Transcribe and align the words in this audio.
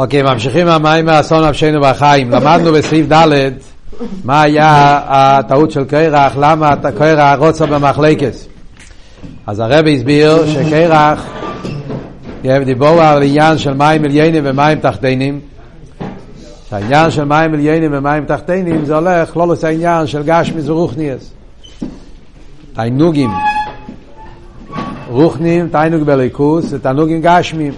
אוקיי, 0.00 0.22
ממשיכים 0.22 0.66
מהמים 0.66 1.06
מהאסון 1.06 1.44
נפשנו 1.44 1.80
בחיים. 1.80 2.30
למדנו 2.30 2.72
בסעיף 2.72 3.12
ד' 3.12 3.50
מה 4.24 4.42
היה 4.42 5.00
הטעות 5.08 5.70
של 5.70 5.84
קרח, 5.84 6.36
למה 6.36 6.70
קרח 6.98 7.38
רוצה 7.38 7.66
במחלקס. 7.66 8.48
אז 9.46 9.60
הרב 9.60 9.86
הסביר 9.86 10.46
שקרח, 10.46 11.26
דיבור 12.42 13.02
על 13.02 13.22
עניין 13.22 13.58
של 13.58 13.72
מים 13.72 14.04
עליינים 14.04 14.42
ומים 14.46 14.78
תחתינים. 14.78 15.40
שהעניין 16.70 17.10
של 17.10 17.24
מים 17.24 17.54
עליינים 17.54 17.90
ומים 17.94 18.24
תחתינים 18.24 18.84
זה 18.84 18.96
הולך 18.96 19.36
לא 19.36 19.48
לזה 19.48 19.68
העניין 19.68 20.06
של 20.06 20.22
גשמיס 20.22 20.68
ורוחניאס. 20.68 21.30
תענוגים. 22.72 23.30
רוחנים, 25.08 25.68
תענוג 25.68 26.02
בליכוס, 26.02 26.64
זה 26.64 26.78
תענוגים 26.78 27.20
גשמים. 27.22 27.72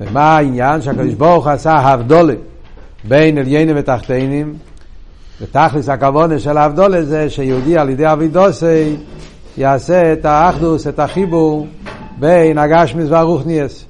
ומה 0.00 0.36
העניין? 0.36 0.82
שהקדוש 0.82 1.14
ברוך 1.14 1.46
עשה 1.46 1.72
הבדולה 1.72 2.34
בין 3.04 3.38
עליינים 3.38 3.76
ותחתינים, 3.78 4.54
ותכלס 5.40 5.88
הכוונה 5.88 6.38
של 6.38 6.58
ההבדולה 6.58 7.02
זה 7.02 7.30
שיהודי 7.30 7.78
על 7.78 7.90
ידי 7.90 8.12
אבידוסי 8.12 8.96
יעשה 9.56 10.12
את 10.12 10.24
האחדוס, 10.24 10.86
את 10.86 10.98
החיבור 10.98 11.66
בין 12.18 12.58
הגשמיס 12.58 13.06
והרוחניאס. 13.10 13.88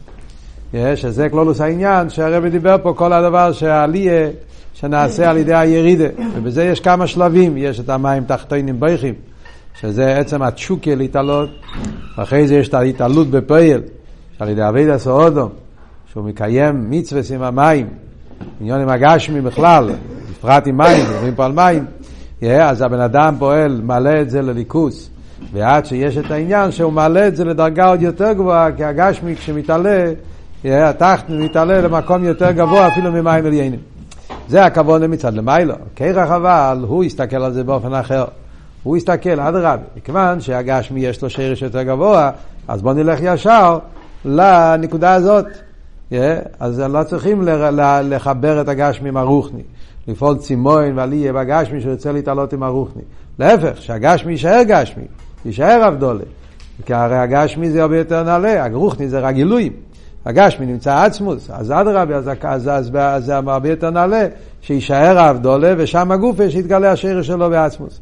שזה 0.94 1.28
כלולוס 1.28 1.60
העניין 1.60 2.10
שהרבי 2.10 2.50
דיבר 2.50 2.76
פה 2.82 2.92
כל 2.96 3.12
הדבר 3.12 3.52
שהעלייה 3.52 4.28
שנעשה 4.74 5.30
על 5.30 5.36
ידי 5.36 5.54
הירידה 5.54 6.08
ובזה 6.34 6.64
יש 6.64 6.80
כמה 6.80 7.06
שלבים 7.06 7.56
יש 7.56 7.80
את 7.80 7.88
המים 7.88 8.24
תחתינים 8.24 8.80
ביכים 8.80 9.14
שזה 9.80 10.16
עצם 10.16 10.42
התשוקה 10.42 10.94
להתעלות 10.94 11.50
ואחרי 12.18 12.48
זה 12.48 12.54
יש 12.54 12.68
את 12.68 12.74
ההתעלות 12.74 13.30
בפועל 13.30 13.80
שעל 14.38 14.48
ידי 14.48 14.68
אבי 14.68 14.86
דסו 14.86 15.10
אודום 15.10 15.48
שהוא 16.12 16.24
מקיים 16.24 16.90
מצווה 16.90 17.20
עם 17.34 17.42
המים, 17.42 17.88
עניון 18.60 18.80
עם 18.80 18.88
הגשמי 18.88 19.40
בכלל, 19.40 19.90
בפרט 20.30 20.66
עם 20.66 20.76
מים, 20.76 21.06
מדברים 21.10 21.34
פה 21.34 21.44
על 21.44 21.52
מים, 21.52 21.84
yeah, 22.40 22.46
אז 22.46 22.82
הבן 22.82 23.00
אדם 23.00 23.34
פועל, 23.38 23.80
מעלה 23.84 24.20
את 24.20 24.30
זה 24.30 24.42
לליכוס, 24.42 25.10
ועד 25.52 25.86
שיש 25.86 26.18
את 26.18 26.30
העניין 26.30 26.72
שהוא 26.72 26.92
מעלה 26.92 27.28
את 27.28 27.36
זה 27.36 27.44
לדרגה 27.44 27.86
עוד 27.86 28.02
יותר 28.02 28.32
גבוהה, 28.32 28.72
כי 28.72 28.84
הגשמי 28.84 29.36
כשמתעלה, 29.36 30.12
yeah, 30.64 30.68
התחת 30.68 31.30
מתעלה 31.30 31.80
למקום 31.80 32.24
יותר 32.24 32.50
גבוה 32.50 32.88
אפילו 32.88 33.12
ממים 33.12 33.46
עליינים. 33.46 33.80
זה 34.48 34.64
הכבוד 34.64 35.06
מצד 35.06 35.34
למיילו. 35.34 35.74
כרך 35.96 36.30
אבל, 36.30 36.84
הוא 36.88 37.04
יסתכל 37.04 37.36
על 37.36 37.52
זה 37.52 37.64
באופן 37.64 37.94
אחר. 37.94 38.24
הוא 38.82 38.96
יסתכל, 38.96 39.40
אדרבה, 39.40 39.76
מכיוון 39.96 40.40
שהגשמי 40.40 41.00
יש 41.00 41.22
לו 41.22 41.30
שרש 41.30 41.62
יותר 41.62 41.82
גבוה, 41.82 42.30
אז 42.68 42.82
בואו 42.82 42.94
נלך 42.94 43.18
ישר 43.22 43.78
לנקודה 44.24 45.14
הזאת. 45.14 45.46
אז 46.60 46.80
לא 46.80 47.02
צריכים 47.02 47.42
לחבר 48.04 48.60
את 48.60 48.68
הגשמי 48.68 49.08
עם 49.08 49.16
הרוחני, 49.16 49.62
לפעול 50.08 50.36
צימוין 50.36 50.98
ועלייה 50.98 51.32
בגשמי 51.32 51.80
שרוצה 51.80 52.12
להתעלות 52.12 52.52
עם 52.52 52.62
הרוחני. 52.62 53.02
להפך, 53.38 53.82
שהגשמי 53.82 54.32
יישאר 54.32 54.62
גשמי, 54.68 55.04
יישאר 55.44 55.88
אבדולה. 55.88 56.24
כי 56.86 56.94
הרי 56.94 57.18
הגשמי 57.18 57.70
זה 57.70 57.82
הרבה 57.82 57.98
יותר 57.98 58.22
נעלה, 58.22 58.64
הרוחני 58.64 59.08
זה 59.08 59.20
רק 59.20 59.34
גילויים. 59.34 59.72
הגשמי 60.26 60.66
נמצא 60.66 60.96
עצמוס, 60.96 61.50
אז 61.50 61.70
אדרבה, 61.70 62.16
אז, 62.16 62.30
אז, 62.42 62.68
אז, 62.68 62.90
אז 62.96 63.28
הרבה 63.28 63.68
יותר 63.68 63.90
נעלה, 63.90 64.26
שיישאר 64.60 65.18
האבדולה, 65.18 65.74
ושם 65.78 66.12
הגופה 66.12 66.50
שיתגלה 66.50 66.92
השרש 66.92 67.26
שלו 67.26 67.50
בעצמוס. 67.50 68.00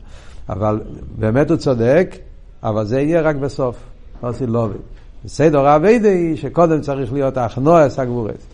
אבל 0.48 0.80
באמת 1.18 1.50
הוא 1.50 1.56
צודק, 1.56 2.16
אבל 2.62 2.84
זה 2.84 3.00
יהיה 3.00 3.20
רק 3.20 3.36
בסוף, 3.36 3.76
לא 4.22 4.32
סילובי. 4.32 4.78
בסדר 4.78 5.05
האביידה 5.54 6.08
היא 6.08 6.36
שקודם 6.36 6.80
צריך 6.80 7.12
להיות 7.12 7.36
האחנועס 7.36 7.98
הגבורס. 7.98 8.46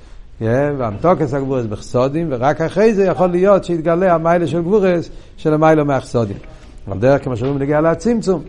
והמתוקס 0.79 1.35
הגבורס 1.35 1.67
בחסודים, 1.67 2.27
ורק 2.31 2.61
אחרי 2.61 2.95
זה 2.95 3.05
יכול 3.05 3.27
להיות 3.27 3.65
שיתגלה 3.65 4.15
המיילה 4.15 4.47
של 4.47 4.63
גבורס 4.63 5.09
של 5.37 5.55
המיילה 5.55 5.85
מהחסודים. 5.85 6.37
אבל 6.89 6.99
דרך 6.99 7.25
כמו 7.25 7.37
שאומרים 7.37 7.59
נגיע 7.59 7.81
לצמצום, 7.81 8.43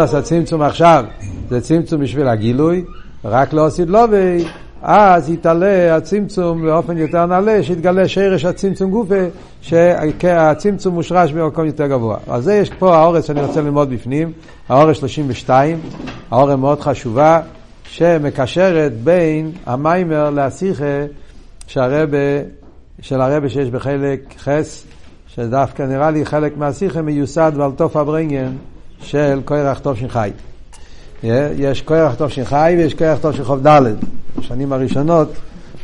עשה 0.00 0.22
צמצום 0.22 0.62
עכשיו, 0.62 1.04
זה 1.50 1.60
צמצום 1.60 2.00
בשביל 2.00 2.28
הגילוי, 2.28 2.84
רק 3.24 3.52
לא 3.52 3.66
עשית 3.66 3.88
לובי, 3.88 4.44
אז 4.82 5.30
יתעלה 5.30 5.96
הצמצום 5.96 6.62
באופן 6.62 6.98
יותר 6.98 7.26
נעלה, 7.26 7.62
שיתגלה 7.62 8.08
שרש 8.08 8.44
הצמצום 8.44 8.90
גופה, 8.90 9.24
שהצמצום 9.62 10.94
מושרש 10.94 11.32
במקום 11.32 11.66
יותר 11.66 11.86
גבוה. 11.86 12.18
אז 12.28 12.44
זה 12.44 12.54
יש 12.54 12.70
פה 12.78 12.96
האורס 12.96 13.24
שאני 13.24 13.40
רוצה 13.40 13.60
ללמוד 13.60 13.90
בפנים, 13.90 14.32
האורס 14.68 14.96
32, 14.96 15.80
האורס 16.30 16.54
מאוד 16.54 16.80
חשובה, 16.80 17.40
שמקשרת 17.84 18.92
בין 18.92 19.52
המיימר 19.66 20.30
להשיחה 20.30 21.04
שהרבה, 21.66 22.18
של 23.00 23.20
הרבה 23.20 23.48
שיש 23.48 23.70
בחלק 23.70 24.34
חס, 24.38 24.84
שדווקא 25.34 25.82
נראה 25.82 26.10
לי 26.10 26.24
חלק 26.24 26.56
מהשיחה 26.56 27.02
מיוסד 27.02 27.52
ועל 27.56 27.70
תוף 27.76 27.96
הברנגן 27.96 28.52
של 29.02 29.40
קורח 29.44 29.78
טוב 29.78 29.96
שחי. 29.96 30.30
יש 31.56 31.82
כוח 31.82 32.14
טוב 32.14 32.28
שחי 32.28 32.74
ויש 32.78 32.94
של 33.32 33.44
חוב 33.44 33.66
ד'. 33.66 33.80
בשנים 34.38 34.72
הראשונות 34.72 35.32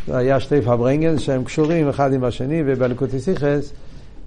היה 0.08 0.40
שתי 0.40 0.60
פברנגן 0.60 1.18
שהם 1.18 1.44
קשורים 1.44 1.88
אחד 1.88 2.12
עם 2.12 2.24
השני 2.24 2.62
ובלקוטי 2.66 3.20
סיכס 3.20 3.72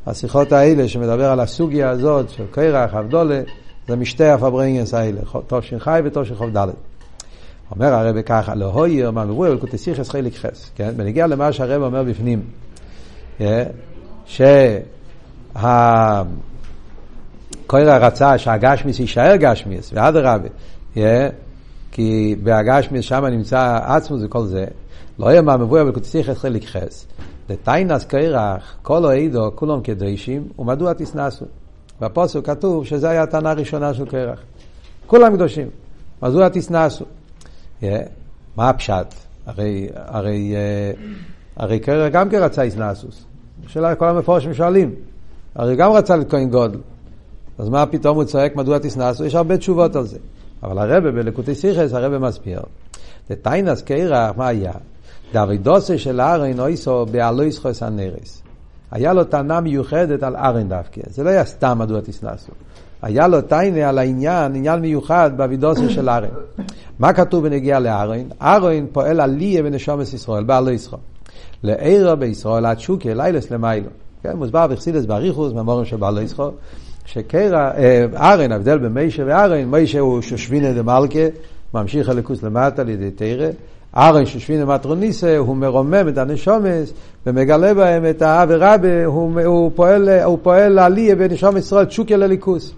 השיחות 0.07 0.51
האלה 0.51 0.88
שמדבר 0.88 1.25
על 1.31 1.40
הסוגיה 1.40 1.90
הזאת 1.90 2.29
של 2.29 2.44
קרח, 2.51 2.94
אבדולה, 2.94 3.41
זה 3.88 3.95
משתי 3.95 4.25
הפברנגנס 4.25 4.94
האלה, 4.94 5.22
טוב 5.47 5.62
שחי 5.62 6.01
וטוב 6.03 6.23
של 6.23 6.35
חוב 6.35 6.57
ד'. 6.57 6.68
אומר 7.72 7.94
הרב 7.94 8.22
ככה, 8.22 8.56
לא 8.56 8.66
הויר, 8.66 9.12
מה 9.12 9.25
מבואי, 9.25 9.51
אלקוטי 9.51 9.78
סיכס 9.78 10.09
חיליק 10.09 10.35
חס, 10.35 10.72
כן? 10.75 10.94
בנגיע 10.97 11.28
למה 11.28 11.51
שהרב 11.53 11.81
אומר 11.84 12.03
בפנים, 12.03 12.41
שה... 14.25 14.78
קוירה 17.68 17.97
רצה 17.97 18.38
שהגשמיס 18.38 19.00
יישאר 19.00 19.35
גשמיס, 19.35 19.91
ואדרבה, 19.94 20.47
Yeah, 20.95 21.00
כי 21.91 22.35
בהגשמיס 22.44 23.06
שם 23.06 23.25
נמצא 23.25 23.79
עצמוס 23.84 24.22
וכל 24.25 24.45
זה. 24.45 24.66
לא 25.19 25.30
יהיה 25.30 25.41
מה 25.41 25.57
מבואר 25.57 25.85
בקוציסיך 25.85 26.30
חלק 26.30 26.66
חס. 26.66 27.06
לטיינס 27.50 28.06
קרח, 28.06 28.78
כל 28.81 29.06
העידו, 29.06 29.52
כולם 29.56 29.81
קדושים, 29.81 30.47
ומדוע 30.59 30.94
תסנסו? 30.94 31.46
בפוסק 32.02 32.46
כתוב 32.46 32.85
שזה 32.85 33.09
היה 33.09 33.24
הטענה 33.24 33.52
הראשונה 33.52 33.94
של 33.94 34.06
קרח. 34.06 34.40
כולם 35.07 35.35
קדושים, 35.35 35.68
מדוע? 36.22 36.47
Yeah, 37.81 37.85
מה 38.56 38.69
הפשט? 38.69 39.13
הרי, 39.46 39.90
הרי, 39.96 40.53
uh, 40.56 41.00
הרי 41.56 41.80
קרח 41.80 42.12
גם 42.13 42.30
כן 42.30 42.44
רצה 42.44 42.62
איסנסוס. 42.62 43.25
שאלה 43.68 43.96
כל 43.96 44.07
המפורשים 44.07 44.53
שואלים. 44.53 44.96
הרי 45.56 45.75
גם 45.75 45.91
רצה 45.91 46.16
לכהן 46.16 46.50
גודל. 46.50 46.80
אז 47.57 47.69
מה 47.69 47.86
פתאום 47.86 48.18
הוא 48.18 48.24
צועק 48.24 48.56
מדוע 48.56 48.78
תסנסו? 48.78 49.25
יש 49.25 49.36
הרבה 49.36 49.57
תשובות 49.57 49.96
על 49.96 50.06
זה. 50.06 50.18
אבל 50.63 50.91
הרבה 50.91 51.12
בלקוטי 51.12 51.56
סיכס, 51.56 51.94
הרבה 51.94 52.19
מסביר. 52.19 52.62
לטיינס 53.30 53.81
קרח, 53.81 54.38
מה 54.38 54.47
היה? 54.47 54.72
דאבידוסי 55.34 55.97
של 55.97 56.22
ארן 56.22 56.59
אויסו 56.59 57.06
באלויס 57.06 57.59
חוס 57.59 57.84
הנרס. 57.84 58.41
היה 58.91 59.13
לו 59.13 59.23
טענה 59.23 59.62
מיוחדת 59.62 60.23
על 60.23 60.35
ארן 60.35 60.69
דווקא. 60.69 61.01
זה 61.09 61.23
לא 61.23 61.29
היה 61.29 61.45
סתם 61.45 61.79
מדוע 61.79 62.01
תסנסו. 62.01 62.51
היה 63.01 63.28
לו 63.28 63.41
טיינה 63.41 63.89
על 63.89 63.97
העניין, 63.97 64.56
עניין 64.56 64.79
מיוחד 64.79 65.31
באבידוסי 65.38 65.89
של 65.89 66.09
ארן. 66.09 66.29
מה 67.00 67.13
כתוב 67.13 67.47
בנגיע 67.47 67.79
לארן? 67.79 68.23
ארן 68.41 68.85
פועל 68.91 69.22
עליה 69.22 69.63
בנשומת 69.63 70.13
ישראל, 70.13 70.44
בעלו 70.44 70.69
ישראל. 70.69 71.01
לעירו 71.63 72.18
בישראל 72.18 72.66
עד 72.66 72.79
שוקי, 72.79 73.16
לילס 73.16 73.51
למיילו. 73.51 73.89
כן, 74.23 74.38
מוסבר 74.38 74.68
בחסידס 74.68 75.06
באריכוס, 75.06 75.53
ממורים 75.53 75.85
של 75.85 75.97
בעלו 75.97 76.22
ישראל. 76.22 76.51
שקרע, 77.06 77.72
ארן, 78.16 78.51
ההבדל 78.51 78.78
בין 78.78 78.94
מיישה 78.94 79.23
וארן, 79.25 79.66
מיישה 79.66 80.00
הוא 80.00 80.22
שושבינה 80.22 80.73
דמלכה, 80.73 81.19
ממשיך 81.73 82.09
הליכוס 82.09 82.44
למטה 82.44 82.81
על 82.81 82.89
ידי 82.89 83.12
תרא, 83.12 83.47
ארן 83.97 84.25
שושבינה 84.25 84.66
מטרוניסה, 84.66 85.38
הוא 85.38 85.55
מרומם 85.55 86.07
את 86.07 86.17
הנשומס 86.17 86.94
ומגלה 87.25 87.74
בהם 87.74 88.09
את 88.09 88.21
האב 88.21 88.50
ורבה, 88.51 89.06
הוא, 89.06 89.41
הוא 89.45 89.71
פועל, 89.75 90.09
הוא 90.09 90.38
פועל 90.41 90.80
עליה 90.80 91.15
בנשום 91.15 91.57
ישראל 91.57 91.86
תשוקיה 91.86 92.18
לליכוס. 92.18 92.74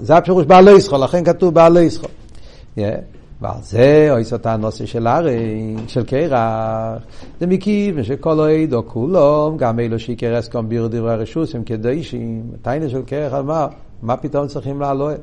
זה 0.00 0.16
הפירוש 0.16 0.46
בעלי 0.46 0.72
ישחול, 0.72 1.04
לכן 1.04 1.24
כתוב 1.24 1.54
בעלי 1.54 1.80
ישחול. 1.80 2.10
Yeah. 2.76 2.80
ועל 3.40 3.62
זה 3.62 4.08
אויס 4.10 4.32
אותה 4.32 4.52
הנושא 4.52 4.86
של 4.86 5.08
ארן, 5.08 5.88
של 5.88 6.04
קרח, 6.04 7.02
זה 7.40 7.46
מכיוון 7.46 8.04
שכל 8.04 8.40
אוהד 8.40 8.74
או 8.74 8.86
כולום, 8.86 9.56
גם 9.56 9.80
אלו 9.80 9.98
שיקר 9.98 10.38
אסקום 10.38 10.68
ביר 10.68 10.86
דברי 10.86 11.16
רשוס 11.16 11.54
הם 11.54 11.64
קדושים, 11.64 12.42
טיינה 12.62 12.88
של 12.88 13.02
קרח 13.02 13.34
אמר, 13.34 13.66
מה 14.02 14.16
פתאום 14.16 14.46
צריכים 14.46 14.80
לעלות? 14.80 15.14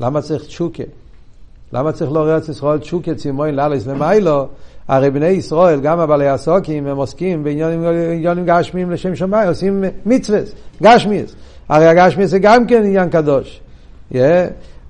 למה 0.00 0.22
צריך 0.22 0.44
תשוקה? 0.44 0.82
למה 1.72 1.92
צריך 1.92 2.12
לעורר 2.12 2.36
את 2.36 2.48
ישראל 2.48 2.78
תשוקה 2.78 3.14
צימוין 3.14 3.54
לאלס 3.54 3.82
ומיילו? 3.86 4.46
הרי 4.88 5.10
בני 5.10 5.26
ישראל, 5.26 5.80
גם 5.80 6.00
הבעלי 6.00 6.28
הסוקים, 6.28 6.86
הם 6.86 6.96
עוסקים 6.96 7.44
בעניינים 7.44 8.44
גשמיים 8.46 8.90
לשם 8.90 9.14
שמיים, 9.14 9.48
עושים 9.48 9.84
מצווה, 10.06 10.40
גשמיס. 10.82 11.34
הרי 11.68 11.86
הגשמיס 11.86 12.30
זה 12.30 12.38
גם 12.38 12.66
כן 12.66 12.82
עניין 12.84 13.08
קדוש. 13.08 13.60
Yeah. 14.12 14.16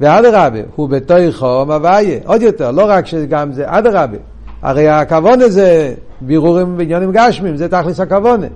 ואדרבה, 0.01 0.61
הוא 0.77 0.89
בתוכו 0.89 1.65
מוויה, 1.67 2.19
עוד 2.25 2.43
יותר, 2.43 2.71
לא 2.71 2.85
רק 2.89 3.07
שגם 3.07 3.53
זה, 3.53 3.65
אדרבה, 3.67 4.19
הרי 4.63 4.89
הכוון 4.89 5.41
הזה, 5.41 5.95
בירורים 6.21 6.77
בעניינים 6.77 7.13
גשמים, 7.13 7.57
זה 7.57 7.69
תכלס 7.69 8.01
הכוונה. 8.01 8.47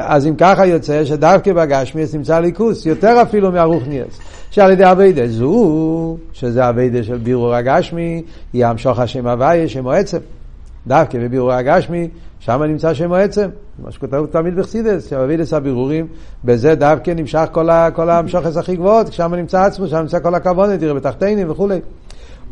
אז 0.00 0.26
אם 0.26 0.34
ככה 0.38 0.66
יוצא 0.66 1.04
שדווקא 1.04 1.52
בגשמיאס 1.52 2.14
נמצא 2.14 2.40
ליכוס, 2.40 2.86
יותר 2.86 3.22
אפילו 3.22 3.52
מהרוחניאס, 3.52 4.18
שעל 4.50 4.70
ידי 4.70 4.90
אביידה 4.90 5.28
זו, 5.28 6.16
שזה 6.32 6.68
אביידה 6.68 7.02
של 7.02 7.16
בירור 7.18 7.54
הגשמי, 7.54 8.22
היא 8.52 8.66
המשוך 8.66 8.98
השם 8.98 9.26
הוויה, 9.26 9.68
שם 9.68 9.88
העצם. 9.88 10.18
דווקא 10.86 11.18
בבירור 11.18 11.52
הגשמי, 11.52 12.08
שם 12.40 12.62
נמצא 12.62 12.94
שם 12.94 13.12
העצם. 13.12 13.48
מה 13.84 13.92
שכתוב 13.92 14.26
תמיד 14.26 14.56
בחסידס, 14.56 15.10
שאביידס 15.10 15.52
הבירורים, 15.52 16.06
בזה 16.44 16.74
דווקא 16.74 17.10
נמשך 17.10 17.44
כל, 17.52 17.68
כל 17.94 18.10
המשוכס 18.10 18.56
הכי 18.56 18.76
גבוהות, 18.76 19.12
שם 19.12 19.34
נמצא 19.34 19.62
עצמו, 19.62 19.86
שם 19.86 19.96
נמצא 19.96 20.20
כל 20.20 20.34
הכבוד, 20.34 20.76
תראה 20.76 20.94
בתחתינים 20.94 21.50
וכולי. 21.50 21.80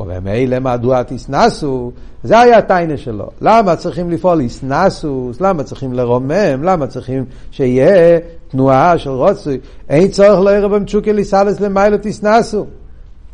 וממילא 0.00 0.58
מדוע 0.58 1.02
תסנסו, 1.02 1.92
זה 2.24 2.40
היה 2.40 2.58
הטיינה 2.58 2.96
שלו. 2.96 3.28
למה 3.40 3.76
צריכים 3.76 4.10
לפעול 4.10 4.40
איסנסוס? 4.40 5.40
למה 5.40 5.62
צריכים 5.62 5.92
לרומם? 5.92 6.62
למה 6.62 6.86
צריכים 6.86 7.24
שיהיה 7.50 8.18
תנועה 8.48 8.98
של 8.98 9.10
רוצוי? 9.10 9.58
אין 9.88 10.08
צורך 10.08 10.40
לערב 10.40 10.74
במצ'וקי 10.74 11.12
ליסלס 11.12 11.60
למיילו 11.60 11.96
תסנסו. 12.02 12.66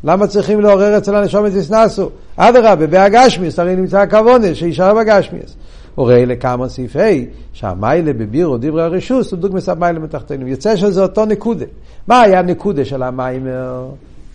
למה 0.03 0.27
צריכים 0.27 0.61
לעורר 0.61 0.97
אצל 0.97 1.15
הנשום 1.15 1.45
את 1.45 1.51
תסנסו? 1.51 2.09
אדרבה, 2.35 2.87
בהגשמיס, 2.87 3.59
הרי 3.59 3.75
נמצא 3.75 3.99
הכוונה, 3.99 4.55
שישאר 4.55 4.93
בגשמיס. 4.93 5.55
הרי 5.97 6.25
לכמה 6.25 6.69
סעיפי, 6.69 7.25
שהמיילה 7.53 8.13
בבירו 8.13 8.57
דברי 8.57 8.83
הרשוס 8.83 9.31
הוא 9.31 9.39
דוגמס 9.39 9.69
המיילה 9.69 9.99
מתחתנו. 9.99 10.47
יוצא 10.47 10.75
שזה 10.75 11.01
אותו 11.01 11.25
נקודה. 11.25 11.65
מה 12.07 12.21
היה 12.21 12.39
הנקודה 12.39 12.85
של 12.85 13.03
המיימר? 13.03 13.85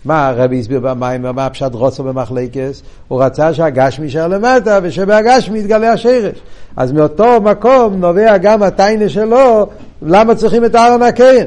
מה 0.05 0.27
הרבי 0.27 0.59
הסביר 0.59 0.79
במים, 0.79 1.21
מה 1.21 1.45
הפשט 1.45 1.73
רוצו 1.73 2.03
במחלקס? 2.03 2.83
הוא 3.07 3.23
רצה 3.23 3.53
שהגשמי 3.53 4.05
יישאר 4.05 4.27
למטה 4.27 4.79
ושבהגשמי 4.83 5.59
יתגלה 5.59 5.91
השרש. 5.91 6.37
אז 6.77 6.91
מאותו 6.91 7.41
מקום 7.41 7.95
נובע 7.95 8.37
גם 8.37 8.63
הטיינה 8.63 9.09
שלו, 9.09 9.67
למה 10.01 10.35
צריכים 10.35 10.65
את 10.65 10.75
אהרון 10.75 11.01
הקרן? 11.01 11.45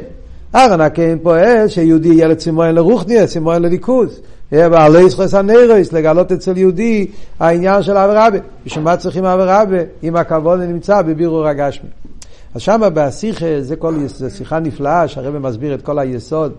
אהרון 0.54 0.80
הקרן 0.80 1.18
פועל 1.22 1.68
שיהודי 1.68 2.08
יהיה 2.08 2.28
לצימון 2.28 2.74
לרוחניה, 2.74 3.26
צימון 3.26 3.62
לליכוז. 3.62 4.20
בעלי 4.52 5.02
ישחס 5.02 5.34
הנרויס, 5.34 5.92
לגלות 5.92 6.32
אצל 6.32 6.56
יהודי 6.56 7.06
העניין 7.40 7.82
של 7.82 7.96
אב 7.96 8.10
רבי. 8.12 8.38
בשביל 8.66 8.84
מה 8.84 8.96
צריכים 8.96 9.24
אב 9.24 9.40
רבי 9.40 9.78
אם 10.02 10.16
הכבוד 10.16 10.60
נמצא 10.60 11.02
בבירור 11.02 11.46
הגשמי? 11.48 11.88
אז 12.54 12.60
שמה 12.60 12.90
בשיחה, 12.90 13.46
זה, 13.60 13.76
כל, 13.76 13.94
זה 14.06 14.30
שיחה 14.30 14.58
נפלאה 14.58 15.08
שהרבא 15.08 15.38
מסביר 15.38 15.74
את 15.74 15.82
כל 15.82 15.98
היסוד. 15.98 16.52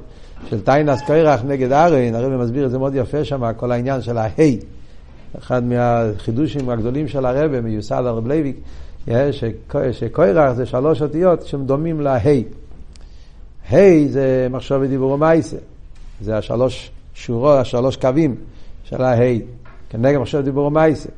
של 0.45 0.61
טיינס 0.61 1.01
קיירח 1.01 1.41
נגד 1.43 1.71
ארן, 1.71 2.15
הרב 2.15 2.41
מסביר 2.41 2.65
את 2.65 2.71
זה 2.71 2.77
מאוד 2.77 2.95
יפה 2.95 3.25
שם, 3.25 3.53
כל 3.57 3.71
העניין 3.71 4.01
של 4.01 4.17
ההי. 4.17 4.59
אחד 5.37 5.63
מהחידושים 5.63 6.69
הגדולים 6.69 7.07
של 7.07 7.25
הרב, 7.25 7.59
מיוסד 7.59 8.03
הרב 8.05 8.27
לייביק, 8.27 8.55
שקוירח 9.91 10.53
זה 10.53 10.65
שלוש 10.65 11.01
אותיות 11.01 11.45
שדומים 11.45 12.01
להי. 12.01 12.43
ה' 13.71 14.07
זה 14.09 14.47
מחשוב 14.51 14.81
ודיבור 14.81 15.11
ומייסה. 15.11 15.57
זה 16.21 16.37
השלוש 16.37 16.91
שורות, 17.13 17.57
השלוש 17.57 17.95
קווים 17.95 18.35
של 18.83 19.01
ההי. 19.01 19.41
כנגד 19.89 20.17
מחשוב 20.17 20.41
ודיבור 20.41 20.65
ומייסה. 20.65 21.09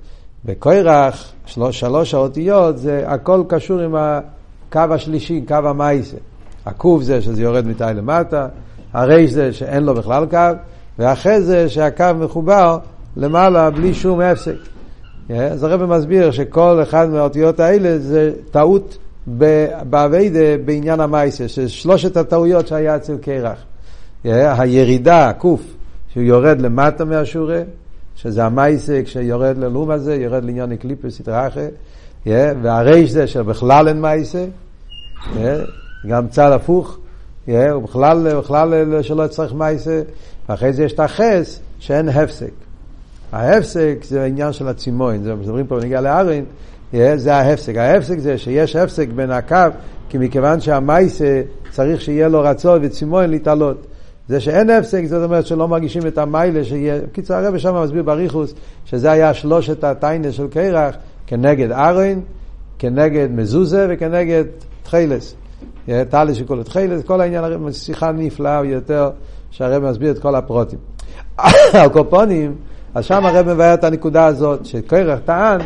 בקוירח, 0.45 1.31
שלוש, 1.45 1.79
שלוש 1.79 2.13
האותיות, 2.13 2.77
זה 2.77 3.03
הכל 3.07 3.43
קשור 3.47 3.79
עם 3.79 3.95
הקו 3.95 4.93
השלישי, 4.93 5.41
קו 5.47 5.55
המייסה. 5.55 6.17
הקוף 6.65 7.03
זה 7.03 7.21
שזה 7.21 7.41
יורד 7.41 7.67
מתאי 7.67 7.93
למטה, 7.93 8.47
הרי 8.93 9.27
זה 9.27 9.53
שאין 9.53 9.83
לו 9.83 9.93
בכלל 9.93 10.25
קו, 10.25 10.37
ואחרי 10.99 11.41
זה 11.41 11.69
שהקו 11.69 12.05
מחובר 12.19 12.77
למעלה 13.17 13.69
בלי 13.69 13.93
שום 13.93 14.21
הפסק. 14.21 14.55
אז 15.29 15.63
הרב 15.63 15.85
מסביר 15.85 16.31
שכל 16.31 16.79
אחד 16.83 17.09
מהאותיות 17.09 17.59
האלה 17.59 17.99
זה 17.99 18.31
טעות 18.51 18.97
באביידה 19.83 20.57
בעניין 20.65 20.99
המייסה, 20.99 21.47
ששלושת 21.47 22.17
הטעויות 22.17 22.67
שהיה 22.67 22.95
אצל 22.95 23.17
קרח. 23.17 23.57
הירידה, 24.23 25.29
הקוף, 25.29 25.61
שהוא 26.13 26.23
יורד 26.23 26.61
למטה 26.61 27.05
מהשורה, 27.05 27.61
שזה 28.15 28.45
המייסה, 28.45 29.01
כשיורד 29.05 29.57
ללום 29.57 29.91
הזה, 29.91 30.15
יורד 30.15 30.43
לעניין 30.45 30.71
אקליפוס 30.71 31.19
יתרחה, 31.19 31.67
והריש 32.25 33.11
זה 33.11 33.27
שבכלל 33.27 33.87
אין 33.87 34.01
מייסה, 34.01 34.45
גם 36.07 36.27
צד 36.27 36.51
הפוך, 36.51 36.97
הוא 37.47 37.83
בכלל, 37.83 38.39
בכלל 38.39 39.01
שלא 39.01 39.27
צריך 39.27 39.53
מייסה, 39.53 40.01
ואחרי 40.49 40.73
זה 40.73 40.83
יש 40.83 40.93
את 40.93 40.99
החס 40.99 41.59
שאין 41.79 42.09
הפסק. 42.09 42.51
ההפסק 43.31 43.97
זה 44.03 44.21
העניין 44.21 44.53
של 44.53 44.67
הצימון, 44.67 45.23
זה 45.23 45.35
מדברים 45.35 45.67
פה 45.67 45.79
בנגיע 45.79 46.01
לארין, 46.01 46.45
זה 47.15 47.35
ההפסק. 47.35 47.77
ההפסק 47.77 48.19
זה 48.19 48.37
שיש 48.37 48.75
הפסק 48.75 49.07
בין 49.15 49.31
הקו, 49.31 49.55
כי 50.09 50.17
מכיוון 50.17 50.61
שהמייסה 50.61 51.41
צריך 51.71 52.01
שיהיה 52.01 52.27
לו 52.27 52.41
רצון 52.41 52.79
וצימון 52.83 53.29
להתעלות. 53.29 53.87
זה 54.27 54.39
שאין 54.39 54.69
הפסק, 54.69 55.05
זאת 55.05 55.23
אומרת 55.23 55.45
שלא 55.45 55.67
מרגישים 55.67 56.07
את 56.07 56.17
המיילה 56.17 56.63
שיהיה. 56.63 56.99
בקיצור, 57.11 57.35
הרב 57.35 57.57
שם 57.57 57.83
מסביר 57.83 58.03
בריחוס, 58.03 58.53
שזה 58.85 59.11
היה 59.11 59.33
שלושת 59.33 59.83
הטיינה 59.83 60.31
של 60.31 60.47
קרח, 60.47 60.95
כנגד 61.27 61.71
ארין, 61.71 62.21
כנגד 62.79 63.27
מזוזה 63.31 63.87
וכנגד 63.89 64.43
תחילס. 64.83 65.35
טלי 66.09 66.35
שכל 66.35 66.59
התחילת, 66.59 67.05
כל 67.05 67.21
העניין, 67.21 67.43
שיחה 67.71 68.11
נפלאה 68.11 68.65
יותר, 68.65 69.09
שהרב 69.51 69.83
מסביר 69.83 70.11
את 70.11 70.19
כל 70.19 70.35
הפרוטים. 70.35 70.79
על 71.81 71.89
קופונים, 71.89 72.55
אז 72.95 73.05
שם 73.05 73.25
הרב 73.25 73.53
מבאר 73.53 73.73
את 73.73 73.83
הנקודה 73.83 74.25
הזאת, 74.25 74.65
שקרח 74.65 75.19
טען, 75.25 75.61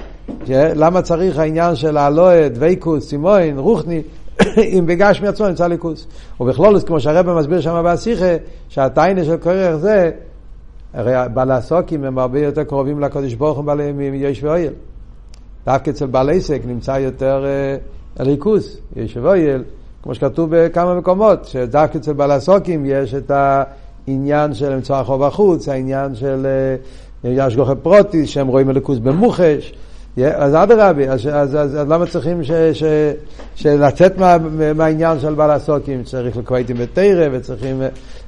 למה 0.49 1.01
צריך 1.01 1.39
העניין 1.39 1.75
של 1.75 1.97
הלואה, 1.97 2.49
דבייקוס, 2.49 3.09
צימוין, 3.09 3.57
רוחני, 3.57 4.01
אם 4.77 4.83
בגש 4.85 5.21
מעצמו 5.21 5.47
נמצא 5.47 5.67
ליכוס. 5.67 6.07
ובכלולוס, 6.39 6.83
כמו 6.83 6.99
שהרב 6.99 7.29
מסביר 7.29 7.61
שם 7.61 7.83
בשיחה, 7.85 8.35
שהטיינה 8.69 9.23
של 9.23 9.37
קרח 9.37 9.75
זה, 9.75 10.11
הרי 10.93 11.13
בעלי 11.33 11.53
הסוקים 11.53 12.03
הם 12.03 12.17
הרבה 12.17 12.39
יותר 12.39 12.63
קרובים 12.63 12.99
לקודש 12.99 13.33
ברוך 13.33 13.57
הוא 13.57 13.65
מיש 14.11 14.43
ואויל. 14.43 14.73
דווקא 15.65 15.89
אצל 15.89 16.05
בעלי 16.05 16.37
עסק 16.37 16.61
נמצא 16.65 16.91
יותר 16.91 17.45
ליכוס, 18.19 18.77
יש 18.95 19.17
ואויל. 19.17 19.63
כמו 20.05 20.15
שכתוב 20.15 20.49
בכמה 20.51 20.95
מקומות, 20.95 21.45
שדווקא 21.45 21.97
אצל 21.97 22.13
בעל 22.13 22.31
הסוקים 22.31 22.85
יש 22.85 23.13
את 23.13 23.31
העניין 23.31 24.53
של 24.53 24.71
אמצע 24.71 24.99
החוב 24.99 25.23
החוץ, 25.23 25.69
העניין 25.69 26.15
של 26.15 26.47
אה, 27.23 27.75
פרוטיס, 27.81 28.29
שהם 28.29 28.47
רואים 28.47 28.69
אלוקוס 28.69 28.97
במוחש. 28.97 29.73
אז 30.17 30.55
אדרבה, 30.55 31.11
אז, 31.11 31.27
אז, 31.27 31.55
אז, 31.55 31.75
אז 31.75 31.87
למה 31.89 32.05
צריכים 32.05 32.43
ש, 32.43 32.51
ש, 32.51 32.83
שלצאת 33.55 34.17
מה, 34.17 34.37
מהעניין 34.75 35.19
של 35.19 35.33
בעל 35.33 35.51
הסוקים? 35.51 36.03
צריך 36.03 36.37
לקווייטים 36.37 36.77
בתרא 36.77 37.27
וצריכים... 37.31 37.81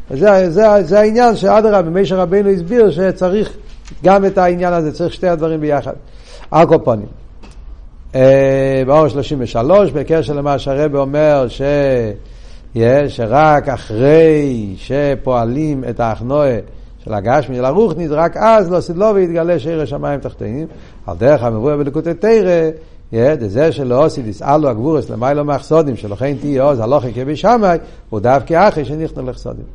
זה, 0.10 0.50
זה, 0.50 0.64
זה 0.84 1.00
העניין 1.00 1.36
שאדרבה, 1.36 1.90
מישר 1.90 2.20
רבינו 2.20 2.50
הסביר 2.50 2.92
שצריך 2.92 3.58
גם 4.04 4.26
את 4.26 4.38
העניין 4.38 4.74
הזה, 4.74 4.92
צריך 4.92 5.14
שתי 5.14 5.28
הדברים 5.28 5.62
ביחד. 5.62 5.94
אה, 6.54 6.66
באור 8.86 9.08
33, 9.08 9.92
בקשר 9.92 10.34
למה 10.34 10.60
שהרבא 10.60 11.00
אומר 11.00 11.48
ש... 11.48 11.62
שרק 13.08 13.70
אחרי 13.70 14.76
שפועלים 14.78 15.84
את 15.90 16.00
האחנואה 16.00 16.60
של 17.04 17.14
הגשמי 17.14 17.60
לרוחניס, 17.60 18.12
רק 18.12 18.38
אז 18.38 18.72
לא 18.72 18.80
סדלו 18.80 19.16
ויתגלה 19.16 19.60
שיר 19.60 19.82
השמיים 19.82 20.20
תחתינים, 20.20 20.68
על 21.08 21.16
דרך 21.18 21.44
המבואר 21.44 21.78
בלקוטי 21.78 22.14
תרא, 22.14 22.70
זה 23.48 23.72
שלא 23.72 24.06
עשי 24.06 24.24
תסעלו 24.30 24.70
הגבורס 24.70 25.10
למיילו 25.10 25.46
מאחסודים, 25.46 25.96
שלכן 25.96 26.36
תהיה 26.42 26.64
עוז 26.64 26.80
הלוכי 26.80 27.14
כבשמאי, 27.14 27.78
הוא 28.10 28.20
דווקא 28.20 28.68
אחרי 28.68 28.86
שנכנע 28.86 29.24
לחסודים. 29.24 29.66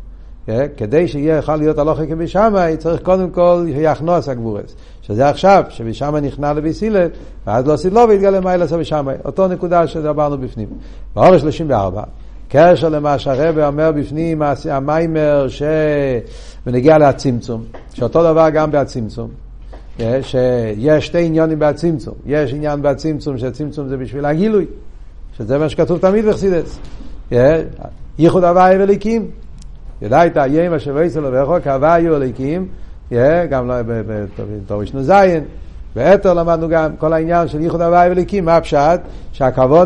כדי 0.77 1.09
שיהיה 1.09 1.37
יכול 1.37 1.57
להיות 1.57 1.79
הלוכי 1.79 2.09
כבשמאי, 2.09 2.77
צריך 2.77 3.03
קודם 3.03 3.31
כל 3.31 3.65
יחנוס 3.69 4.29
הגבורס. 4.29 4.75
שזה 5.03 5.29
עכשיו, 5.29 5.65
שבשמה 5.69 6.21
נכנע 6.21 6.53
לביס 6.53 6.83
הלל, 6.83 7.07
ואז 7.47 7.67
לא 7.67 7.73
עשית 7.73 7.93
לו 7.93 8.01
והתגלה 8.09 8.41
מה 8.41 8.55
אלעשה 8.55 8.77
בשמה. 8.77 9.13
אותו 9.25 9.49
נקודה 9.49 9.87
שדיברנו 9.87 10.39
בפנים. 10.39 10.69
באור 11.15 11.39
34, 11.39 12.03
קשר 12.49 12.89
למה 12.89 13.19
שהרבא 13.19 13.67
אומר 13.67 13.93
בפנים, 13.93 14.43
המיימר 14.71 15.47
שבנגיע 16.65 16.99
להצמצום, 16.99 17.65
שאותו 17.95 18.23
דבר 18.23 18.51
גם 18.51 18.71
בהצמצום. 18.71 19.29
שיש 20.23 21.07
שתי 21.07 21.27
עניונים 21.27 21.59
בהצמצום. 21.59 22.15
יש 22.27 22.53
עניין 22.53 22.83
בהצמצום, 22.83 23.39
שהצמצום 23.39 23.89
זה 23.89 23.97
בשביל 23.97 24.25
הגילוי, 24.25 24.67
שזה 25.37 25.59
מה 25.59 25.69
שכתוב 25.69 25.99
תמיד 25.99 26.25
בחסידס. 26.25 26.79
ייחוד 28.19 28.45
הוואי 28.45 28.77
וליקים. 28.79 29.31
ידעת, 30.03 30.37
יהיה 30.37 30.77
אשר 30.77 30.93
ויסלו 30.95 31.29
ורחוק, 31.33 31.67
הוואי 31.67 32.11
וליקים. 32.11 32.69
גם 33.51 33.69
לא 33.69 33.75
בתור 34.65 34.83
ישנו 34.83 35.03
זין, 35.03 35.45
באתר 35.97 36.35
למדנו 36.35 36.69
גם 36.69 36.97
כל 36.99 37.13
העניין 37.13 37.49
של 37.49 37.61
ייחוד 37.61 37.83
הוואי 37.83 38.11
וליקים, 38.11 38.45
מה 38.45 38.57
הפשט? 38.57 39.01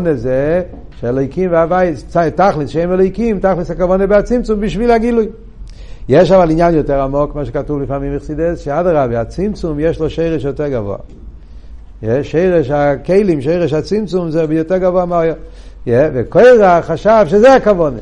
הזה 0.07 0.61
שאליקים 0.99 1.51
והוואי, 1.51 1.93
תכלס 2.35 2.69
שהם 2.69 2.91
אליקים, 2.91 3.39
תכלס 3.39 3.71
הכוון 3.71 4.05
בהצמצום 4.09 4.61
בשביל 4.61 4.91
הגילוי. 4.91 5.27
יש 6.09 6.31
אבל 6.31 6.51
עניין 6.51 6.75
יותר 6.75 7.01
עמוק, 7.01 7.35
מה 7.35 7.45
שכתוב 7.45 7.81
לפעמים 7.81 8.15
בחסידס, 8.15 8.59
שאדרבה, 8.59 9.21
הצמצום 9.21 9.79
יש 9.79 9.99
לו 9.99 10.09
שרש 10.09 10.43
יותר 10.43 10.67
גבוה. 10.67 10.97
שרש 12.21 12.71
הכלים, 12.71 13.41
שרש 13.41 13.73
הצמצום 13.73 14.31
זה 14.31 14.45
יותר 14.49 14.77
גבוה 14.77 15.05
מהאויר. 15.05 15.35
וקוירה 15.87 16.81
חשב 16.81 17.25
שזה 17.27 17.53
הכוונה. 17.53 17.97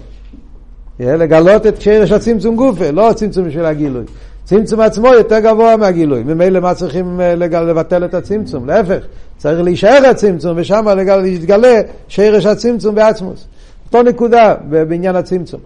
לגלות 0.99 1.65
את 1.65 1.81
שרש 1.81 2.11
הצמצום 2.11 2.55
גופה, 2.55 2.91
לא 2.91 3.09
הצמצום 3.09 3.47
בשביל 3.47 3.65
הגילוי. 3.65 4.03
צמצום 4.45 4.79
עצמו 4.79 5.07
יותר 5.07 5.39
גבוה 5.39 5.77
מהגילוי. 5.77 6.23
ממילא 6.23 6.59
מה 6.59 6.73
צריכים 6.73 7.21
אה, 7.21 7.35
לבטל 7.35 8.05
את 8.05 8.13
הצמצום? 8.13 8.65
להפך, 8.67 9.05
צריך 9.37 9.61
להישאר 9.61 10.05
הצמצום, 10.09 10.53
ושם 10.55 10.85
יתגלה 11.25 11.81
שרש 12.07 12.45
הצמצום 12.45 12.95
בעצמוס. 12.95 13.47
אותו 13.85 14.03
נקודה 14.03 14.55
בעניין 14.69 15.15
הצמצום. 15.15 15.59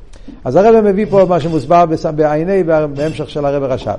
אז 0.43 0.55
הרב 0.55 0.81
מביא 0.81 1.05
פה 1.09 1.25
מה 1.29 1.39
שמוסבר 1.39 1.85
בעיני 2.15 2.63
בהמשך 2.63 3.29
של 3.29 3.45
הרב 3.45 3.63
רש"ב. 3.63 3.91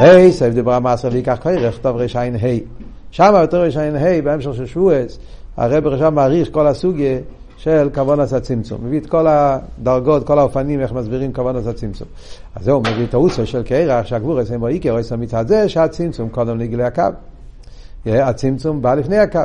רי, 0.00 0.32
סייב 0.32 0.54
דיברה 0.54 0.80
מעשר 0.80 1.08
ויקח 1.12 1.38
כרך, 1.42 1.78
טוב 1.78 1.96
רע"ה. 1.96 2.56
שם 3.10 3.34
יותר 3.40 3.62
רע"ה, 3.62 4.22
בהמשך 4.22 4.54
של 4.54 4.66
שבועס, 4.66 5.18
הרב 5.56 5.86
רש"ב 5.86 6.08
מעריך 6.08 6.48
כל 6.52 6.66
הסוגיה 6.66 7.18
של 7.62 7.88
כוונס 7.94 8.32
הצמצום. 8.32 8.84
מביא 8.84 9.00
את 9.00 9.06
כל 9.06 9.26
הדרגות, 9.28 10.26
כל 10.26 10.38
האופנים, 10.38 10.80
איך 10.80 10.92
מסבירים 10.92 11.32
כוונס 11.32 11.66
הצמצום. 11.66 12.08
אז 12.54 12.64
זהו, 12.64 12.80
מביא 12.80 13.04
את 13.04 13.14
האוסו 13.14 13.46
של 13.46 13.62
קרח, 13.62 14.06
שהגבור 14.06 14.42
אצלם 14.42 14.66
איקר, 14.66 15.00
אצלם 15.00 15.20
מצד 15.20 15.48
זה, 15.48 15.68
שהצמצום 15.68 16.28
קודם 16.28 16.58
לגלי 16.58 16.84
הקו. 16.84 17.02
הצמצום 18.06 18.82
בא 18.82 18.94
לפני 18.94 19.18
הקו. 19.18 19.40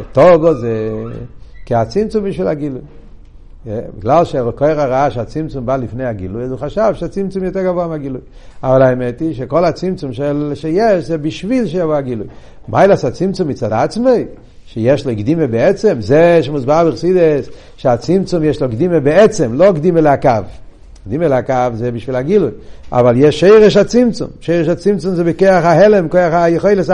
וטובו 0.00 0.54
זה 0.54 0.90
כי 1.66 1.74
הצמצום 1.74 2.24
בשביל 2.24 2.46
הגילוי. 2.46 2.80
בגלל 3.66 4.24
שכהר 4.24 4.90
ראה 4.90 5.10
שהצמצום 5.10 5.66
בא 5.66 5.76
לפני 5.76 6.04
הגילוי, 6.04 6.44
אז 6.44 6.50
הוא 6.50 6.58
חשב 6.58 6.92
שהצמצום 6.94 7.44
יותר 7.44 7.62
גבוה 7.64 7.86
מהגילוי. 7.86 8.20
אבל 8.62 8.82
האמת 8.82 9.20
היא 9.20 9.34
שכל 9.34 9.64
הצמצום 9.64 10.12
של, 10.12 10.52
שיש 10.54 11.04
זה 11.04 11.18
בשביל 11.18 11.66
שיבוא 11.66 11.94
הגילוי. 11.94 12.26
מה 12.68 12.84
אלא 12.84 12.94
הצמצום 13.04 13.48
מצד 13.48 13.72
עצמי? 13.72 14.24
שיש 14.72 15.06
לו 15.06 15.16
קדימה 15.16 15.46
בעצם, 15.46 16.00
זה 16.00 16.38
שמוסבר 16.42 16.90
בחסידס, 16.90 17.48
שהצמצום 17.76 18.44
יש 18.44 18.62
לו 18.62 18.68
קדימה 18.68 19.00
בעצם, 19.00 19.54
לא 19.54 19.72
קדימה 19.72 20.00
לקו. 20.00 20.30
קדימה 21.04 21.28
לקו 21.28 21.54
זה 21.74 21.92
בשביל 21.92 22.16
הגילוי, 22.16 22.50
אבל 22.92 23.14
יש 23.16 23.40
שרש 23.40 23.76
הצמצום, 23.76 24.28
שרש 24.40 24.68
הצמצום 24.68 25.14
זה 25.14 25.24
בכוח 25.24 25.64
ההלם, 25.64 26.08
כוח 26.08 26.32
היכולת 26.32 26.86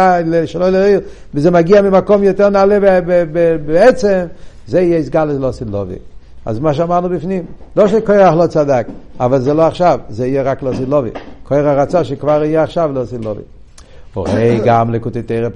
שלא 0.47 0.71
להעיר, 0.71 1.00
וזה 1.35 1.50
מגיע 1.50 1.83
ממקום 1.83 2.23
יותר 2.23 2.49
נעלה 2.49 3.00
בעצם, 3.66 4.25
זה 4.66 4.80
יהיה 4.80 5.02
סגל 5.02 5.25
לא 5.25 5.52
סילובי. 5.52 5.95
אז 6.45 6.59
מה 6.59 6.75
שאמרנו 6.75 7.09
בפנים, 7.09 7.45
לא 7.76 7.88
שכוח 7.88 8.35
לא 8.38 8.47
צדק, 8.47 8.87
אבל 9.21 9.40
זה 9.40 9.54
לא 9.54 9.62
עכשיו, 9.62 10.00
זה 10.09 10.26
יהיה 10.26 10.42
רק 10.42 10.62
לא 10.62 10.73
סילובי. 10.76 11.11
כוח 11.42 11.59
הרצה 11.59 12.04
שכבר 12.04 12.45
יהיה 12.45 12.62
עכשיו 12.62 12.90
לא 12.95 13.04
סילובי. 13.04 13.42
הורי 14.14 14.61
גם 14.64 14.90
לקוטי 14.90 15.23
תרא 15.23 15.49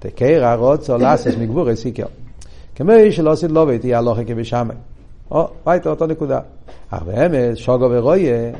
תקרא 0.00 0.54
רוצו 0.54 0.98
לאסס 0.98 1.34
מגבורי 1.38 1.76
סיקר. 1.76 2.06
כמו 2.74 2.92
שלא 3.10 3.32
עשית 3.32 3.50
לובי 3.50 3.78
תהיה 3.78 3.98
הלוכה 3.98 4.24
כבשמי. 4.24 4.74
או, 5.30 5.48
ביתה 5.66 5.90
אותו 5.90 6.06
נקודה. 6.06 6.40
אך 6.90 7.02
באמת, 7.02 7.56
שוגו 7.56 7.88
ורויה, 7.90 8.50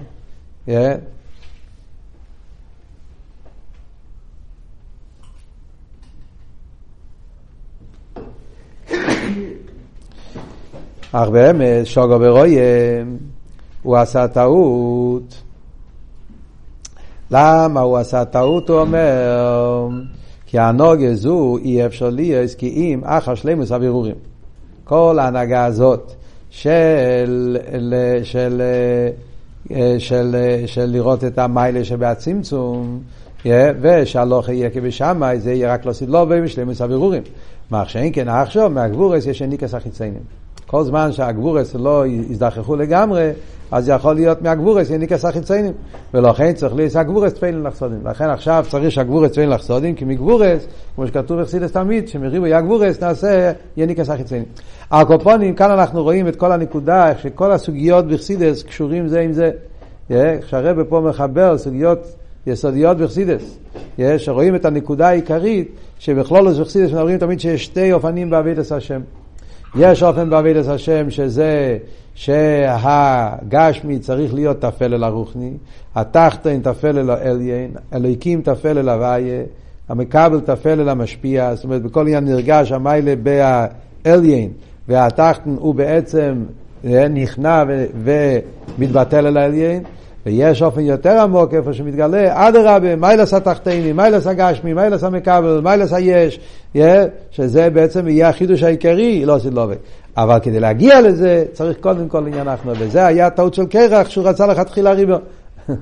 אך 11.12 11.28
באמת, 11.28 11.86
שוגו 11.86 12.20
ורויה, 12.20 12.62
הוא 13.82 13.96
עשה 13.96 14.28
טעות. 14.28 15.42
למה 17.30 17.80
הוא 17.80 17.98
עשה 17.98 18.24
טעות? 18.24 18.68
הוא 18.68 18.80
אומר, 18.80 19.88
כי 20.50 20.58
הנוגה 20.58 21.14
זו 21.14 21.56
אי 21.56 21.86
אפשר 21.86 22.10
להיות 22.10 22.50
כי 22.58 22.68
אם 22.68 23.00
אחר 23.04 23.34
שלימוס 23.34 23.72
הבירורים. 23.72 24.14
כל 24.84 25.18
ההנהגה 25.20 25.64
הזאת 25.64 26.12
של, 26.50 27.56
של, 27.72 27.94
של, 28.22 28.62
של, 29.98 30.36
של 30.66 30.84
לראות 30.84 31.24
את 31.24 31.38
המיילה 31.38 31.84
שבהצמצום, 31.84 33.00
ושהלוך 33.80 34.48
יהיה 34.48 34.70
כבשמאי, 34.70 35.40
זה 35.40 35.52
יהיה 35.52 35.74
רק 35.74 35.86
לא 35.86 35.92
סדלובים 35.92 36.44
ושלימוס 36.44 36.80
הבירורים. 36.80 37.22
מה 37.70 37.88
שאין 37.88 38.12
כן 38.12 38.28
עכשיו, 38.28 38.70
מהגבורס 38.70 39.26
יש 39.26 39.42
הניקס 39.42 39.74
החיציינים. 39.74 40.22
כל 40.70 40.84
זמן 40.84 41.12
שהגבורס 41.12 41.74
לא 41.74 42.06
יזדחכו 42.06 42.76
לגמרי, 42.76 43.30
אז 43.70 43.88
יכול 43.88 44.14
להיות 44.14 44.42
מהגבורס 44.42 44.90
יניקס 44.90 45.24
החיציינים. 45.24 45.72
ולכן 46.14 46.52
צריך 46.52 46.74
להיות 46.74 46.96
הגבורס 46.96 47.32
תפילין 47.32 47.62
לחסודים. 47.62 47.98
לכן 48.04 48.30
עכשיו 48.30 48.64
צריך 48.68 48.90
שהגבורס 48.90 49.30
תפילין 49.30 49.50
לחסודים, 49.50 49.94
כי 49.94 50.04
מגבורס, 50.04 50.66
כמו 50.94 51.06
שכתוב 51.06 51.40
בחסידס 51.40 51.72
תמיד, 51.72 52.08
שמריבו 52.08 52.46
יהיה 52.46 52.60
גבורס, 52.60 53.02
נעשה 53.02 53.52
יניקס 53.76 54.10
החיציינים. 54.10 54.48
הקופונים, 54.90 55.54
כאן 55.54 55.70
אנחנו 55.70 56.02
רואים 56.02 56.28
את 56.28 56.36
כל 56.36 56.52
הנקודה, 56.52 57.08
איך 57.08 57.18
שכל 57.18 57.52
הסוגיות 57.52 58.06
בחסידס 58.06 58.62
קשורים 58.62 59.08
זה 59.08 59.20
עם 59.20 59.32
זה. 59.32 59.50
כשהרבא 60.40 60.82
פה 60.88 61.00
מחבר 61.00 61.58
סוגיות 61.58 61.98
יסודיות 62.46 62.96
בחסידס, 62.96 63.58
שרואים 64.18 64.54
את 64.54 64.64
הנקודה 64.64 65.08
העיקרית, 65.08 65.68
שבכלולוס 65.98 66.58
בחסידס 66.58 66.92
מדברים 66.92 67.18
תמיד 67.18 67.40
שיש 67.40 67.64
שתי 67.64 67.92
אופנים 67.92 68.30
בעבידת 68.30 68.72
השם. 68.72 69.00
יש 69.76 70.02
אופן 70.02 70.30
בעבידת 70.30 70.66
השם 70.66 71.10
שזה 71.10 71.78
שהגשמי 72.14 73.98
צריך 73.98 74.34
להיות 74.34 74.60
תפל 74.60 74.94
אל 74.94 75.04
הרוחני, 75.04 75.52
התחתן 75.94 76.60
תפל 76.60 76.98
אל 76.98 77.10
האליין, 77.10 77.70
אלוהיקים 77.94 78.42
תפל 78.42 78.78
אל 78.78 78.88
הוויה, 78.88 79.42
המקבל 79.88 80.40
תפל 80.40 80.80
אל 80.80 80.88
המשפיע, 80.88 81.54
זאת 81.54 81.64
אומרת 81.64 81.82
בכל 81.82 82.00
עניין 82.00 82.24
נרגש 82.24 82.72
המיילה 82.72 83.14
באליין, 83.16 84.50
והתחתן 84.88 85.54
הוא 85.58 85.74
בעצם 85.74 86.44
אה, 86.84 87.08
נכנע 87.08 87.64
ומתבטל 88.04 89.26
אל 89.26 89.36
האליין. 89.36 89.82
ויש 90.26 90.62
אופן 90.62 90.80
יותר 90.80 91.20
עמוק 91.20 91.54
איפה 91.54 91.72
שמתגלה, 91.72 92.48
אדרבה, 92.48 92.96
מיילס 92.96 93.34
התחתני, 93.34 93.92
מיילס 93.92 94.26
הגשמי, 94.26 94.72
מיילס 94.72 95.04
המקבל, 95.04 95.60
מיילס 95.64 95.92
היש, 95.92 96.40
שזה 97.30 97.70
בעצם 97.70 98.08
יהיה 98.08 98.28
החידוש 98.28 98.62
העיקרי, 98.62 99.24
לא 99.24 99.36
לובה. 99.52 99.74
אבל 100.16 100.38
כדי 100.42 100.60
להגיע 100.60 101.00
לזה, 101.00 101.44
צריך 101.52 101.78
קודם 101.80 102.08
כל 102.08 102.26
עניין 102.26 102.48
אנחנו, 102.48 102.72
וזה 102.78 103.06
היה 103.06 103.30
טעות 103.30 103.54
של 103.54 103.66
קרח, 103.66 104.08
שהוא 104.08 104.28
רצה 104.28 104.46
לכתחילה 104.46 104.92
ריבו. 104.92 105.16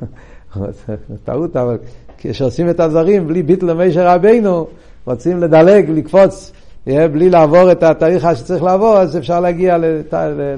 טעות, 1.24 1.56
אבל 1.56 1.78
כשעושים 2.18 2.70
את 2.70 2.80
הדברים 2.80 3.26
בלי 3.26 3.42
ביטל 3.42 3.66
למישר 3.66 4.06
רבינו, 4.06 4.66
רוצים 5.06 5.40
לדלג, 5.40 5.90
לקפוץ, 5.90 6.52
בלי 6.86 7.30
לעבור 7.30 7.72
את 7.72 7.82
התהליך 7.82 8.28
שצריך 8.34 8.62
לעבור, 8.62 8.98
אז 8.98 9.16
אפשר 9.16 9.40
להגיע 9.40 9.78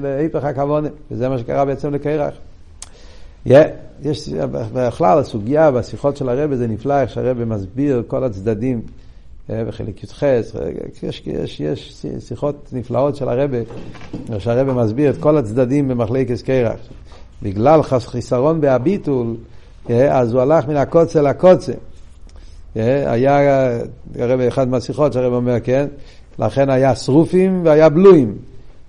להיפך 0.01 0.43
הכוונה, 0.43 0.87
וזה 1.11 1.29
מה 1.29 1.37
שקרה 1.37 1.65
בעצם 1.65 1.93
לקרח. 1.93 2.33
יש 3.45 4.29
בכלל 4.73 5.19
הסוגיה 5.19 5.71
בשיחות 5.71 6.17
של 6.17 6.29
הרבי 6.29 6.57
זה 6.57 6.67
נפלא 6.67 7.01
איך 7.01 7.09
שהרבי 7.09 7.45
מסביר 7.45 8.03
כל 8.07 8.23
הצדדים 8.23 8.81
בחלק 9.49 10.03
י"ח, 10.03 10.23
יש, 11.03 11.23
יש, 11.27 11.59
יש 11.59 12.05
שיחות 12.19 12.69
נפלאות 12.73 13.15
של 13.15 13.29
הרבי, 13.29 13.61
שהרבי 14.39 14.71
מסביר 14.71 15.11
את 15.11 15.17
כל 15.17 15.37
הצדדים 15.37 15.87
במחלקת 15.87 16.41
קרח. 16.41 16.79
בגלל 17.41 17.83
חיסרון 17.83 18.61
בהביטול, 18.61 19.35
אז 19.89 20.33
הוא 20.33 20.41
הלך 20.41 20.67
מן 20.67 20.75
הקוצה 20.75 21.21
לקוצה. 21.21 21.73
היה, 22.75 23.69
הרבי, 24.19 24.47
אחד 24.47 24.67
מהשיחות 24.67 25.13
שהרבי 25.13 25.35
אומר, 25.35 25.59
כן, 25.59 25.87
לכן 26.39 26.69
היה 26.69 26.95
שרופים 26.95 27.61
והיה 27.65 27.89
בלויים. 27.89 28.35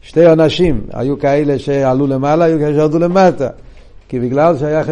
שתי 0.03 0.27
עונשים, 0.27 0.81
היו 0.93 1.19
כאלה 1.19 1.59
שעלו 1.59 2.07
למעלה, 2.07 2.45
היו 2.45 2.59
כאלה 2.59 2.75
שירדו 2.75 2.99
למטה. 2.99 3.49
כי 4.13 4.21
בגלל 4.21 4.57
שהיה 4.59 4.83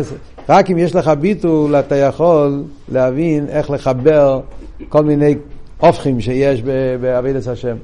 רק 0.49 0.71
אם 0.71 0.79
יש 0.79 0.95
לך 0.95 1.09
ביטול 1.09 1.77
אתה 1.77 1.97
יכול 1.97 2.63
להבין 2.89 3.47
איך 3.49 3.71
לחבר 3.71 4.41
כל 4.89 5.05
מיני 5.05 5.35
הופכים 5.81 6.21
שיש 6.21 6.63
בעבידת 7.01 7.47
השם. 7.47 7.77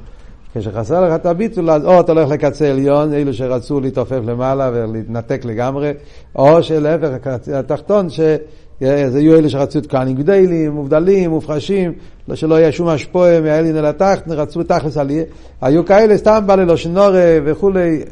כשחסר 0.55 1.05
לך 1.05 1.15
את 1.15 1.27
הביטול, 1.27 1.71
אז 1.71 1.85
או 1.85 2.01
אתה 2.01 2.13
הולך 2.13 2.31
לקצה 2.31 2.71
עליון, 2.71 3.15
אלו 3.15 3.35
שרצו 3.35 3.81
להתעופף 3.81 4.21
למעלה 4.27 4.71
ולהתנתק 4.75 5.45
לגמרי, 5.45 5.93
או 6.37 6.63
שלהפך, 6.63 7.27
התחתון, 7.55 8.11
שזה 8.11 9.21
יהיו 9.21 9.39
אלה 9.39 9.49
שרצו 9.49 9.79
את 9.79 9.87
כהנים 9.87 10.17
גדלים, 10.17 10.73
מובדלים, 10.73 11.31
מופרשים, 11.31 11.93
שלא 12.35 12.55
יהיה 12.55 12.73
שום 12.73 12.89
השפועה 12.89 13.41
מהאלין 13.41 13.77
אל 13.77 13.87
התחתן, 13.87 14.33
רצו 14.33 14.63
תכלס 14.63 14.97
עליה. 14.97 15.25
היו 15.61 15.87
כאלה 15.87 16.19
סתם 16.19 16.45
ללושנורה 16.49 17.39
וכולי, 17.45 18.03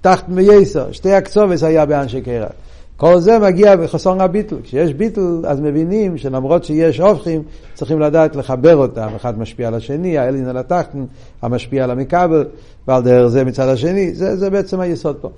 תחת 0.00 0.28
מייסר, 0.28 0.92
שתי 0.92 1.12
הקצובס 1.12 1.62
היה 1.62 1.86
באנשי 1.86 2.20
קרח. 2.20 2.52
כל 2.96 3.18
זה 3.18 3.38
מגיע 3.38 3.76
בחסון 3.76 4.20
הביטל. 4.20 4.56
כשיש 4.62 4.94
ביטל, 4.94 5.42
אז 5.46 5.60
מבינים 5.60 6.18
שלמרות 6.18 6.64
שיש 6.64 7.00
הופכים, 7.00 7.42
צריכים 7.74 8.00
לדעת 8.00 8.36
לחבר 8.36 8.76
אותם. 8.76 9.08
אחד 9.16 9.38
משפיע 9.38 9.68
על 9.68 9.74
השני, 9.74 10.18
האלין 10.18 10.48
על 10.48 10.56
התחתן, 10.56 11.04
המשפיע 11.42 11.84
על 11.84 11.90
המכבל, 11.90 12.44
ועל 12.88 13.02
דרך 13.02 13.26
זה 13.26 13.44
מצד 13.44 13.68
השני. 13.68 14.14
זה, 14.14 14.36
זה 14.36 14.50
בעצם 14.50 14.80
היסוד 14.80 15.16
פה. 15.16 15.30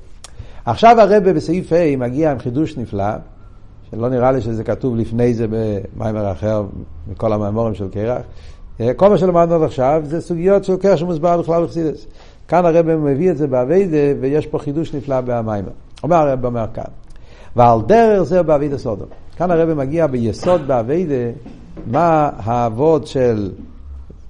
עכשיו 0.65 1.01
הרבה 1.01 1.33
בסעיף 1.33 1.73
ה' 1.73 1.97
מגיע 1.97 2.33
עם 2.33 2.39
חידוש 2.39 2.77
נפלא, 2.77 3.05
שלא 3.91 4.09
נראה 4.09 4.33
לי 4.33 4.41
שזה 4.41 4.65
כתוב 4.65 4.97
לפני 4.97 5.35
זה 5.35 5.47
במיימר 5.51 6.33
אחר, 6.33 6.65
מכל 7.11 7.33
המאמורים 7.33 7.75
של 7.75 7.89
קרח. 7.89 8.23
כל 8.97 9.09
מה 9.09 9.19
שלמדנו 9.19 9.55
עד 9.55 9.63
עכשיו 9.63 10.03
זה 10.05 10.21
סוגיות 10.21 10.65
של 10.65 10.77
קשר 10.77 10.97
שמוסבר 10.97 11.43
בכלל 11.43 11.65
בחסידס. 11.65 12.07
כאן 12.49 12.67
הרב 12.67 12.95
מביא 12.95 13.31
את 13.31 13.37
זה 13.37 13.47
באביידה, 13.47 14.21
ויש 14.21 14.47
פה 14.47 14.59
חידוש 14.59 14.95
נפלא 14.95 15.21
במיימר. 15.21 15.71
אומר 16.03 16.17
הרב 16.17 16.45
אומר 16.45 16.67
כאן, 16.75 16.85
ועל 17.57 17.81
דרך 17.87 18.23
זה 18.23 18.43
באביידה 18.43 18.79
סודום. 18.79 19.09
כאן 19.37 19.51
הרב 19.51 19.75
מגיע 19.75 20.07
ביסוד 20.07 20.67
באביידה, 20.67 21.31
מה 21.87 22.31
האבות 22.37 23.07
של, 23.07 23.51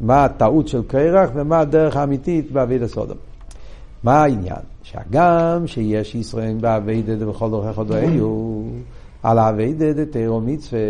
מה 0.01 0.25
הטעות 0.25 0.69
של 0.69 0.83
קרח 0.87 1.31
ומה 1.35 1.59
הדרך 1.59 1.97
האמיתית 1.97 2.53
באביידה 2.53 2.89
סודום. 2.89 3.17
מה 4.03 4.23
העניין? 4.23 4.63
שהגם 4.83 5.67
שיש 5.67 6.15
ישראל 6.15 6.57
באביידה 6.61 7.27
בכל 7.27 7.51
דרכי 7.51 7.73
חודאיו, 7.73 8.63
על 9.23 9.39
האביידה 9.39 9.93
דתירו 9.93 10.41
מצווה, 10.41 10.81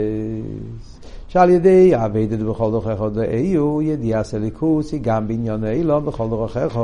שעל 1.29 1.51
ידי 1.51 1.95
האביידה 1.95 2.37
בכל 2.37 2.71
דרכי 2.71 2.97
חודאיו, 2.97 3.83
ידיעה 3.83 4.25
סליקוס 4.25 4.93
היא 4.93 5.01
גם 5.03 5.29
בעניין 5.29 5.65
אילון 5.65 6.07
בכל 6.07 6.29
דרכי 6.31 6.75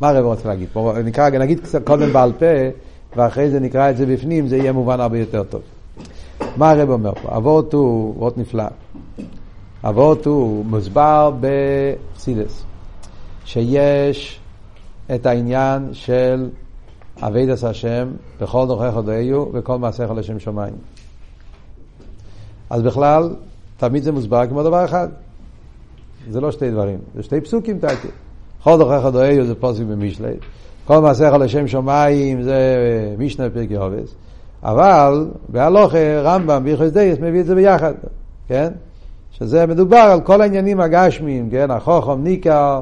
מה 0.00 0.08
הרב 0.08 0.24
רוצה 0.24 0.48
להגיד 0.48 0.68
פה? 0.72 0.94
נקרא, 1.04 1.30
נגיד 1.30 1.60
קודם 1.84 2.12
בעל 2.12 2.32
פה, 2.32 2.46
ואחרי 3.16 3.50
זה 3.50 3.60
נקרא 3.60 3.90
את 3.90 3.96
זה 3.96 4.06
בפנים, 4.06 4.48
זה 4.48 4.56
יהיה 4.56 4.72
מובן 4.72 5.00
הרבה 5.00 5.18
יותר 5.18 5.42
טוב. 5.42 5.62
מה 6.56 6.70
הרב 6.70 6.90
אומר 6.90 7.12
פה? 7.22 7.36
אבות 7.36 7.72
הוא, 7.72 8.14
אבות 8.16 8.38
נפלא. 8.38 8.64
אבות 9.84 10.26
הוא 10.26 10.64
מוסבר 10.64 11.32
בחסידס, 11.40 12.64
שיש 13.44 14.40
את 15.14 15.26
העניין 15.26 15.88
של 15.92 16.48
אבידס 17.22 17.64
השם 17.64 18.08
בכל 18.40 18.66
דרכי 18.68 18.92
חודאיו 18.92 19.46
וכל 19.52 19.78
מעשיך 19.78 20.10
לשם 20.10 20.38
שמיים. 20.38 20.74
אז 22.70 22.82
בכלל, 22.82 23.34
תמיד 23.76 24.02
זה 24.02 24.12
מוסבר 24.12 24.46
כמו 24.46 24.62
דבר 24.62 24.84
אחד. 24.84 25.08
זה 26.30 26.40
לא 26.40 26.50
שתי 26.50 26.70
דברים, 26.70 26.98
זה 27.14 27.22
שתי 27.22 27.40
פסוקים 27.40 27.78
תקי. 27.78 28.08
כל 28.62 28.78
דרכי 28.78 29.02
חודאיו 29.02 29.46
זה 29.46 29.54
פוסק 29.54 29.82
במשלי, 29.82 30.34
כל 30.84 30.98
מעשיך 30.98 31.34
לשם 31.40 31.66
שמיים 31.66 32.42
זה 32.42 32.76
משנה 33.18 33.50
פרקי 33.50 33.76
עובס. 33.76 34.14
אבל 34.62 35.28
בהלוכה 35.48 36.20
רמב"ם 36.22 36.64
ביחס 36.64 36.90
דייס 36.90 37.18
מביא 37.18 37.40
את 37.40 37.46
זה 37.46 37.54
ביחד, 37.54 37.92
כן? 38.48 38.68
שזה 39.30 39.66
מדובר 39.66 39.96
על 39.96 40.20
כל 40.20 40.40
העניינים 40.40 40.80
הגשמיים, 40.80 41.50
כן? 41.50 41.70
החוכם 41.70 42.22
ניקר, 42.22 42.80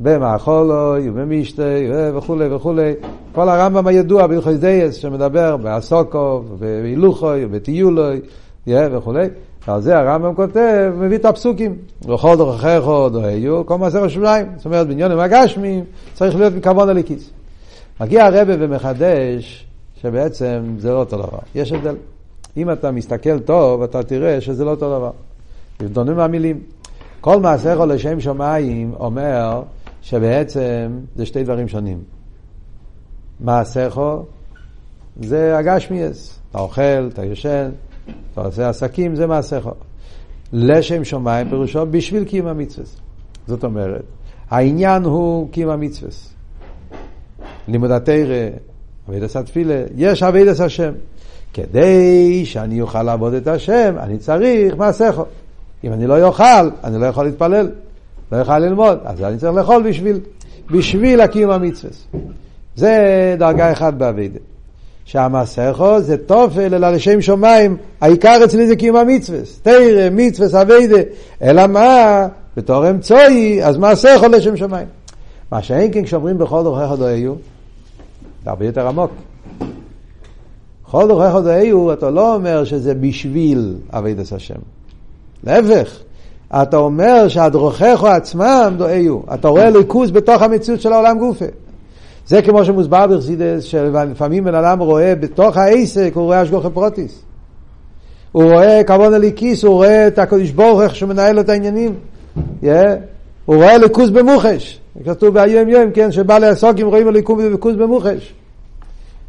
במאכולוי 0.00 1.10
ובמשתי 1.10 1.90
וכולי 2.14 2.54
וכולי. 2.54 2.92
כל 3.32 3.48
הרמב"ם 3.48 3.86
הידוע 3.86 4.26
ביחס 4.26 4.54
דייס 4.54 4.94
שמדבר 4.94 5.56
באסוקוב, 5.56 6.56
בהילוכוי 6.60 7.44
ובטיולוי 7.44 8.20
וכולי. 8.66 9.26
על 9.66 9.80
זה 9.80 9.98
הרמב"ם 9.98 10.34
כותב, 10.34 10.92
מביא 10.98 11.16
את 11.16 11.24
הפסוקים. 11.24 11.74
וכל 12.08 12.36
דרכיך 12.36 12.84
דוהיו, 13.12 13.66
כל 13.66 13.78
מעשר 13.78 14.04
השוליים. 14.04 14.46
זאת 14.56 14.66
אומרת, 14.66 14.86
בעניינים 14.86 15.18
הגשמיים 15.18 15.84
צריך 16.14 16.36
להיות 16.36 16.54
מכוון 16.54 16.88
הליקיס. 16.88 17.30
מגיע 18.00 18.24
הרבה 18.24 18.54
ומחדש 18.58 19.66
שבעצם 20.00 20.74
זה 20.78 20.92
לא 20.92 20.98
אותו 20.98 21.16
דבר. 21.16 21.38
יש 21.54 21.72
הבדל. 21.72 21.96
אם 22.56 22.72
אתה 22.72 22.90
מסתכל 22.90 23.38
טוב, 23.38 23.82
אתה 23.82 24.02
תראה 24.02 24.40
שזה 24.40 24.64
לא 24.64 24.70
אותו 24.70 24.98
דבר. 24.98 25.10
הבדונים 25.80 26.16
מהמילים. 26.16 26.60
כל 27.20 27.40
מעשיך 27.40 27.80
לשם 27.80 28.20
שמיים 28.20 28.94
אומר 29.00 29.62
שבעצם 30.02 30.98
זה 31.16 31.26
שתי 31.26 31.44
דברים 31.44 31.68
שונים. 31.68 32.02
מעשיך 33.40 34.00
זה 35.20 35.58
הגשמיאס. 35.58 36.38
אתה 36.50 36.58
אוכל, 36.58 37.08
אתה 37.12 37.24
ישן, 37.24 37.70
אתה 38.32 38.40
עושה 38.40 38.68
עסקים, 38.68 39.16
זה 39.16 39.26
מעשיך. 39.26 39.68
לשם 40.52 41.04
שמיים 41.04 41.48
פירושו 41.48 41.86
בשביל 41.90 42.24
קיום 42.24 42.46
המצווה. 42.46 42.86
זאת 43.46 43.64
אומרת, 43.64 44.04
העניין 44.50 45.02
הוא 45.02 45.50
קיום 45.50 45.70
המצווה. 45.70 46.10
לימוד 47.68 47.90
התרא, 47.90 48.48
אבידס 49.08 49.36
התפילה, 49.36 49.82
יש 49.96 50.22
אבידס 50.22 50.60
השם. 50.60 50.92
כדי 51.54 52.42
שאני 52.44 52.80
אוכל 52.80 53.02
לעבוד 53.02 53.34
את 53.34 53.46
השם, 53.46 53.94
אני 53.98 54.18
צריך 54.18 54.76
מעשיכו. 54.76 55.24
אם 55.84 55.92
אני 55.92 56.06
לא 56.06 56.26
אוכל, 56.26 56.70
אני 56.84 57.00
לא 57.00 57.06
יכול 57.06 57.24
להתפלל, 57.24 57.70
לא 58.32 58.36
יכול 58.36 58.58
ללמוד, 58.58 58.98
אז 59.04 59.22
אני 59.22 59.38
צריך 59.38 59.54
לאכול 59.54 59.82
בשביל, 59.82 60.20
בשביל 60.70 61.20
הקיום 61.20 61.50
המצווה. 61.50 61.92
זה 62.76 63.34
דרגה 63.38 63.72
אחת 63.72 63.94
באבידה. 63.94 64.38
שהמסכו 65.04 66.00
זה 66.00 66.16
תופל 66.16 66.74
אלא 66.74 66.90
לשם 66.90 67.22
שמיים, 67.22 67.76
העיקר 68.00 68.40
אצלי 68.44 68.66
זה 68.66 68.76
קיום 68.76 68.96
המצווה. 68.96 69.38
תרא, 69.62 70.08
מצווה, 70.12 70.62
אבידה. 70.62 71.00
אלא 71.42 71.66
מה? 71.66 72.26
בתור 72.56 72.90
אמצעי, 72.90 73.64
אז 73.64 73.76
מסכו 73.76 74.28
לשם 74.28 74.56
שמיים. 74.56 74.86
מה 75.52 75.62
שאין 75.62 75.92
כן 75.92 76.04
כשאומרים 76.04 76.38
בכל 76.38 76.62
דרכיך 76.62 76.98
דואיו, 76.98 77.34
זה 78.44 78.50
הרבה 78.50 78.66
יותר 78.66 78.88
עמוק. 78.88 79.10
כל 80.82 81.08
דרכיך 81.08 81.34
דואיו, 81.34 81.92
אתה 81.92 82.10
לא 82.10 82.34
אומר 82.34 82.64
שזה 82.64 82.94
בשביל 82.94 83.76
אבידת 83.90 84.32
השם. 84.32 84.58
להפך, 85.44 85.98
אתה 86.50 86.76
אומר 86.76 87.28
שהדרכיך 87.28 88.04
עצמם 88.04 88.74
דואיו. 88.78 89.20
אתה 89.34 89.48
רואה 89.48 89.70
ליכוז 89.70 90.10
בתוך 90.10 90.42
המציאות 90.42 90.80
של 90.80 90.92
העולם 90.92 91.18
גופה. 91.18 91.44
זה 92.26 92.42
כמו 92.42 92.64
שמוסבר 92.64 93.06
בחסידס, 93.06 93.62
שלפעמים 93.62 94.44
בן 94.44 94.54
אדם 94.54 94.78
רואה 94.78 95.14
בתוך 95.14 95.56
העסק, 95.56 96.10
הוא 96.14 96.24
רואה 96.24 96.40
השגוחי 96.40 96.70
פרוטיס. 96.74 97.22
הוא 98.32 98.42
רואה 98.42 98.84
כבוד 98.84 99.12
הליקיס, 99.12 99.64
הוא 99.64 99.74
רואה 99.74 100.06
את 100.06 100.18
הקדוש 100.18 100.50
ברוך 100.50 100.80
איך 100.80 100.94
שהוא 100.94 101.08
מנהל 101.08 101.40
את 101.40 101.48
העניינים. 101.48 101.94
Yeah. 102.62 102.66
הוא 103.50 103.56
רואה 103.56 103.78
ליכוז 103.78 104.10
במוחש. 104.10 104.80
כתוב 105.04 105.34
ביום 105.34 105.68
יום, 105.68 105.90
כן, 105.90 106.12
שבא 106.12 106.38
לעסוק 106.38 106.78
אם 106.82 106.86
רואים 106.86 107.08
ליכוז 107.50 107.76
במוחש. 107.76 108.34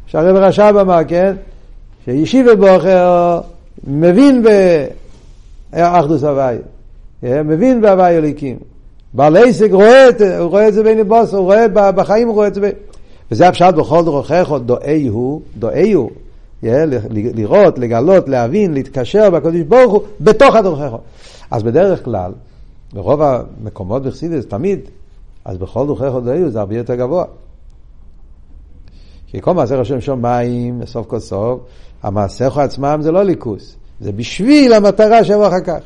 שהרב 0.08 0.36
רש"ב 0.36 0.76
אמר, 0.82 1.00
כן, 1.08 1.36
שישיבה 2.06 2.56
בוחר 2.56 3.40
מבין 3.88 4.44
באחדוס 5.74 6.24
הוואי, 6.24 6.58
מבין 7.24 7.82
בהוואי 7.82 8.18
אליקים. 8.18 8.58
בעל 9.14 9.38
עסק 9.38 9.72
רואה 9.72 10.10
את 10.10 10.20
זה, 10.20 10.40
הוא 10.40 10.50
רואה 10.50 10.68
את 10.68 10.74
זה 10.74 10.84
בין 10.84 11.00
הבוס, 11.00 11.34
הוא 11.34 11.42
רואה 11.42 11.68
בחיים, 11.68 12.28
הוא 12.28 12.36
רואה 12.36 12.48
את 12.48 12.54
זה 12.54 12.62
בין... 12.62 12.72
וזה 13.32 13.48
הפשט 13.48 13.74
בכל 13.74 14.06
דרכיך, 14.06 14.54
דואי 14.66 15.08
הוא, 15.08 15.42
דואי 15.58 15.92
הוא, 15.92 16.10
לראות, 17.14 17.80
לגלות, 17.80 18.30
להבין, 18.30 18.74
להתקשר 18.74 19.30
בקדוש 19.30 19.62
ברוך 19.62 19.94
הוא, 19.94 20.02
בתוך 20.22 20.56
הדרכיך. 20.56 20.94
אז 21.52 21.64
בדרך 21.64 22.06
כלל, 22.06 22.32
ברוב 22.94 23.22
המקומות 23.22 24.04
בחסידס, 24.04 24.46
תמיד, 24.46 24.80
אז 25.46 25.58
בכל 25.58 25.88
דרכיך 25.88 26.14
דואי 26.24 26.42
הוא 26.42 26.50
זה 26.50 26.60
הרבה 26.60 26.78
יותר 26.78 26.96
גבוה. 26.96 27.26
כי 29.28 29.42
כל 29.42 29.54
מעשה 29.54 29.76
רשום 29.76 30.02
שמיים, 30.02 30.86
סוף 30.86 31.08
כל 31.08 31.20
סוף, 31.20 31.60
המעשיך 32.04 32.58
עצמם 32.58 33.00
זה 33.02 33.12
לא 33.12 33.24
ליכוס, 33.24 33.76
זה 34.02 34.12
בשביל 34.12 34.74
המטרה 34.74 35.24
שיבוא 35.24 35.48
אחר 35.48 35.62
כך. 35.66 35.80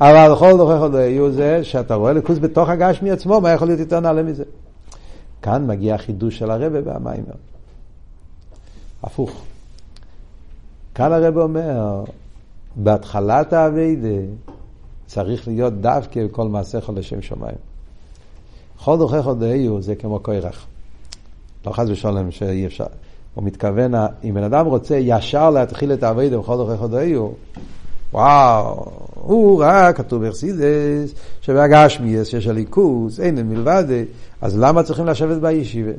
אבל 0.00 0.36
כל 0.38 0.56
דוכך 0.56 0.94
יהיו 0.94 1.32
זה 1.32 1.64
שאתה 1.64 1.94
רואה 1.94 2.12
ליכוס 2.12 2.38
בתוך 2.38 2.68
הגשמי 2.68 3.10
עצמו, 3.10 3.40
מה 3.40 3.50
יכול 3.50 3.68
להיות 3.68 3.80
יותר 3.80 4.00
נעלה 4.00 4.22
מזה? 4.22 4.44
כאן 5.42 5.66
מגיע 5.66 5.94
החידוש 5.94 6.38
של 6.38 6.50
הרבה 6.50 6.78
והמיימר. 6.84 7.34
הפוך. 9.02 9.42
כאן 10.94 11.12
הרבה 11.12 11.42
אומר, 11.42 12.04
בהתחלת 12.76 13.52
האביידה 13.52 14.08
צריך 15.08 15.48
להיות 15.48 15.80
דווקא 15.80 16.20
כל 16.32 16.48
מעשיך 16.48 16.90
לשם 16.94 17.22
שמיים. 17.22 17.56
כל 18.84 18.98
דוכך 18.98 19.28
יהיו 19.42 19.82
זה 19.82 19.94
כמו 19.94 20.20
קוירח. 20.20 20.66
לא 21.66 21.72
חס 21.72 21.88
ושלום 21.88 22.30
שאי 22.30 22.66
אפשר. 22.66 22.86
הוא 23.34 23.44
מתכוון, 23.44 23.92
אם 24.24 24.34
בן 24.34 24.42
אדם 24.42 24.66
רוצה 24.66 24.96
ישר 24.96 25.50
להתחיל 25.50 25.92
את 25.92 26.02
האביידה 26.02 26.38
בכל 26.38 26.56
דרכי 26.56 26.76
חודאיו, 26.76 27.28
וואו, 28.12 28.86
הוא 29.14 29.62
ראה, 29.62 29.92
כתוב 29.92 30.26
בחסידס, 30.26 31.14
שבהגשמיאס 31.40 32.26
שיש 32.26 32.46
הליכוס, 32.46 33.20
אין 33.20 33.48
מלבד, 33.48 33.84
אז 34.40 34.58
למה 34.58 34.82
צריכים 34.82 35.06
לשבת 35.06 35.40
בישיבה? 35.40 35.92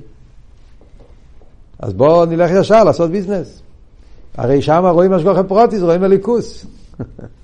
אז 1.80 1.94
בואו 1.94 2.26
נלך 2.26 2.52
ישר 2.60 2.84
לעשות 2.84 3.12
ביזנס. 3.12 3.62
הרי 4.38 4.62
שם 4.62 4.86
רואים 4.86 5.14
השגוחי 5.14 5.42
פרוטיס, 5.48 5.82
רואים 5.82 6.04
הליכוס. 6.04 6.66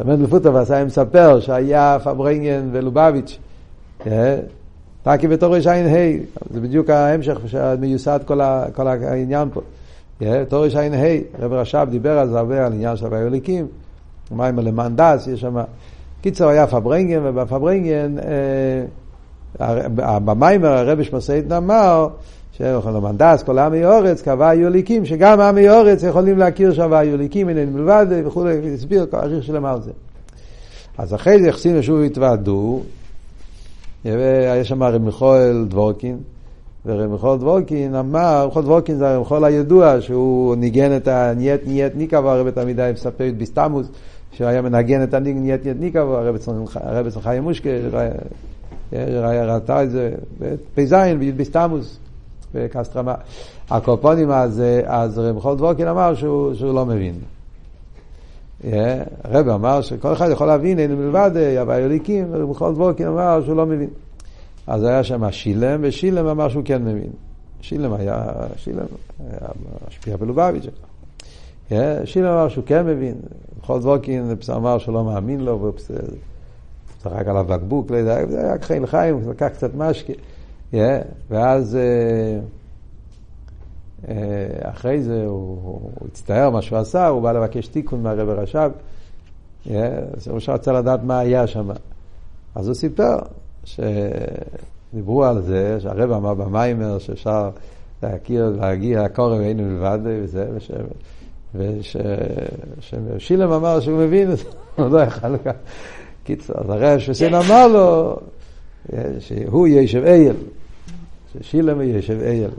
רבי 0.00 0.22
לפוטוב 0.22 0.56
עשה 0.56 0.84
מספר 0.84 1.40
שהיה 1.40 1.96
פברנגן 2.04 2.68
ולובביץ', 2.72 3.38
אה? 4.06 4.36
טקי 5.02 5.28
בתור 5.28 5.56
רע"ה, 5.56 6.12
זה 6.50 6.60
בדיוק 6.60 6.90
ההמשך 6.90 7.38
שמיוסד 7.46 8.20
כל, 8.74 8.88
העניין 8.88 9.48
פה. 9.52 9.60
תור 10.48 10.64
רע"ה, 10.74 11.16
רב 11.38 11.52
רש"ב 11.52 11.86
דיבר 11.90 12.18
על 12.18 12.28
זה 12.28 12.38
הרבה, 12.38 12.66
על 12.66 12.72
עניין 12.72 12.96
של 12.96 13.06
הווי 13.06 13.26
הליקים, 13.26 13.66
מים 14.30 14.58
למען 14.58 14.96
דס, 14.96 15.26
יש 15.26 15.40
שם... 15.40 15.56
קיצר 16.20 16.48
היה 16.48 16.66
פברנגן, 16.66 17.20
ובפברנגן, 17.24 18.14
אה, 18.18 18.84
במיימר 20.18 20.68
הרבי 20.68 21.04
שמסעידן 21.04 21.56
אמר, 21.56 22.08
שלמען 22.52 23.16
דס, 23.16 23.42
כל 23.42 23.58
עמי 23.58 23.86
אורץ, 23.86 24.22
כהווי 24.22 24.66
הליקים, 24.66 25.04
שגם 25.04 25.40
עמי 25.40 25.70
אורץ 25.70 26.02
יכולים 26.02 26.38
להכיר 26.38 26.72
שהווי 26.72 27.12
הליקים, 27.12 27.48
איננו 27.48 27.70
מלבד 27.70 28.06
וכולי, 28.24 28.74
הסביר, 28.74 29.06
אריך 29.14 29.44
שלם 29.44 29.64
על 29.64 29.82
זה. 29.82 29.90
אז 30.98 31.14
אחרי 31.14 31.42
זה 31.42 31.48
יחסים 31.48 31.82
שוב 31.82 32.00
התוועדו, 32.00 32.82
יש 34.04 34.68
שם 34.68 34.82
רב 34.82 35.02
מיכואל 35.02 35.64
דבורקין, 35.68 36.18
ורב 36.86 37.10
מיכואל 37.10 37.38
דבורקין 37.38 37.94
אמר, 37.94 38.38
רב 38.40 38.46
מיכואל 38.46 38.64
דבורקין 38.64 38.96
זה 38.96 39.08
הרב 39.08 39.18
מיכואל 39.18 39.44
הידוע, 39.44 40.00
שהוא 40.00 40.56
ניגן 40.56 40.96
את 40.96 41.08
הנייט 41.08 41.60
נייט 41.66 41.92
ניקבו, 41.96 42.30
הרב 42.30 42.50
תלמידי 42.50 42.90
מספר 42.94 43.28
את 43.28 43.36
ביסטמוס, 43.36 43.86
שהיה 44.32 44.62
מנגן 44.62 45.02
את 45.02 45.14
הנייט 45.14 45.36
נייט 45.36 45.76
ניקבו, 45.80 46.16
הרב 46.74 47.08
חיים 47.22 47.42
מושקה, 47.42 47.70
ראתה 48.92 49.82
את 49.82 49.90
זה, 49.90 50.12
פ"ז, 50.74 50.94
ביסטמוס, 51.36 51.98
בקסטרמה. 52.54 53.14
הקופונים, 53.70 54.30
אז, 54.30 54.62
אז 54.84 55.18
רב 55.18 55.34
מיכואל 55.34 55.56
דבורקין 55.56 55.88
אמר 55.88 56.14
שהוא, 56.14 56.54
שהוא 56.54 56.74
לא 56.74 56.86
מבין. 56.86 57.14
הרב 59.24 59.48
אמר 59.48 59.80
שכל 59.80 60.12
אחד 60.12 60.30
יכול 60.30 60.46
להבין, 60.46 60.78
אין 60.78 60.94
מלבד 60.94 61.30
הווי 61.58 61.84
אליקים, 61.84 62.26
ובכל 62.32 62.72
דבורקין 62.72 63.06
אמר 63.06 63.42
שהוא 63.44 63.56
לא 63.56 63.66
מבין. 63.66 63.88
אז 64.66 64.84
היה 64.84 65.04
שם 65.04 65.30
שילם, 65.30 65.80
ושילם 65.82 66.26
אמר 66.26 66.48
שהוא 66.48 66.62
כן 66.64 66.84
מבין. 66.84 67.10
שילם 67.60 67.92
היה, 67.92 68.30
שילם 68.56 68.86
היה 69.20 69.48
משפיע 69.88 70.16
בלובביץ'. 70.16 70.66
שילם 72.04 72.26
אמר 72.26 72.48
שהוא 72.48 72.64
כן 72.66 72.86
מבין. 72.86 73.14
בכל 73.62 73.80
דבורקין 73.80 74.36
אמר 74.56 74.76
לא 74.88 75.04
מאמין 75.04 75.40
לו, 75.40 75.60
והוא 75.60 75.72
צחק 77.02 77.28
עליו 77.28 77.44
בקבוק, 77.48 77.90
לא 77.90 77.96
יודע, 77.96 78.26
זה 78.26 78.40
היה 78.40 78.54
חיים 78.62 78.82
לחיים, 78.82 79.30
לקח 79.30 79.48
קצת 79.48 79.70
משקה. 79.74 80.12
ואז... 81.30 81.76
אה, 84.08 84.46
אחרי 84.62 85.02
זה 85.02 85.24
הוא, 85.26 85.58
הוא 85.62 86.08
הצטער 86.08 86.50
מה 86.50 86.62
שהוא 86.62 86.78
עשה, 86.78 87.06
הוא 87.06 87.22
בא 87.22 87.32
לבקש 87.32 87.66
תיקון 87.66 88.02
מהרב 88.02 88.28
הרש"ב, 88.28 88.70
אז 89.66 90.28
הוא 90.28 90.40
רצה 90.48 90.72
לדעת 90.72 91.00
מה 91.02 91.18
היה 91.18 91.46
שם. 91.46 91.70
אז 92.54 92.66
הוא 92.66 92.74
סיפר 92.74 93.16
שדיברו 93.64 95.24
על 95.24 95.42
זה, 95.42 95.80
שהרב 95.80 96.12
אמר 96.12 96.34
במיימר 96.34 96.98
שאפשר 96.98 97.50
להכיר, 98.02 98.56
להגיע 98.60 99.02
הקורא 99.02 99.36
ואינו 99.36 99.62
מלבד 99.62 99.98
וזה, 100.04 100.46
וש... 101.54 101.96
ושילם 103.06 103.52
אמר 103.52 103.80
שהוא 103.80 103.98
מבין 103.98 104.32
את 104.32 104.38
זה, 104.38 104.44
הוא 104.76 104.88
לא 104.88 105.02
יכל 105.02 105.38
כך. 105.38 105.54
קיצור, 106.24 106.56
אז 106.58 106.70
הרב 106.70 106.98
שסין 106.98 107.34
אמר 107.34 107.68
לו 107.68 108.16
שהוא 109.18 109.68
ישב 109.68 110.04
אייל, 110.04 110.36
ששילם 111.32 111.80
ישב 111.80 112.20
אייל. 112.20 112.50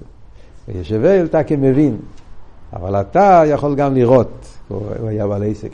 וישבל 0.67 1.25
אתה 1.25 1.43
כמבין, 1.43 1.97
אבל 2.73 3.01
אתה 3.01 3.43
יכול 3.47 3.75
גם 3.75 3.95
לראות, 3.95 4.47
הוא 4.67 5.07
היה 5.07 5.27
בעל 5.27 5.43
עסק, 5.43 5.69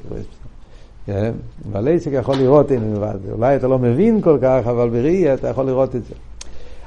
כן? 1.06 1.32
בעל 1.72 1.88
עסק 1.88 2.12
יכול 2.14 2.36
לראות 2.36 2.72
אין 2.72 2.94
לבד, 2.96 3.18
אולי 3.32 3.56
אתה 3.56 3.68
לא 3.68 3.80
מבין 3.80 4.22
כל 4.22 4.38
כך, 4.42 4.68
אבל 4.68 4.90
בראי 4.90 5.34
אתה 5.34 5.48
יכול 5.48 5.66
לראות 5.66 5.96
את 5.96 6.06
זה. 6.06 6.14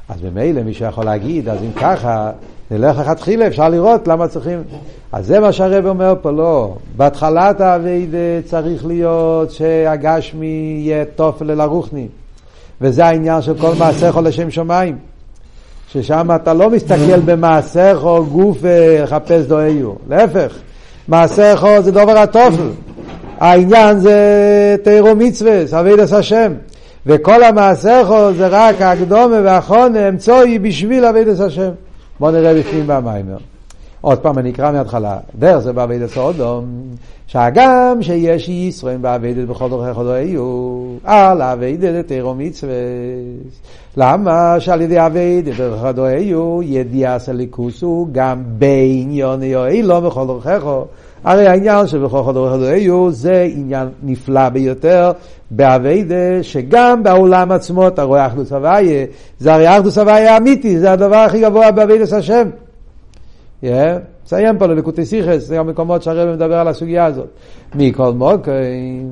אז 0.09 0.23
ממילא 0.23 0.63
מישהו 0.63 0.87
יכול 0.87 1.05
להגיד, 1.05 1.49
אז 1.49 1.63
אם 1.63 1.73
ככה, 1.73 2.31
נלך 2.71 2.99
לכתחילה, 2.99 3.47
אפשר 3.47 3.69
לראות 3.69 4.09
למה 4.09 4.29
צריכים... 4.29 4.63
אז 5.13 5.27
זה 5.27 5.41
מה 5.41 5.53
שהרב 5.53 5.87
אומר 5.87 6.15
פה, 6.23 6.31
לא. 6.31 6.77
בהתחלת 6.97 7.61
האביידה 7.61 8.43
צריך 8.45 8.87
להיות 8.87 9.51
שהגשמי 9.51 10.83
יהיה 10.85 11.05
תופל 11.05 11.51
אל 11.51 11.61
הרוחני. 11.61 12.09
וזה 12.81 13.05
העניין 13.05 13.43
של 13.43 13.59
כל 13.59 13.73
מעשיך 13.79 14.17
לשם 14.17 14.51
שמיים. 14.51 14.99
ששם 15.93 16.29
אתה 16.35 16.55
לא 16.55 16.71
מסתכל 16.71 17.21
במעשיך 17.25 18.05
או 18.05 18.27
גוף 18.27 18.59
לחפש 19.03 19.31
אה, 19.31 19.43
דואיו, 19.43 19.93
להפך, 20.09 20.55
מעשיך 21.09 21.67
זה 21.81 21.93
דובר 21.93 22.19
התופל, 22.19 22.69
העניין 23.39 23.99
זה 23.99 24.77
תירו 24.85 25.15
מצווה, 25.17 25.81
אבידס 25.81 26.13
השם, 26.13 26.53
וכל 27.07 27.43
המעשיך 27.43 28.09
זה 28.37 28.47
רק 28.51 28.83
הקדומה 28.83 29.41
והחונה 29.45 30.09
אמצואי 30.09 30.59
בשביל 30.59 31.05
אבידס 31.05 31.41
השם. 31.41 31.71
בואו 32.21 32.31
נראה 32.31 32.55
בפנים 32.55 32.87
במיימר. 32.87 33.52
עוד 34.03 34.19
פעם 34.19 34.39
אני 34.39 34.51
אקרא 34.51 34.73
מההתחלה. 34.73 35.19
דרך 35.39 35.59
זה 35.59 35.73
בעבידת 35.73 36.11
סודום, 36.11 36.65
שהגם 37.27 37.99
שיש 38.01 38.49
ישרואים 38.49 39.03
בעבידת 39.03 39.49
בכל 39.49 39.69
דרכי 39.71 39.95
חודו 39.95 40.13
היו, 40.13 40.85
על 41.05 41.43
עבידת 41.43 42.07
תירו 42.09 42.35
מצווה. 42.35 42.75
למה 43.97 44.61
שעל 44.61 44.81
ידי 44.81 44.99
עבידת 44.99 45.57
דרך 45.57 45.81
חודו 45.81 46.05
היו, 46.05 46.61
ידיעה 46.63 47.19
סליקוס 47.19 47.83
הוא 47.83 48.09
גם 48.13 48.43
בעניון 48.47 49.43
יואי 49.43 49.83
לא 49.83 50.01
בכל 50.01 50.27
דרכי 50.27 50.67
הרי 51.25 51.47
העניין 51.47 51.87
של 51.87 51.99
בכל 51.99 52.23
חודו 52.23 52.49
חודו 52.51 52.65
היו 52.65 53.11
זה 53.11 53.49
עניין 53.55 53.89
נפלא 54.03 54.49
ביותר 54.49 55.13
בעבידה 55.51 56.43
שגם 56.43 57.03
בעולם 57.03 57.53
עצמו 57.53 57.89
אתה 57.89 58.03
רואה 58.03 58.27
אחדוס 58.27 58.53
הוויה, 58.53 59.05
זה 59.39 59.55
הרי 59.55 59.77
אחדוס 59.77 59.99
הוויה 59.99 60.35
האמיתי, 60.35 60.79
זה 60.79 60.93
הדבר 60.93 61.17
הכי 61.17 61.41
גבוה 61.41 61.71
בעבידת 61.71 62.13
השם. 62.13 62.49
נסיים 63.63 64.59
פה 64.59 64.67
ללקוטי 64.67 65.05
סיכס, 65.05 65.47
זה 65.47 65.61
המקומות 65.61 66.03
שהרב 66.03 66.35
מדבר 66.35 66.55
על 66.55 66.69
הסוגיה 66.69 67.05
הזאת. 67.05 67.29
מכל 67.75 68.13
מוקרים, 68.13 69.09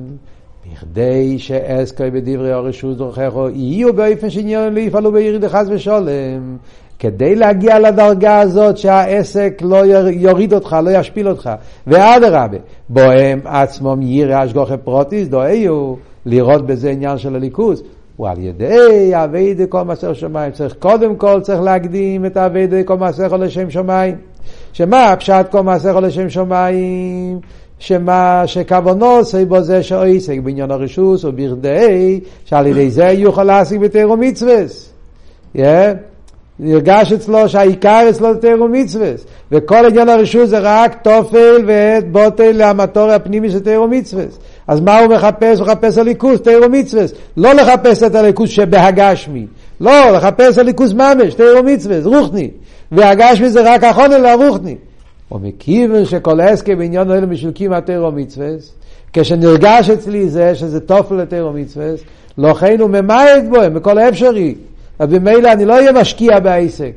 בכדי 0.71 1.39
שאסקוי 1.39 2.11
בדברי 2.11 2.51
הרשות 2.51 2.97
דרכךו, 2.97 3.49
יהיו 3.49 3.93
באופן 3.93 4.29
שעניין 4.29 4.73
לא 4.73 4.79
יפעלו 4.79 5.11
ביריד 5.11 5.47
חס 5.47 5.67
ושולם. 5.69 6.57
כדי 6.99 7.35
להגיע 7.35 7.79
לדרגה 7.79 8.39
הזאת 8.39 8.77
שהעסק 8.77 9.61
לא 9.61 9.85
יוריד 10.11 10.53
אותך, 10.53 10.77
לא 10.83 10.89
ישפיל 10.89 11.29
אותך. 11.29 11.49
ואדרבה, 11.87 12.57
בוהם 12.89 13.39
עצמם 13.45 14.01
ירא 14.01 14.45
אשגוכי 14.45 14.77
פרוטיס, 14.83 15.27
דואיו, 15.27 15.95
לראות 16.25 16.65
בזה 16.65 16.89
עניין 16.89 17.17
של 17.17 17.35
הליכוז. 17.35 17.83
ועל 18.19 18.39
ידי 18.39 19.11
אבי 19.15 19.53
דקו 19.53 19.85
מסך 19.85 20.09
שמיים. 20.13 20.51
צריך 20.51 20.75
קודם 20.79 21.15
כל 21.15 21.41
צריך 21.41 21.61
להקדים 21.61 22.25
את 22.25 22.37
אבי 22.37 22.67
דקו 22.67 22.97
מסך 22.97 23.33
לשם 23.39 23.69
שמיים. 23.69 24.15
שמה 24.73 25.15
פשט 25.19 25.45
כל 25.51 25.61
מעשיך 25.61 25.95
לשם 25.95 26.29
שמיים, 26.29 27.39
שמה 27.79 28.43
שכוונו 28.45 29.05
עושה 29.05 29.45
בו 29.45 29.61
זה 29.61 29.83
שעסק 29.83 30.37
בעניין 30.43 30.71
הרשוס 30.71 31.25
ובכדי 31.25 32.19
שעל 32.45 32.67
ידי 32.67 32.89
זה 32.89 33.03
יוכל 33.03 33.43
להשיג 33.43 33.81
בתירו 33.81 34.17
מצווס. 34.17 34.93
נרגש 36.59 37.11
אצלו 37.11 37.49
שהעיקר 37.49 38.05
אצלו 38.09 38.33
זה 38.33 38.39
תירו 38.39 38.67
מצווס. 38.67 39.25
וכל 39.51 39.85
עניין 39.85 40.09
הרשות 40.09 40.49
זה 40.49 40.59
רק 40.61 41.01
תופל 41.01 41.65
ובוטל 41.67 42.51
להמטורי 42.51 43.13
הפנימי 43.13 43.51
של 43.51 43.59
תירו 43.59 43.87
מצווס. 43.87 44.39
אז 44.67 44.79
מה 44.79 44.99
הוא 44.99 45.07
מחפש? 45.07 45.59
הוא 45.59 45.67
מחפש 45.67 45.97
הליכוס, 45.97 46.41
תירו 46.41 46.69
מצווס. 46.69 47.13
לא 47.37 47.53
לחפש 47.53 48.03
את 48.03 48.15
הליכוס 48.15 48.49
שבהגשמי. 48.49 49.45
לא, 49.81 50.11
לחפש 50.11 50.57
הליכוס 50.57 50.93
ממש, 50.93 51.33
תירו 51.33 51.63
מצווס, 51.63 52.05
רוחני 52.05 52.49
והגשמי 52.91 53.49
זה 53.49 53.73
רק 53.73 53.83
אחרונה 53.83 54.17
לארוכני. 54.17 54.75
ומכיוון 55.31 56.05
שכל 56.05 56.41
עסקי 56.41 56.75
בעניין 56.75 57.11
האלה 57.11 57.27
כמעט 57.55 57.85
תירו 57.85 58.11
מצווס, 58.11 58.73
כשנרגש 59.13 59.89
אצלי 59.89 60.29
זה 60.29 60.55
שזה 60.55 60.79
תופל 60.79 61.15
לתירו 61.15 61.53
מצווס, 61.53 62.01
לכן 62.37 62.79
הוא 62.79 62.89
ממעט 62.89 63.43
בו, 63.49 63.57
בכל 63.73 63.97
האפשרי. 63.97 64.55
אז 64.99 65.09
במילא 65.09 65.51
אני 65.51 65.65
לא 65.65 65.73
אהיה 65.73 65.91
משקיע 65.91 66.39
בעסק. 66.39 66.93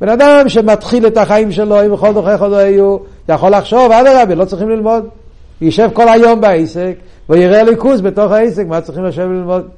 בן 0.00 0.08
אדם 0.08 0.48
שמתחיל 0.48 1.06
את 1.06 1.16
החיים 1.16 1.52
שלו, 1.52 1.82
אם 1.82 1.92
בכל 1.92 2.12
דוחך 2.12 2.42
עוד 2.42 2.52
היו, 2.52 2.96
יכול 3.28 3.50
לחשוב, 3.50 3.92
אדרבה, 3.92 4.34
לא 4.34 4.44
צריכים 4.44 4.68
ללמוד. 4.68 5.08
יישב 5.60 5.88
כל 5.92 6.08
היום 6.08 6.40
בעסק, 6.40 6.94
ויראה 7.28 7.62
ליכוז 7.62 8.00
בתוך 8.00 8.32
העסק, 8.32 8.66
מה 8.66 8.80
צריכים 8.80 9.04
לשבת 9.04 9.26
ללמוד? 9.26 9.68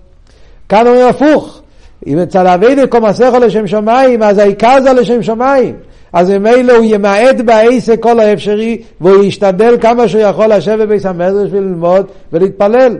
כאן 0.69 0.87
אומרים 0.87 1.07
הפוך, 1.07 1.63
אם 2.07 2.19
אצל 2.19 2.47
אבידי 2.47 2.83
כל 2.89 3.01
מעשיך 3.01 3.35
לשם 3.35 3.67
שמיים, 3.67 4.23
אז 4.23 4.39
העיקר 4.39 4.81
זה 4.83 4.93
לשם 4.93 5.23
שמיים. 5.23 5.77
אז 6.13 6.31
ממילא 6.31 6.73
הוא 6.73 6.85
ימעט 6.85 7.41
בעסק 7.45 8.03
כל 8.03 8.21
האפשרי, 8.21 8.83
והוא 9.01 9.25
ישתדל 9.25 9.77
כמה 9.81 10.09
שהוא 10.09 10.23
יכול 10.23 10.47
לשבת 10.47 10.79
בביס 10.79 11.07
המדרש 11.07 11.49
וללמוד 11.53 12.07
ולהתפלל. 12.33 12.99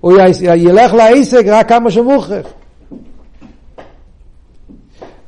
הוא 0.00 0.12
ילך 0.54 0.94
לעסק 0.94 1.42
רק 1.46 1.68
כמה 1.68 1.90
שמוכרח. 1.90 2.46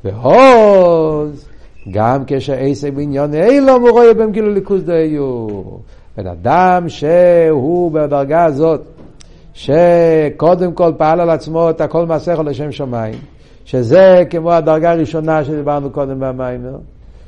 ועוז, 0.03 1.45
גם 1.91 2.23
כשעסק 2.27 2.93
בעניין 2.93 3.33
אילו 3.33 3.79
מורואה 3.79 4.13
בהם 4.13 4.33
כאילו 4.33 4.53
ליכוז 4.53 4.83
דיו. 4.83 5.47
בן 6.17 6.27
אדם 6.27 6.89
שהוא 6.89 7.91
בדרגה 7.91 8.45
הזאת, 8.45 8.81
שקודם 9.55 10.73
כל 10.73 10.91
פעל 10.97 11.19
על 11.19 11.29
עצמו 11.29 11.69
את 11.69 11.81
הכל 11.81 12.05
מעשיך 12.05 12.39
לשם 12.39 12.71
שמיים, 12.71 13.13
שזה 13.65 14.23
כמו 14.29 14.51
הדרגה 14.51 14.91
הראשונה 14.91 15.43
שדיברנו 15.43 15.89
קודם 15.89 16.19
במיימר, 16.19 16.77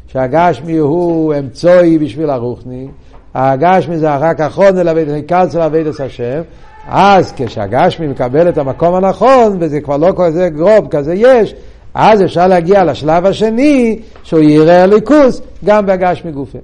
שהגשמי 0.07 0.77
הוא 0.77 1.33
אמצעי 1.39 1.97
בשביל 1.97 2.29
הרוחני, 2.29 2.87
הגשמי 3.33 3.97
זה 3.97 4.15
אחר 4.15 4.33
כך 4.33 4.53
חון 4.53 4.77
אל 4.77 4.89
אבידס, 4.89 5.13
עיקר 5.13 5.49
של 5.49 5.61
אבידס 5.61 6.01
השם, 6.01 6.41
אז 6.87 7.33
כשהגשמי 7.37 8.07
מקבל 8.07 8.49
את 8.49 8.57
המקום 8.57 8.95
הנכון, 8.95 9.57
וזה 9.59 9.81
כבר 9.81 9.97
לא 9.97 10.13
כזה 10.17 10.49
גרוב, 10.49 10.87
כזה 10.89 11.13
יש, 11.13 11.55
אז 11.93 12.23
אפשר 12.23 12.47
להגיע 12.47 12.83
לשלב 12.83 13.25
השני, 13.25 13.99
שהוא 14.23 14.39
יראה 14.39 14.85
ליכוס 14.85 15.41
גם 15.65 15.85
בהגשמי 15.85 16.31
גופה. 16.31 16.59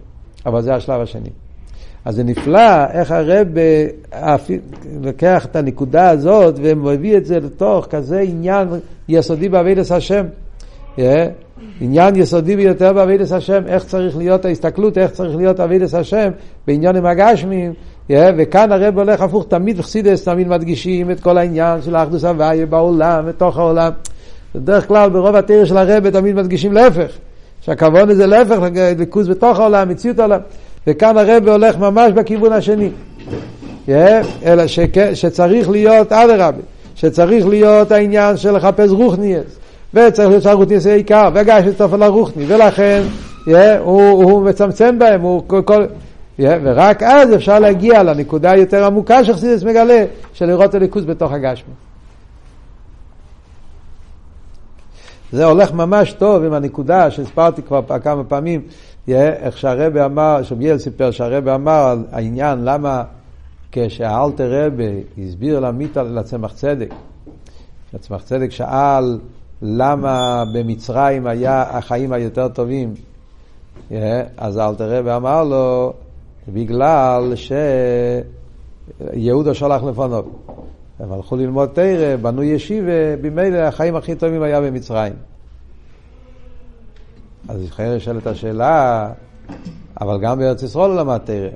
אבל 0.46 0.62
זה 0.62 0.76
השלב 0.76 1.02
השני. 1.02 1.30
אז 2.06 2.16
זה 2.16 2.24
נפלא 2.24 2.86
איך 2.92 3.12
הרב 3.12 3.48
לוקח 5.02 5.46
את 5.46 5.56
הנקודה 5.56 6.10
הזאת 6.10 6.56
ומביא 6.64 7.18
את 7.18 7.26
זה 7.26 7.40
לתוך 7.40 7.88
כזה 7.90 8.20
עניין 8.20 8.68
יסודי 9.10 9.50
בעבידת 9.50 9.92
השם. 9.92 10.26
Yeah. 10.98 11.02
עניין 11.82 12.16
יסודי 12.16 12.56
ביותר 12.56 12.94
בעבידת 12.94 13.32
השם, 13.32 13.62
איך 13.68 13.84
צריך 13.84 14.18
להיות 14.18 14.46
ההסתכלות, 14.46 14.98
איך 14.98 15.12
צריך 15.12 15.36
להיות 15.36 15.60
עבידת 15.60 15.94
השם 15.94 16.30
בעניינים 16.68 17.06
הגשמיים. 17.06 17.74
Yeah, 18.10 18.14
וכאן 18.38 18.72
הרב 18.72 18.98
הולך 18.98 19.22
הפוך, 19.22 19.46
תמיד 19.48 19.82
חסידס 19.82 20.24
תמיד 20.24 20.48
מדגישים 20.48 21.12
את 21.12 21.20
כל 21.20 21.38
העניין 21.38 21.82
של 21.82 21.96
האחדוס 21.96 22.24
הוויה 22.24 22.66
בעולם, 22.66 23.26
בתוך 23.28 23.58
העולם. 23.58 23.92
בדרך 24.56 24.88
כלל 24.88 25.10
ברוב 25.10 25.36
התרא 25.36 25.66
של 25.66 25.78
הרב 25.78 26.10
תמיד 26.10 26.36
מדגישים 26.36 26.74
להפך, 26.74 27.12
שהכוון 27.62 28.14
זה 28.14 28.26
להפך, 28.26 28.58
ליכוז 29.00 29.30
בתוך 29.30 29.60
העולם, 29.60 29.90
מציאות 29.90 30.20
העולם. 30.20 30.40
וכאן 30.88 31.18
הרב 31.18 31.48
הולך 31.48 31.78
ממש 31.78 32.12
בכיוון 32.12 32.54
השני. 32.54 32.90
Yeah, 33.88 33.92
אלא 34.46 34.64
שצריך 35.14 35.70
להיות 35.70 36.12
אדרבה, 36.12 36.62
שצריך 36.96 37.48
להיות 37.48 37.92
העניין 37.92 38.38
של 38.38 38.52
לחפש 38.52 38.90
רוחניאס, 38.90 39.60
וצריך 39.94 40.30
להיות 40.30 40.44
שהרוחניאס 40.44 40.86
יהיה 40.86 40.96
עיקר, 40.96 41.30
והגש 41.34 41.64
לצטרף 41.66 41.94
על 41.94 42.04
הרוחני, 42.04 42.46
ולכן 42.48 43.04
yeah, 43.48 43.52
הוא, 43.80 44.24
הוא 44.24 44.46
מצמצם 44.46 45.00
בהם, 45.00 45.22
הוא 45.22 45.44
כל... 45.66 45.86
yeah, 46.40 46.44
ורק 46.64 47.04
אז 47.04 47.36
אפשר 47.36 47.60
להגיע 47.60 48.04
לנקודה 48.04 48.52
היותר 48.52 48.86
עמוקה 48.86 49.24
שחסידס 49.24 49.64
מגלה, 49.64 50.06
של 50.34 50.46
לראות 50.46 50.76
הליכוז 50.76 51.06
בתוך 51.06 51.32
הגשמי. 51.32 51.74
זה 55.32 55.46
הולך 55.46 55.74
ממש 55.74 56.14
טוב 56.14 56.44
עם 56.44 56.54
הנקודה 56.54 57.12
שהסברתי 57.12 57.62
כבר 57.62 57.82
כמה 58.04 58.24
פעמים, 58.24 58.62
איך 59.08 59.58
שהרבה 59.58 60.06
אמר, 60.06 60.44
שביאל 60.44 60.78
סיפר 60.78 61.12
שהרבה 61.12 61.56
אמר 61.56 61.98
העניין 62.12 62.64
למה 62.64 63.04
כשהאלתר 63.72 64.66
רבה 64.66 64.84
הסביר 65.18 65.60
למיטה 65.60 66.04
לצמח 66.04 66.54
צדק, 66.54 66.90
הצמח 67.94 68.24
צדק 68.24 68.52
שאל 68.52 69.20
למה 69.62 70.44
במצרים 70.54 71.28
היה 71.28 71.62
החיים 71.62 72.14
היותר 72.14 72.48
טובים, 72.48 72.94
אז 74.38 74.58
האלתר 74.58 75.00
רבה 75.00 75.16
אמר 75.16 75.44
לו 75.44 75.94
בגלל 76.48 77.34
שיהודה 79.16 79.54
שלח 79.54 79.84
לפניו. 79.84 80.26
הם 81.00 81.14
הלכו 81.14 81.36
ללמוד 81.36 81.70
תרא, 81.74 82.16
בנו 82.16 82.44
ישיבה, 82.44 83.16
במילא 83.22 83.58
החיים 83.58 83.96
הכי 83.96 84.16
טובים 84.16 84.44
היה 84.44 84.62
במצרים. 84.62 85.14
אז 87.50 87.70
חייב 87.70 87.94
לשאול 87.94 88.18
את 88.18 88.28
השאלה, 88.28 89.10
אבל 90.02 90.20
גם 90.22 90.40
בארץ 90.40 90.64
ישראל 90.64 90.90
הוא 90.90 91.00
למד 91.00 91.18
תרא. 91.18 91.50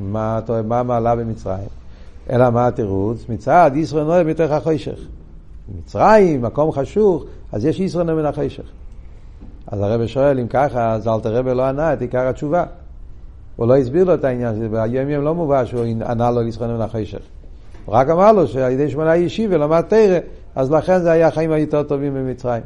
מה, 0.00 0.40
מה 0.64 0.82
מעלה 0.82 1.16
במצרים? 1.16 1.68
אלא 2.30 2.50
מה 2.50 2.66
התירוץ? 2.66 3.24
מצד 3.28 3.70
ישראל 3.74 4.04
נוהב 4.04 4.26
מתוך 4.26 4.50
החושך. 4.50 4.98
מצרים, 5.78 6.42
מקום 6.42 6.72
חשוך, 6.72 7.24
אז 7.52 7.64
יש 7.64 7.80
ישראל 7.80 8.14
מן 8.14 8.24
החושך. 8.24 8.64
אז 9.66 9.80
הרב 9.80 10.06
שואל, 10.06 10.40
אם 10.40 10.46
ככה, 10.48 10.92
אז 10.92 11.08
אל 11.08 11.20
תרבה 11.20 11.54
לא 11.54 11.62
ענה 11.62 11.92
את 11.92 12.00
עיקר 12.00 12.28
התשובה. 12.28 12.64
הוא 13.56 13.66
לא 13.66 13.76
הסביר 13.76 14.04
לו 14.04 14.14
את 14.14 14.24
העניין 14.24 14.48
הזה, 14.48 14.68
והיום 14.70 15.10
יום 15.10 15.24
לא 15.24 15.34
מובא 15.34 15.64
שהוא 15.64 15.84
ענה 15.84 16.30
לו 16.30 16.42
לישראל 16.42 16.72
מן 16.72 16.80
החושך. 16.80 17.18
הוא 17.84 17.94
רק 17.94 18.08
אמר 18.10 18.32
לו 18.32 18.46
שעל 18.46 18.72
ידי 18.72 18.90
שמונה 18.90 19.16
ישיבה 19.16 19.56
למד 19.56 19.80
תרא, 19.80 20.18
אז 20.54 20.70
לכן 20.70 21.02
זה 21.02 21.10
היה 21.10 21.28
החיים 21.28 21.52
היותר 21.52 21.82
טובים 21.82 22.14
במצרים. 22.14 22.62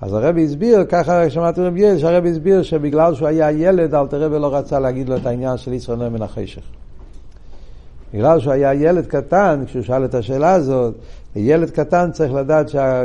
אז 0.00 0.12
הרבי 0.12 0.44
הסביר, 0.44 0.84
ככה 0.88 1.30
שמעתי 1.30 1.60
רבי 1.60 1.80
יל, 1.80 1.98
שהרבי 1.98 2.30
הסביר 2.30 2.62
שבגלל 2.62 3.14
שהוא 3.14 3.28
היה 3.28 3.50
ילד, 3.50 3.94
אל 3.94 4.06
תרבי 4.06 4.38
לא 4.38 4.54
רצה 4.54 4.80
להגיד 4.80 5.08
לו 5.08 5.16
את 5.16 5.26
העניין 5.26 5.56
של 5.56 5.72
ישראל 5.72 5.98
נוי 5.98 6.08
מן 6.08 6.22
החשך. 6.22 6.62
בגלל 8.14 8.40
שהוא 8.40 8.52
היה 8.52 8.74
ילד 8.74 9.06
קטן, 9.06 9.62
כשהוא 9.66 9.82
שאל 9.82 10.04
את 10.04 10.14
השאלה 10.14 10.52
הזאת, 10.52 10.94
ילד 11.36 11.70
קטן 11.70 12.10
צריך 12.12 12.32
לדעת 12.32 12.68
שה... 12.68 13.02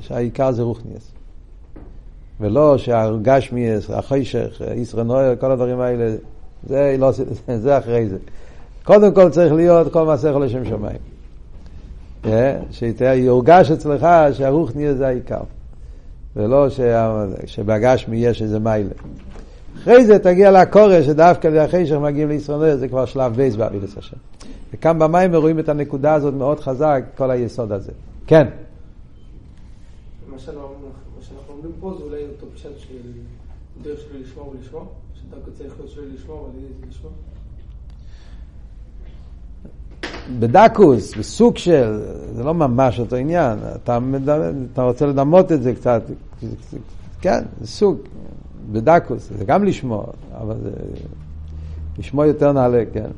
שהעיקר 0.00 0.52
זה 0.52 0.62
רוחניאס. 0.62 1.10
ולא 2.40 2.78
שהגשמיאס, 2.78 3.90
החשך, 3.90 4.60
ישראל 4.76 5.06
נוי, 5.06 5.24
כל 5.40 5.50
הדברים 5.50 5.80
האלה, 5.80 6.14
זה, 6.66 6.96
לא, 6.98 7.10
זה 7.62 7.78
אחרי 7.78 8.08
זה. 8.08 8.16
קודם 8.84 9.14
כל 9.14 9.30
צריך 9.30 9.52
להיות 9.52 9.92
כל 9.92 10.06
מעשה 10.06 10.28
יכול 10.28 10.44
לשם 10.44 10.64
שמיים. 10.64 10.98
אה? 12.24 12.56
שיורגש 12.70 13.70
אצלך 13.70 14.06
שהרוחניאס 14.32 14.96
זה 14.96 15.06
העיקר. 15.06 15.42
ולא 16.36 16.66
שבגשמי 17.46 18.16
יש 18.16 18.42
איזה 18.42 18.58
מיילה. 18.58 18.90
אחרי 19.78 20.04
זה 20.04 20.18
תגיע 20.18 20.62
לקורא, 20.62 21.02
שדווקא 21.02 21.64
אחרי 21.64 21.86
שאנחנו 21.86 22.06
מגיעים 22.06 22.28
לישראל, 22.28 22.76
זה 22.76 22.88
כבר 22.88 23.04
שלב 23.04 23.34
בייס 23.34 23.56
בעבידת 23.56 23.98
השם. 23.98 24.16
וכאן 24.74 24.98
במים 24.98 25.34
רואים 25.34 25.58
את 25.58 25.68
הנקודה 25.68 26.14
הזאת 26.14 26.34
מאוד 26.34 26.60
חזק, 26.60 27.04
כל 27.16 27.30
היסוד 27.30 27.72
הזה. 27.72 27.92
כן. 28.26 28.46
מה 30.30 30.38
שאנחנו 30.38 30.62
אומרים 31.48 31.72
פה 31.80 31.94
זה 31.98 32.04
אולי 32.04 32.22
אותו 32.22 32.46
פשט 32.54 32.78
של 32.78 32.96
דרך 33.82 34.00
שלו 34.00 34.20
לשמוע 34.20 34.48
ולשמוע, 34.48 34.84
שדווקא 35.14 35.50
צריך 35.58 35.74
להיות 35.78 35.90
שלו 35.90 36.02
לשמוע 36.14 36.42
ועל 36.42 36.50
ידי 36.56 36.66
זה 36.80 36.86
לשמוע. 36.88 37.12
בדקוס, 40.38 41.16
בסוג 41.16 41.56
של, 41.56 42.00
זה 42.34 42.44
לא 42.44 42.54
ממש 42.54 43.00
אותו 43.00 43.16
עניין, 43.16 43.58
אתה, 43.76 43.98
אתה 44.72 44.82
רוצה 44.82 45.06
לדמות 45.06 45.52
את 45.52 45.62
זה 45.62 45.74
קצת, 45.74 46.02
כן, 47.20 47.42
זה 47.60 47.66
סוג, 47.66 47.96
בדקוס, 48.72 49.30
זה 49.38 49.44
גם 49.44 49.64
לשמוע, 49.64 50.04
אבל 50.40 50.54
זה 50.62 50.70
לשמוע 51.98 52.26
יותר 52.26 52.52
נעלה, 52.52 52.82
כן. 52.92 53.10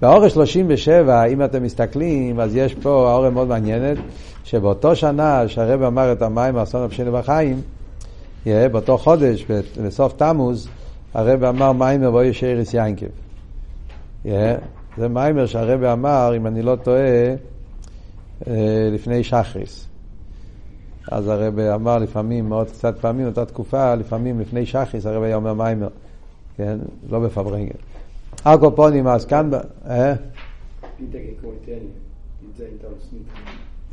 באורש 0.00 0.32
37, 0.32 1.24
אם 1.24 1.44
אתם 1.44 1.62
מסתכלים, 1.62 2.40
אז 2.40 2.56
יש 2.56 2.74
פה 2.74 3.10
האורם 3.10 3.34
מאוד 3.34 3.48
מעניינת, 3.48 3.98
שבאותו 4.44 4.96
שנה 4.96 5.48
שהרב 5.48 5.82
אמר 5.82 6.12
את 6.12 6.22
המים 6.22 6.56
האסון 6.56 6.82
הפשינו 6.82 7.12
בחיים, 7.12 7.60
באותו 8.46 8.98
חודש, 8.98 9.46
בסוף 9.84 10.12
תמוז, 10.12 10.68
הרב 11.14 11.44
אמר 11.44 11.72
מים 11.72 12.00
מבוא 12.00 12.22
ישיירס 12.22 12.74
יינקב. 12.74 13.06
זה 14.98 15.08
מיימר 15.08 15.46
שהרבא 15.46 15.92
אמר, 15.92 16.32
אם 16.36 16.46
אני 16.46 16.62
לא 16.62 16.76
טועה, 16.76 17.34
אה, 18.46 18.88
לפני 18.92 19.24
שחריס. 19.24 19.86
אז 21.10 21.28
הרבא 21.28 21.74
אמר 21.74 21.98
לפעמים, 21.98 22.48
מאוד 22.48 22.66
קצת 22.66 22.98
פעמים, 23.00 23.26
אותה 23.26 23.44
תקופה, 23.44 23.94
לפעמים 23.94 24.40
לפני 24.40 24.66
שחריס, 24.66 25.06
הרבא 25.06 25.24
היה 25.24 25.36
אומר 25.36 25.54
מיימר, 25.54 25.88
כן? 26.56 26.78
לא 27.10 27.20
בפברנגל. 27.20 27.74
אקופונים, 28.44 29.06
אז 29.06 29.24
כאן, 29.24 29.50
אה? 29.86 30.14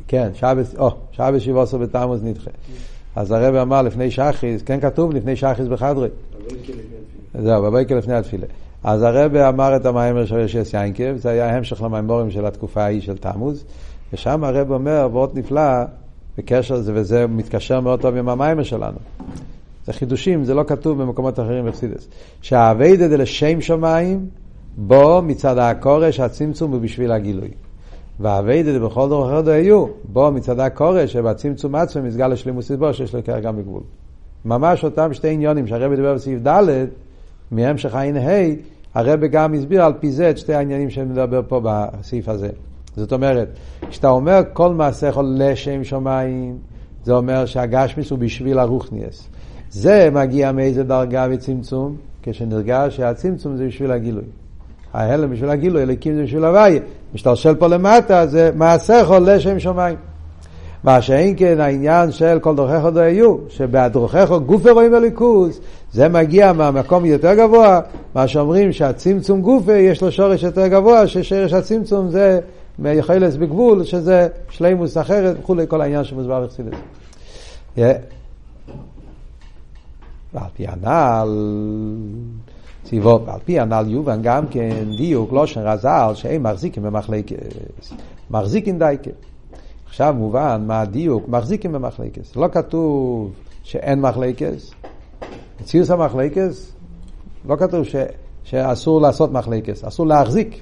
כן, 0.08 0.30
שבס 0.34 0.74
שבעה 1.42 1.62
עשר 1.62 1.78
בתמוז 1.78 2.24
נדחה. 2.24 2.50
אז 3.16 3.30
הרב 3.30 3.54
אמר 3.54 3.82
לפני 3.82 4.10
שחריס, 4.10 4.62
כן 4.62 4.80
כתוב 4.80 5.12
לפני 5.12 5.36
שחריס 5.36 5.68
בחדרי. 5.68 6.08
זהו, 7.42 7.62
בבוקר 7.62 7.98
לפני 7.98 8.14
התפילה. 8.14 8.46
אז 8.86 9.02
הרב 9.02 9.36
אמר 9.36 9.76
את 9.76 9.86
המיימר 9.86 10.26
של 10.26 10.38
ישס 10.38 10.74
יינקב, 10.74 11.16
זה 11.16 11.30
היה 11.30 11.56
המשך 11.56 11.82
למיימורים 11.82 12.30
של 12.30 12.46
התקופה 12.46 12.82
ההיא 12.82 13.00
של 13.00 13.16
תמוז, 13.16 13.64
ושם 14.12 14.44
הרב 14.44 14.72
אומר, 14.72 15.08
ועוד 15.12 15.38
נפלא, 15.38 15.84
בקשר 16.38 16.74
לזה, 16.74 16.92
וזה 16.94 17.26
מתקשר 17.26 17.80
מאוד 17.80 18.00
טוב 18.00 18.16
עם 18.16 18.28
המיימר 18.28 18.62
שלנו. 18.62 18.98
זה 19.86 19.92
חידושים, 19.92 20.44
זה 20.44 20.54
לא 20.54 20.64
כתוב 20.66 21.02
במקומות 21.02 21.40
אחרים 21.40 21.64
בפסידס. 21.64 22.08
שהאביידא 22.42 23.08
דלשם 23.08 23.60
שמיים, 23.60 24.26
בו 24.76 25.22
מצד 25.22 25.58
הכורש 25.58 26.20
הצמצום 26.20 26.72
הוא 26.72 26.80
בשביל 26.80 27.12
הגילוי. 27.12 27.50
והאביידא 28.20 28.78
בכל 28.78 29.08
דור 29.08 29.26
אחר 29.26 29.50
היו, 29.50 29.86
בו 30.04 30.30
מצד 30.32 30.60
הכורש 30.60 31.12
שבצמצום 31.12 31.74
עצמו 31.74 32.02
מסגל 32.02 32.28
לשלימוס 32.28 32.70
בו 32.70 32.94
שיש 32.94 33.14
לו 33.14 33.24
כרגע 33.24 33.52
בגבול. 33.52 33.82
ממש 34.44 34.84
אותם 34.84 35.14
שתי 35.14 35.28
עניונים 35.28 35.66
שהרבי 35.66 35.96
דיבר 35.96 36.14
בסעיף 36.14 36.40
ד', 36.46 36.86
מהמשך 37.50 37.94
עין 37.94 38.16
ה', 38.16 38.75
הרב 38.96 39.24
גם 39.24 39.54
הסביר 39.54 39.84
על 39.84 39.92
פי 40.00 40.10
זה 40.10 40.30
את 40.30 40.38
שתי 40.38 40.54
העניינים 40.54 40.90
שאני 40.90 41.06
מדבר 41.06 41.40
פה 41.48 41.60
בסעיף 41.64 42.28
הזה. 42.28 42.48
זאת 42.96 43.12
אומרת, 43.12 43.48
כשאתה 43.88 44.08
אומר 44.08 44.40
כל 44.52 44.74
מעשה 44.74 45.06
יכול 45.06 45.34
לשם 45.38 45.84
שמיים, 45.84 46.58
זה 47.04 47.12
אומר 47.12 47.46
שהגשמיס 47.46 48.10
הוא 48.10 48.18
בשביל 48.18 48.58
הרוחניאס. 48.58 49.28
זה 49.70 50.08
מגיע 50.12 50.52
מאיזה 50.52 50.84
דרגה 50.84 51.26
וצמצום, 51.30 51.96
כשנרגש 52.22 52.96
שהצמצום 52.96 53.56
זה 53.56 53.66
בשביל 53.66 53.90
הגילוי. 53.90 54.24
ההלם 54.92 55.30
בשביל 55.30 55.50
הגילוי, 55.50 55.82
אליקים 55.82 56.14
זה 56.14 56.22
בשביל 56.22 56.44
הוויה. 56.44 56.80
משתלשל 57.14 57.54
פה 57.54 57.66
למטה, 57.66 58.26
זה 58.26 58.50
מעשה 58.54 58.94
יכול 58.94 59.30
לשם 59.30 59.58
שמיים. 59.58 59.96
מה 60.86 61.02
שאין 61.02 61.34
כן 61.36 61.60
העניין 61.60 62.12
של 62.12 62.38
כל 62.40 62.56
דרכך 62.56 62.84
עוד 62.84 62.98
היו, 62.98 63.36
שבדרכך 63.48 64.30
גופי 64.46 64.70
רואים 64.70 64.92
בליכוז, 64.92 65.60
זה 65.92 66.08
מגיע 66.08 66.52
מהמקום 66.52 67.04
יותר 67.04 67.34
גבוה, 67.34 67.80
מה 68.14 68.28
שאומרים 68.28 68.72
שהצמצום 68.72 69.40
גופי 69.42 69.78
יש 69.78 70.02
לו 70.02 70.12
שורש 70.12 70.42
יותר 70.42 70.66
גבוה, 70.66 71.06
ששרש 71.06 71.52
הצמצום 71.52 72.10
זה 72.10 72.40
מיכולס 72.78 73.36
בגבול, 73.36 73.84
שזה 73.84 74.28
שלימוס 74.50 74.96
אחרת 74.96 75.36
וכולי, 75.40 75.64
כל 75.68 75.80
העניין 75.80 76.04
שמוסבר 76.04 76.46
בחסידס. 76.46 76.78
ועל 80.34 80.50
פי 80.56 80.66
הנ"ל, 80.68 81.28
סיבוב, 82.84 83.28
על 83.28 83.40
פי 83.44 83.60
הנ"ל 83.60 83.84
יובן 83.88 84.22
גם 84.22 84.46
כן 84.46 84.84
דיוק 84.96 85.32
לא 85.32 85.46
של 85.46 85.60
רז"ל 85.60 86.10
שהם 86.14 86.42
מחזיקים 86.42 86.82
במחלקת, 86.82 87.36
מחזיקים 88.30 88.78
דייקה. 88.78 89.10
עכשיו 89.88 90.14
מובן 90.18 90.64
מה 90.66 90.80
הדיוק, 90.80 91.28
מחזיקים 91.28 91.72
במחלקת. 91.72 92.36
לא 92.36 92.48
כתוב 92.52 93.32
שאין 93.62 94.00
מחלקת, 94.00 94.54
ציוס 95.64 95.90
המחלקת, 95.90 96.50
לא 97.48 97.56
כתוב 97.56 97.84
ש, 97.84 97.96
שאסור 98.44 99.00
לעשות 99.00 99.32
מחלקת, 99.32 99.84
אסור 99.84 100.06
להחזיק. 100.06 100.60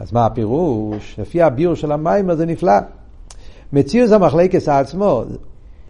אז 0.00 0.12
מה 0.12 0.26
הפירוש? 0.26 1.16
לפי 1.18 1.42
הביור 1.42 1.74
של 1.74 1.92
המים 1.92 2.34
זה 2.34 2.46
נפלא. 2.46 2.78
מציוס 3.72 4.12
המחלקת 4.12 4.68
עצמו, 4.68 5.24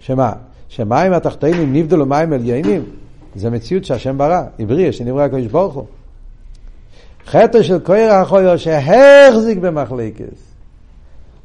שמה? 0.01 0.33
שמים 0.69 1.13
התחתונים 1.13 1.73
נבדלו 1.73 2.07
מים 2.07 2.33
עליינים, 2.33 2.83
זה 3.35 3.51
מציאות 3.51 3.85
שהשם 3.85 4.19
ברא, 4.19 4.43
עברי, 4.59 4.93
שנברא 4.93 5.23
הקדוש 5.23 5.47
ברוך 5.47 5.75
הוא. 5.75 5.85
חטא 7.27 7.63
של 7.63 7.79
כהר 7.85 8.13
החויר 8.13 8.57
שהחזיק 8.57 9.59
במחלקת. 9.59 10.54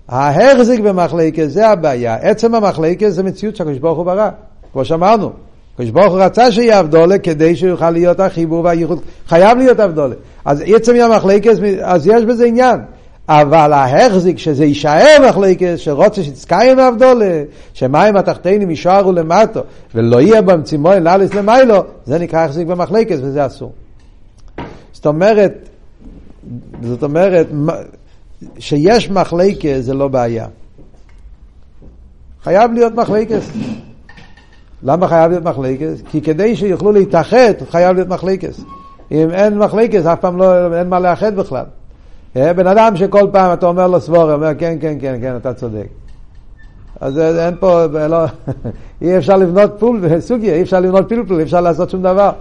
ההחזיק 0.10 0.80
במחלקת 0.80 1.46
זה 1.48 1.68
הבעיה. 1.68 2.16
עצם 2.16 2.56
המחלקת 2.56 3.10
זה 3.10 3.24
מציאות 3.24 3.56
שהקדוש 3.56 3.78
ברוך 3.78 3.98
הוא 3.98 4.06
ברא, 4.06 4.30
כמו 4.74 4.86
שאמרנו. 4.86 5.32
הקדוש 5.74 5.90
ברוך 5.90 6.14
הוא 6.14 6.22
רצה 6.22 6.52
שיהיה 6.52 6.80
אבדולה 6.80 7.18
כדי 7.18 7.56
שיוכל 7.56 7.90
להיות 7.90 8.20
החיבור 8.20 8.64
והייחוד. 8.64 9.00
חייב 9.28 9.58
להיות 9.58 9.80
אבדולה. 9.80 10.16
אז 10.46 10.64
עצם 10.66 10.96
המחלקת, 10.96 11.54
אז 11.82 12.08
יש 12.08 12.26
בזה 12.26 12.46
עניין. 12.46 12.80
אבל 13.30 13.74
ההחזיק 13.74 14.38
שזה 14.38 14.66
יישאר 14.66 15.18
מחלקת, 15.30 15.74
שרוצה 15.78 16.24
שתזכיים 16.24 16.80
אבדולה, 16.80 17.44
שמים 17.74 18.16
התחתינים 18.16 18.70
יישארו 18.70 19.12
למטו, 19.12 19.60
ולא 19.96 20.22
יהיה 20.22 20.42
בהם 20.42 20.64
צימוי 20.64 21.00
לאליס 21.00 21.34
למיילו, 21.34 21.84
זה 22.06 22.20
נקרא 22.20 22.40
החזיק 22.40 22.68
במחלקת 22.68 23.18
וזה 23.22 23.46
אסור. 23.46 23.72
זאת 24.92 25.06
אומרת, 25.06 25.70
זאת 26.82 27.04
אומרת, 27.04 27.48
שיש 28.60 29.10
מחלקת 29.10 29.78
זה 29.80 29.94
לא 29.94 30.08
בעיה. 30.08 30.48
חייב 32.44 32.72
להיות 32.74 32.96
מחלקת. 32.96 33.42
למה 34.84 35.08
חייב 35.08 35.32
להיות 35.32 35.44
מחלקת? 35.44 36.08
כי 36.10 36.22
כדי 36.22 36.56
שיוכלו 36.56 36.92
להתאחד, 36.92 37.54
חייב 37.70 37.96
להיות 37.96 38.08
מחלקת. 38.08 38.54
אם 39.12 39.30
אין 39.32 39.58
מחלקת, 39.58 40.06
אף 40.06 40.20
פעם 40.20 40.38
לא, 40.38 40.78
אין 40.78 40.90
מה 40.90 41.00
לאחד 41.00 41.36
בכלל. 41.36 41.66
אה, 42.36 42.54
בן 42.54 42.68
אדם 42.68 42.96
שכל 42.96 43.28
פעם 43.32 43.54
אתה 43.54 43.66
אומר 43.66 43.88
לו 43.88 44.02
סבורי, 44.02 44.34
אומר 44.34 44.52
כן, 44.58 44.78
כן, 44.82 44.98
כן, 45.02 45.18
כן, 45.22 45.36
אתה 45.36 45.54
צודק. 45.54 45.88
אז 47.00 47.18
אין 47.20 47.56
פה, 47.60 47.86
לא, 47.86 48.26
אי 49.02 49.18
אפשר 49.18 49.38
לבנות 49.38 49.72
פול, 49.80 50.02
סוגיה, 50.20 50.54
אי 50.54 50.62
אפשר 50.62 50.80
לבנות 50.80 51.10
פלפל, 51.10 51.40
אי 51.40 51.44
אפשר 51.44 51.62
לעשות 51.62 51.90
שום 51.90 52.02
דבר. 52.02 52.32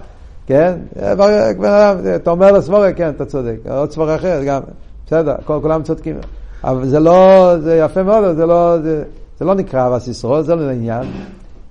כן? 0.47 0.75
אה, 1.03 1.15
בן 1.15 1.69
אדם, 1.69 1.97
אתה 2.17 2.31
אומר 2.31 2.53
לו 2.53 2.63
סבורי, 2.63 2.95
כן, 2.95 3.09
אתה 3.09 3.25
צודק. 3.25 3.57
עוד 3.69 3.91
סבור 3.91 4.15
אחר, 4.15 4.45
גם, 4.47 4.61
בסדר, 5.09 5.35
כולם 5.45 5.83
צודקים. 5.83 6.17
אבל 6.65 6.87
זה 6.87 7.01
לא, 7.01 7.55
זה 7.59 7.77
יפה 7.77 8.03
מאוד, 8.03 8.37
זה 8.37 8.47
לא, 8.47 8.79
זה, 8.83 9.03
זה 9.39 9.45
לא 9.45 9.55
נקרא 9.55 9.87
אבס 9.87 10.09
ישרוד, 10.09 10.45
זה 10.45 10.55
לא 10.55 10.71
עניין. 10.71 11.03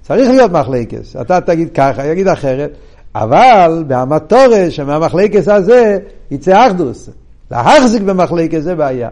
צריך 0.02 0.30
להיות 0.30 0.52
מחלקס. 0.52 1.16
אתה 1.22 1.42
תגיד 1.42 1.70
ככה, 1.74 2.06
יגיד 2.06 2.28
אחרת, 2.28 2.72
אבל 3.16 3.84
בהמטורש, 3.88 4.76
שמהמחלקס 4.76 5.48
הזה 5.48 5.98
יצא 6.32 6.68
אחדוס. 6.68 7.10
להחזיק 7.52 8.02
במחלקת 8.02 8.62
זה 8.62 8.76
בעיה. 8.76 9.10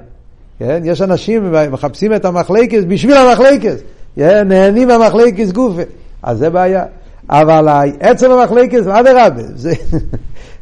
כן? 0.59 0.81
יש 0.83 1.01
אנשים 1.01 1.53
מחפשים 1.71 2.13
את 2.13 2.25
המחלקת 2.25 2.83
בשביל 2.88 3.17
המחלקת, 3.17 3.77
כן? 4.15 4.47
נהנים 4.47 4.88
מהמחלקת 4.88 5.51
גופה, 5.51 5.81
אז 6.23 6.38
זה 6.38 6.49
בעיה. 6.49 6.83
אבל 7.29 7.67
עצם 7.99 8.31
המחלקת, 8.31 8.88
אדרבה, 8.88 9.43
זה, 9.55 9.73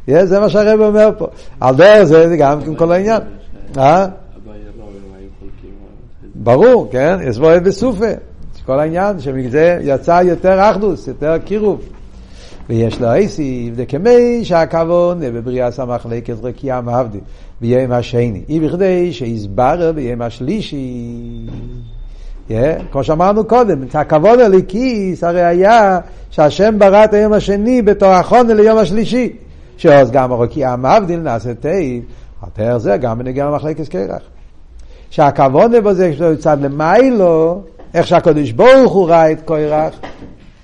זה 0.30 0.40
מה 0.40 0.48
שהרב 0.48 0.80
אומר 0.80 1.10
פה. 1.18 1.26
על 1.60 1.76
דרך 1.76 2.04
זה, 2.04 2.28
זה 2.28 2.36
גם 2.36 2.60
כן 2.60 2.74
כל 2.74 2.92
העניין. 2.92 3.20
אה? 3.78 4.06
ברור, 6.34 6.88
כן? 6.90 7.18
יש 7.22 7.38
בו 7.38 7.48
בסופה. 7.64 8.10
כל 8.66 8.80
העניין, 8.80 9.20
שמזה 9.20 9.78
יצא 9.82 10.20
יותר 10.24 10.70
אחדוס, 10.70 11.08
יותר 11.08 11.38
קירוב. 11.38 11.80
ויש 12.68 13.00
לו 13.00 13.08
אייסיב, 13.12 13.76
דקמי 13.76 14.44
שהכוון 14.44 15.20
בבריאת 15.20 15.78
המחלקת 15.78 16.34
רקיעה 16.42 16.80
מעבדי. 16.80 17.18
ביום 17.60 17.92
השני. 17.92 18.42
אי 18.48 18.60
בכדי 18.60 19.12
שיסבר 19.12 19.92
ביום 19.92 20.22
השלישי. 20.22 21.46
כמו 22.92 23.04
שאמרנו 23.04 23.44
קודם, 23.44 23.82
את 23.82 23.94
הכבוד 23.94 24.40
הליקיס 24.40 25.24
הרי 25.24 25.44
היה 25.44 25.98
שהשם 26.30 26.74
ברא 26.78 27.04
את 27.04 27.14
היום 27.14 27.32
השני 27.32 27.82
בתור 27.82 28.08
החונה 28.08 28.54
ליום 28.54 28.78
השלישי. 28.78 29.32
שעוז 29.76 30.10
גם 30.10 30.32
הרוקיע 30.32 30.76
מבדיל 30.76 31.20
נעשה 31.20 31.54
תיב, 31.54 32.04
על 32.58 32.78
זה 32.78 32.96
גם 32.96 33.18
בנגיע 33.18 33.46
למחלקת 33.46 33.88
קרח. 33.88 34.22
שהכבוד 35.10 35.72
בו 35.82 35.94
זה 35.94 36.12
צד 36.38 36.56
למיילו, 36.60 37.62
איך 37.94 38.06
שהקדוש 38.06 38.52
ברוך 38.52 38.92
הוא 38.92 39.08
ראה 39.08 39.32
את 39.32 39.40
קרח, 39.44 39.94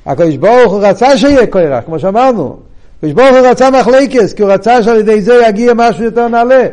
הקדוש 0.07 0.37
ברוך 0.37 0.73
הוא 0.73 0.81
רצה 0.83 1.19
שיהיה 1.19 1.47
קרח, 1.47 1.85
כמו 1.85 1.99
שאמרנו. 1.99 2.57
הקדוש 2.99 3.13
ברוך 3.13 3.37
הוא 3.37 3.47
רצה 3.47 3.71
מחלקס, 3.71 4.33
כי 4.33 4.43
הוא 4.43 4.53
רצה 4.53 4.83
שעל 4.83 4.99
ידי 4.99 5.21
זה 5.21 5.43
יגיע 5.49 5.73
משהו 5.77 6.05
יותר 6.05 6.29
נעלה. 6.29 6.67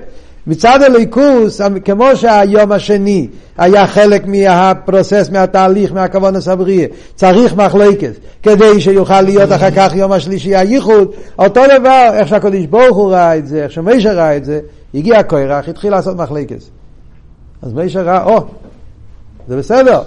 מצד 0.47 0.81
הליכוס, 0.81 1.61
כמו 1.85 2.15
שהיום 2.15 2.71
השני 2.71 3.27
היה 3.57 3.87
חלק 3.87 4.25
מהפרוסס, 4.25 5.29
מהתהליך, 5.31 5.93
מהכוון 5.93 6.35
הסבריה, 6.35 6.87
צריך 7.15 7.55
מחלקת 7.55 8.11
כדי 8.43 8.81
שיוכל 8.81 9.21
להיות 9.21 9.51
אחר 9.51 9.71
כך 9.71 9.95
יום 9.95 10.11
השלישי 10.11 10.55
הייחוד, 10.55 11.11
אותו 11.39 11.61
דבר, 11.79 12.09
איך 12.13 12.27
שהקדוש 12.27 12.65
ברוך 12.65 12.97
הוא 12.97 13.11
ראה 13.11 13.37
את 13.37 13.47
זה, 13.47 13.63
איך 13.63 13.71
שמשה 13.71 14.13
ראה 14.13 14.37
את 14.37 14.45
זה, 14.45 14.59
הגיע 14.97 15.23
קורח, 15.23 15.69
התחיל 15.69 15.91
לעשות 15.91 16.17
מחלקת. 16.17 16.63
אז 17.61 17.73
משה 17.73 18.01
ראה, 18.01 18.23
או, 18.23 18.45
זה 19.47 19.57
בסדר, 19.57 20.01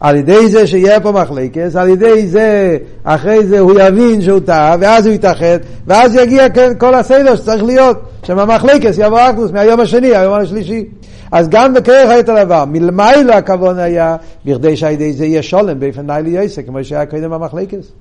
על 0.00 0.16
ידי 0.16 0.48
זה 0.48 0.66
שיהיה 0.66 1.00
פה 1.00 1.12
מחלקת, 1.12 1.76
על 1.76 1.88
ידי 1.88 2.26
זה, 2.26 2.78
אחרי 3.04 3.46
זה 3.46 3.58
הוא 3.58 3.80
יבין 3.80 4.22
שהוא 4.22 4.40
טעה, 4.40 4.76
ואז 4.80 5.06
הוא 5.06 5.14
יתאחד, 5.14 5.58
ואז 5.86 6.14
יגיע 6.14 6.46
כל 6.78 6.94
הסדר 6.94 7.36
שצריך 7.36 7.64
להיות, 7.64 8.00
שמהמחלקת 8.22 8.92
יבוא 8.98 9.30
אקדוס 9.30 9.50
מהיום 9.50 9.80
השני, 9.80 10.16
היום 10.16 10.34
השלישי. 10.34 10.84
אז 11.32 11.48
גם 11.48 11.74
בכרך 11.74 12.10
היה 12.10 12.20
את 12.20 12.28
הדבר, 12.28 12.64
מלמעלה 12.64 13.36
הכוון 13.36 13.78
היה, 13.78 14.16
בכדי 14.44 14.76
שעל 14.76 14.92
ידי 14.92 15.12
זה 15.12 15.26
יהיה 15.26 15.42
שולם 15.42 15.80
באופן 15.80 16.10
נילי 16.10 16.30
יוסק, 16.30 16.66
כמו 16.66 16.84
שהיה 16.84 17.06
קודם 17.06 17.30
במחלקת. 17.30 17.82
זאת 17.82 17.92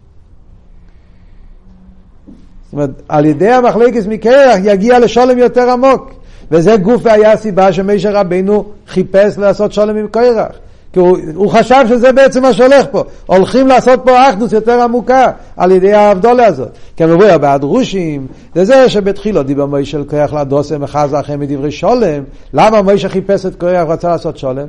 אומרת, 2.74 2.90
על 3.10 3.26
ידי 3.26 3.50
המחלקת 3.50 4.08
מקרח 4.08 4.60
יגיע 4.64 5.00
לשולם 5.00 5.38
יותר 5.38 5.70
עמוק. 5.70 6.25
וזה 6.52 6.78
גוף 6.78 7.02
והיה 7.04 7.32
הסיבה 7.32 7.74
שמשה 7.74 8.12
רבינו 8.12 8.66
חיפש 8.88 9.38
לעשות 9.38 9.74
שולם 9.74 9.98
עם 9.98 10.08
קרח. 10.08 10.52
כי 10.96 11.00
הוא, 11.00 11.18
הוא 11.36 11.50
חשב 11.50 11.86
שזה 11.90 12.12
בעצם 12.12 12.42
מה 12.42 12.54
שהולך 12.54 12.86
פה. 12.92 13.04
הולכים 13.26 13.68
לעשות 13.68 14.00
פה 14.04 14.30
אחדוס 14.30 14.52
יותר 14.52 14.82
עמוקה 14.82 15.32
על 15.58 15.72
ידי 15.72 15.94
האבדולה 15.94 16.46
הזאת. 16.46 16.70
כמובן, 16.98 17.38
בהדרושים, 17.42 18.28
זה 18.56 18.66
זה 18.66 18.90
שבתחילו 18.90 19.44
דיבר 19.44 19.66
מוישה 19.66 19.98
כוח 20.10 20.34
לדוסם 20.34 20.84
וחזה 20.84 21.20
אחרי 21.20 21.36
מדברי 21.36 21.72
שולם. 21.72 22.24
למה 22.54 22.82
מוישה 22.82 23.10
חיפש 23.10 23.46
את 23.46 23.56
כוח 23.56 23.88
ורצה 23.88 24.10
לעשות 24.10 24.38
שולם? 24.38 24.68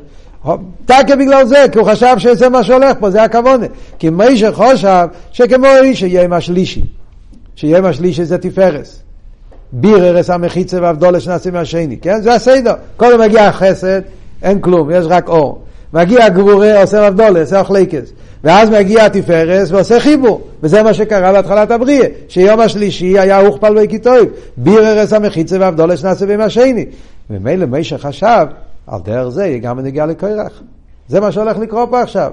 דווקא 0.86 1.16
בגלל 1.16 1.46
זה, 1.46 1.64
כי 1.72 1.78
הוא 1.78 1.86
חשב 1.88 2.14
שזה 2.18 2.48
מה 2.48 2.64
שהולך 2.64 2.96
פה, 3.00 3.10
זה 3.10 3.22
הכוונה. 3.22 3.66
כי 3.98 4.10
מוישה 4.10 4.52
חושב 4.52 5.06
שכמו 5.32 5.66
איש 5.82 6.02
יהיה 6.02 6.22
עם 6.22 6.32
השלישי. 6.32 6.82
שיהיה 7.56 7.78
עם 7.78 7.84
השלישי 7.84 8.24
זה 8.24 8.38
תפארס. 8.38 9.02
ביררס 9.72 10.30
המחיצה 10.30 10.82
והבדולה 10.82 11.20
שנעשה 11.20 11.50
מהשני, 11.50 11.96
כן? 11.96 12.22
זה 12.22 12.34
הסדר. 12.34 12.74
קודם 12.96 13.20
מגיע 13.20 13.48
החסד, 13.48 14.00
אין 14.42 14.60
כלום, 14.60 14.90
יש 14.90 15.06
רק 15.08 15.28
אור. 15.28 15.62
מגיע 15.92 16.28
גבורה, 16.28 16.80
עושה 16.80 17.06
רבדולה, 17.06 17.40
עושה 17.40 17.60
אוכלייקס. 17.60 18.12
ואז 18.44 18.70
מגיע 18.70 19.04
התפארס 19.04 19.70
ועושה 19.70 20.00
חיבור. 20.00 20.40
וזה 20.62 20.82
מה 20.82 20.94
שקרה 20.94 21.32
בהתחלת 21.32 21.70
הבריאה, 21.70 22.06
שיום 22.28 22.60
השלישי 22.60 23.18
היה 23.18 23.40
אוכפל 23.40 23.78
וכיתוב, 23.84 24.18
ביררס 24.56 25.12
המחיצה 25.12 25.56
והבדולה 25.60 25.96
שנעשה 25.96 26.26
ביום 26.26 26.40
השני. 26.40 26.86
ומילא 27.30 27.66
מי 27.66 27.84
שחשב, 27.84 28.46
על 28.86 29.00
דרך 29.04 29.28
זה 29.28 29.58
גם 29.62 29.80
נגיע 29.80 30.06
לקוירח. 30.06 30.62
זה 31.08 31.20
מה 31.20 31.32
שהולך 31.32 31.58
לקרות 31.58 31.88
פה 31.90 32.02
עכשיו. 32.02 32.32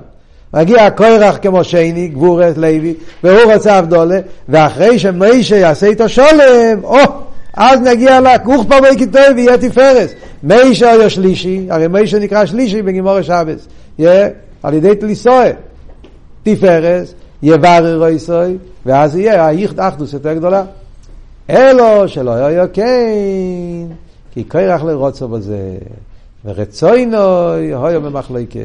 מגיע 0.53 0.89
קוירח 0.89 1.37
כמו 1.41 1.63
שני, 1.63 2.07
גבורס 2.07 2.57
לוי, 2.57 2.93
והוא 3.23 3.53
רוצה 3.53 3.79
אבדולה, 3.79 4.19
ואחרי 4.49 4.99
שמיישה 4.99 5.55
יעשה 5.55 5.87
איתו 5.87 6.09
שולם, 6.09 6.83
או, 6.83 6.97
אז 7.53 7.81
נגיע 7.81 8.19
לכוך 8.21 8.65
פעמי 8.67 8.97
כיתוב 8.97 9.21
ויהיה 9.35 9.57
תפארס. 9.57 10.13
מיישה 10.43 10.91
היה 10.91 11.09
שלישי, 11.09 11.67
הרי 11.69 11.87
מיישה 11.87 12.19
נקרא 12.19 12.45
שלישי 12.45 12.81
בגימור 12.81 13.17
השבס, 13.17 13.67
על 14.63 14.73
ידי 14.73 14.95
תליסוי. 14.95 15.49
תפארס, 16.43 17.13
יברר 17.43 17.97
רויסוי, 17.97 18.57
ואז 18.85 19.15
יהיה 19.15 19.45
האיכט 19.45 19.79
אחדוס 19.79 20.13
יותר 20.13 20.33
גדולה. 20.33 20.63
אלו 21.49 22.07
שלא 22.07 22.31
יהיה 22.31 22.67
כן, 22.67 23.85
כי 24.33 24.49
כוח 24.49 24.83
לרוצו 24.83 25.27
בזה. 25.27 25.57
ורצוינו 26.45 27.51
היה 27.51 27.99
במחלקת, 27.99 28.59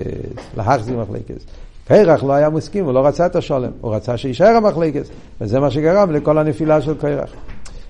להחזיר 0.56 0.96
מחלקת. 0.96 1.44
קרח 1.88 2.24
לא 2.24 2.32
היה 2.32 2.50
מסכים, 2.50 2.84
הוא 2.84 2.94
לא 2.94 3.06
רצה 3.06 3.26
את 3.26 3.36
השולם, 3.36 3.70
הוא 3.80 3.94
רצה 3.94 4.16
שיישאר 4.16 4.56
המחלקת, 4.56 5.02
וזה 5.40 5.60
מה 5.60 5.70
שגרם 5.70 6.10
לכל 6.12 6.38
הנפילה 6.38 6.80
של 6.80 6.94
קרח. 6.94 7.30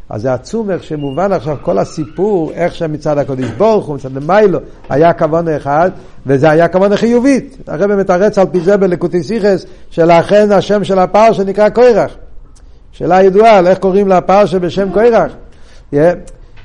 אז 0.09 0.23
זה 0.23 0.33
עצום 0.33 0.71
איך 0.71 0.83
שמובן 0.83 1.33
עכשיו 1.33 1.57
כל 1.63 1.79
הסיפור, 1.79 2.53
איך 2.55 2.75
שמצד 2.75 3.19
הקודש 3.19 3.45
הוא, 3.59 3.95
מצד 3.95 4.19
מיילו, 4.27 4.59
היה 4.89 5.13
כוונה 5.13 5.57
אחד, 5.57 5.91
וזה 6.27 6.51
היה 6.51 6.69
כוונה 6.69 6.97
חיובית. 6.97 7.57
הרב 7.67 7.95
מתרץ 7.95 8.39
על 8.39 8.47
פי 8.47 8.61
זה 8.61 8.77
בלקוטי 8.77 9.23
סיכס, 9.23 9.67
שלכן 9.91 10.53
השם 10.53 10.85
של 10.85 10.99
הפרשה 10.99 11.45
נקרא 11.45 11.69
קוירח. 11.69 12.17
שאלה 12.93 13.23
ידועה 13.23 13.61
איך 13.69 13.79
קוראים 13.79 14.09
לפרשה 14.09 14.59
בשם 14.59 14.93
קוירח. 14.93 15.33
Yeah. 15.95 15.97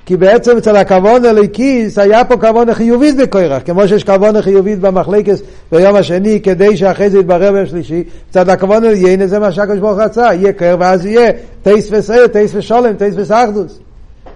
כי 0.06 0.18
בעצם 0.18 0.58
אצל 0.58 0.76
הכוון 0.76 1.26
הליקיס 1.26 1.98
היה 1.98 2.24
פה 2.24 2.38
כוון 2.38 2.74
חיובית 2.74 3.18
בקוירח, 3.18 3.62
כמו 3.66 3.88
שיש 3.88 4.04
כוון 4.04 4.42
חיובית 4.42 4.80
במחלקס 4.80 5.42
ביום 5.72 5.96
השני, 5.96 6.42
כדי 6.42 6.78
שאחרי 6.78 7.10
זה 7.10 7.20
יתברר 7.20 7.52
ביום 7.52 7.66
שלישי, 7.66 8.04
מצד 8.30 8.50
הכוון 8.50 8.84
עליינה 8.84 9.28
זה 9.28 9.40
מה 9.40 9.52
שהקדוש 9.52 9.80
ברוך 9.80 10.00
רצה, 10.00 10.34
יהיה 10.34 10.54
קר 10.54 10.76
ואז 10.80 11.06
יהיה 11.06 11.32
טייס 11.64 11.90
וסייר, 11.92 12.28
טייס 12.28 12.52
ושולם, 12.56 12.94
טייס 12.94 13.16
וסחדוס. 13.18 13.80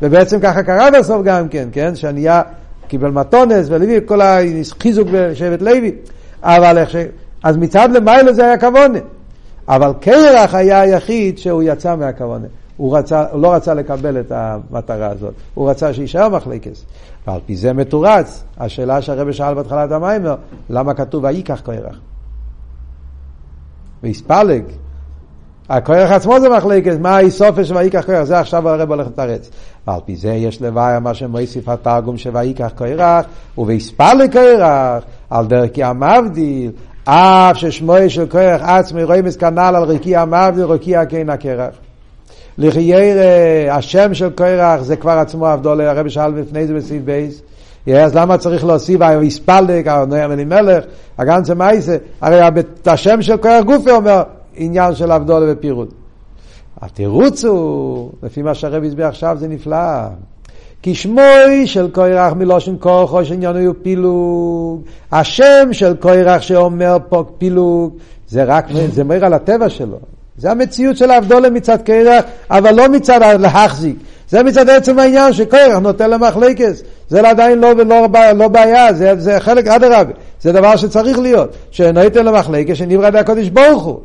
ובעצם 0.02 0.40
ככה 0.40 0.64
קרה 0.64 0.92
בסוף 0.92 1.22
גם 1.24 1.48
כן, 1.48 1.68
כן? 1.72 1.96
שנהיה, 1.96 2.42
קיבל 2.88 3.10
מתונס 3.10 3.68
ולוי, 3.70 4.00
כל 4.06 4.22
החיזוק 4.22 5.08
בשבט 5.12 5.62
לוי. 5.62 5.92
אבל 6.44 6.78
איך 6.78 6.90
ש... 6.90 6.96
אז 7.44 7.58
מצד 7.58 7.90
למעלה 7.94 8.34
זה 8.34 8.46
היה 8.46 8.58
כוונה. 8.58 9.00
אבל 9.68 9.92
קרח 10.02 10.56
היה 10.56 10.82
היחיד 10.82 11.38
שהוא 11.38 11.64
יצא 11.64 11.96
מהכוונה. 11.96 12.48
הוא, 12.78 12.98
רצה, 12.98 13.24
הוא 13.32 13.42
לא 13.42 13.54
רצה 13.54 13.74
לקבל 13.74 14.20
את 14.20 14.32
המטרה 14.32 15.08
הזאת, 15.08 15.34
הוא 15.54 15.70
רצה 15.70 15.94
שיישאר 15.94 16.30
מחלקס. 16.30 16.86
ועל 17.28 17.40
פי 17.46 17.56
זה 17.56 17.74
מתורץ, 17.74 18.44
השאלה 18.58 19.02
שהרבא 19.02 19.32
שאל 19.32 19.54
בהתחלת 19.54 19.92
המיימר, 19.92 20.36
למה 20.70 20.94
כתוב 20.94 21.24
ויקח 21.24 21.62
קרח? 21.62 22.00
ויספלג. 24.04 24.64
הכוח 25.70 26.12
עצמו 26.12 26.40
זה 26.40 26.50
מחלקת, 26.50 27.00
מה 27.00 27.16
האיסופר 27.16 27.64
של 27.64 27.78
ויקח 27.78 28.02
קרח? 28.02 28.24
זה 28.24 28.40
עכשיו 28.40 28.70
הרב 28.70 28.90
הולך 28.92 29.08
לתרץ. 29.08 29.50
ועל 29.88 30.00
פי 30.06 30.16
זה 30.16 30.30
יש 30.30 30.62
לוואי 30.62 31.00
מה 31.00 31.14
שמוסיף 31.14 31.70
התרגום 31.70 32.18
של 32.18 32.30
ויקח 32.38 32.72
קרח, 32.76 33.26
ויספלג 33.58 34.32
קרח, 34.32 35.04
על 35.30 35.46
דרך 35.46 35.70
כי 35.74 35.84
המבדיל, 35.84 36.72
אף 37.04 37.58
ששמו 37.58 37.96
של 38.08 38.28
קרח 38.28 38.62
עצמי 38.62 39.04
רואים 39.04 39.26
כנ"ל 39.40 39.76
על 39.76 39.84
ריקי 39.84 40.16
המבדיל, 40.16 40.66
ריקי 40.66 40.96
הכן 40.96 41.30
הקרח. 41.30 41.87
לחייר 42.58 43.18
השם 43.72 44.14
של 44.14 44.30
קורח 44.30 44.82
זה 44.82 44.96
כבר 44.96 45.12
עצמו 45.12 45.54
אבדולה, 45.54 45.92
הרבי 45.92 46.10
שאל 46.10 46.32
לפני 46.32 46.68
זה 46.68 46.74
בסעיף 46.74 47.04
בייס. 47.04 47.42
אז 47.96 48.16
למה 48.16 48.38
צריך 48.38 48.66
להוסיף 48.66 49.02
ויספלק, 49.20 49.88
נועם 49.88 50.32
אלימלך, 50.32 50.84
הגנצה 51.18 51.56
מייסה, 51.56 51.98
הרי 52.22 52.40
השם 52.86 53.22
של 53.22 53.38
קורח 53.38 53.64
גופי 53.64 53.92
אומר 53.92 54.24
עניין 54.56 54.96
של 54.96 55.12
אבדולה 55.12 55.54
ופירוט. 55.54 55.94
התירוץ 56.82 57.46
הוא, 57.46 58.12
לפי 58.24 58.42
מה 58.42 58.54
שהרבי 58.54 58.88
הסביר 58.88 59.06
עכשיו 59.06 59.38
זה 59.40 59.48
נפלא. 59.48 60.08
כי 60.82 60.96
שמוי 60.96 61.68
של 61.68 61.90
קוירח 61.92 62.34
מלושן 62.34 62.76
כוחו 62.80 63.26
שעניינו 63.26 63.60
הוא 63.60 63.76
פילוג. 63.82 64.82
השם 65.12 65.70
של 65.72 65.96
קוירח 65.96 66.42
שאומר 66.42 66.98
פה 67.10 67.24
פילוג, 67.38 67.98
זה 68.28 68.44
רק, 68.44 68.66
זה 68.92 69.04
מראה 69.04 69.28
על 69.28 69.34
הטבע 69.34 69.70
שלו. 69.70 69.98
זה 70.38 70.52
המציאות 70.52 70.98
של 70.98 71.12
האבדולה 71.12 71.50
מצד 71.50 71.82
קרח, 71.82 72.24
אבל 72.50 72.76
לא 72.76 72.90
מצד 72.90 73.20
להחזיק. 73.40 73.96
זה 74.30 74.44
מצד 74.44 74.70
עצם 74.70 75.00
העניין 75.00 75.34
שקרח 75.34 75.78
נותן 75.78 76.10
למחלקס. 76.10 76.84
זה 77.10 77.30
עדיין 77.30 77.60
לא, 77.60 77.74
לא, 77.76 78.08
לא 78.36 78.48
בעיה, 78.48 78.94
זה, 78.94 79.16
זה 79.18 79.40
חלק, 79.40 79.68
אדרבה, 79.68 80.12
זה 80.42 80.52
דבר 80.52 80.76
שצריך 80.76 81.20
להיות. 81.20 81.50
שנותן 81.72 82.26
למחלקס 82.26 82.78
שנברא 82.78 83.10
די 83.10 83.20
הקודש 83.20 83.50
ברוך 83.50 83.84
הוא. 83.84 84.00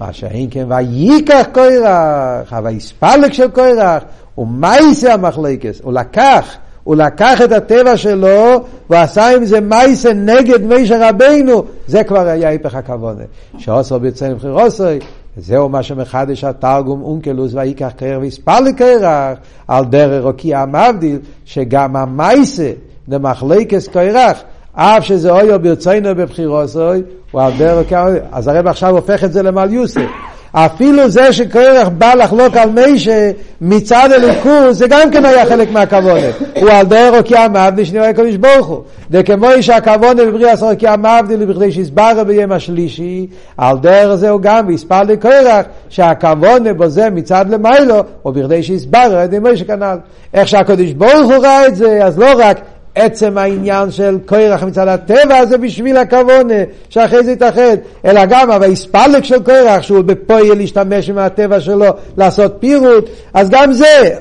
מה 0.00 0.12
שאין 0.12 0.48
כן, 0.50 0.66
ויקח 0.68 1.46
קרח, 1.52 2.52
ויספלק 2.64 3.32
של 3.32 3.50
קרח, 3.50 4.02
ומה 4.38 4.76
יעשה 4.76 5.14
המחלקס? 5.14 5.80
הוא 5.82 5.92
לקח. 5.92 6.56
הוא 6.84 6.96
לקח 6.96 7.42
את 7.44 7.52
הטבע 7.52 7.96
שלו 7.96 8.64
ועשה 8.90 9.36
עם 9.36 9.44
זה 9.44 9.60
מייסה 9.60 10.12
נגד 10.12 10.62
מישר 10.62 11.08
רבינו, 11.08 11.64
זה 11.86 12.04
כבר 12.04 12.26
היה 12.26 12.48
היפך 12.48 12.74
הכוונה. 12.74 13.22
שעושה 13.58 13.98
בצלם 13.98 14.34
בחירוסוי, 14.34 14.98
זהו 15.36 15.68
מה 15.68 15.82
שמחדש 15.82 16.44
התרגום 16.44 17.02
אונקלוס 17.02 17.54
ויקח 17.54 17.90
קרח 17.96 18.18
ויספל 18.20 18.60
לקרח 18.60 19.38
על 19.68 19.84
דרך 19.84 20.24
רוקיע 20.24 20.60
המבדיל 20.60 21.18
שגם 21.44 21.96
המייסה 21.96 22.72
למחלקס 23.08 23.88
קרח 23.88 24.42
אף 24.72 25.04
שזה 25.04 25.30
אויו 25.30 25.60
ברצינו 25.60 26.14
בבחירוסוי 26.14 27.02
הוא 27.30 27.42
על 27.42 27.52
דרך 27.58 27.92
אז 28.32 28.48
הרב 28.48 28.66
עכשיו 28.66 28.96
הופך 28.96 29.24
את 29.24 29.32
זה 29.32 29.42
למל 29.42 29.72
יוסף 29.72 30.10
אפילו 30.52 31.08
זה 31.08 31.32
שקרח 31.32 31.88
בא 31.88 32.14
לחלוק 32.14 32.56
על 32.56 32.70
מישה 32.70 33.30
מצד 33.60 34.08
הליכוז, 34.12 34.78
זה 34.78 34.86
גם 34.88 35.10
כן 35.10 35.24
היה 35.24 35.46
חלק 35.46 35.70
מהכוונה. 35.70 36.26
הוא 36.60 36.70
על 36.70 36.86
דרך 36.86 37.14
רוקיע 37.14 37.48
מבדיל 37.48 37.84
שנראה 37.84 38.08
הקדוש 38.08 38.36
ברוך 38.36 38.66
הוא. 38.66 38.82
וכמו 39.10 39.48
שהכוונה 39.60 40.24
בבריאה 40.24 40.52
עשר 40.52 40.66
רוקיע 40.70 40.94
מבדיל 40.96 41.44
בכדי 41.44 41.72
שיסבר 41.72 42.24
ביום 42.24 42.52
השלישי, 42.52 43.26
על 43.56 43.78
דרך 43.78 44.14
זה 44.14 44.30
הוא 44.30 44.40
גם 44.40 44.64
ויספר 44.68 45.02
לקרח 45.02 45.66
שהכוונה 45.88 46.72
בו 46.72 46.88
זה 46.88 47.10
מצד 47.10 47.44
למיילו, 47.48 48.02
או 48.24 48.32
בכדי 48.32 48.62
שיסבר 48.62 48.98
על 48.98 49.24
ידי 49.24 49.38
מוישה 49.38 49.64
כנ"ל. 49.64 49.98
איך 50.34 50.48
שהקדוש 50.48 50.92
ברוך 50.92 51.32
הוא 51.32 51.44
ראה 51.44 51.66
את 51.66 51.76
זה, 51.76 52.04
אז 52.04 52.18
לא 52.18 52.28
רק 52.38 52.60
עצם 52.94 53.38
העניין 53.38 53.90
של 53.90 54.18
קורח 54.26 54.62
מצד 54.62 54.88
הטבע 54.88 55.46
זה 55.46 55.58
בשביל 55.58 55.96
הכוונה, 55.96 56.54
שאחרי 56.88 57.24
זה 57.24 57.32
יתאחד, 57.32 57.76
אלא 58.04 58.20
גם 58.28 58.50
הוויספלק 58.50 59.24
של 59.24 59.42
קורח, 59.42 59.82
שהוא 59.82 60.02
בפועל 60.02 60.56
להשתמש 60.56 61.10
עם 61.10 61.18
הטבע 61.18 61.60
שלו 61.60 61.86
לעשות 62.16 62.56
פירוט, 62.60 63.10
אז 63.34 63.50
גם 63.50 63.72
זה, 63.72 64.16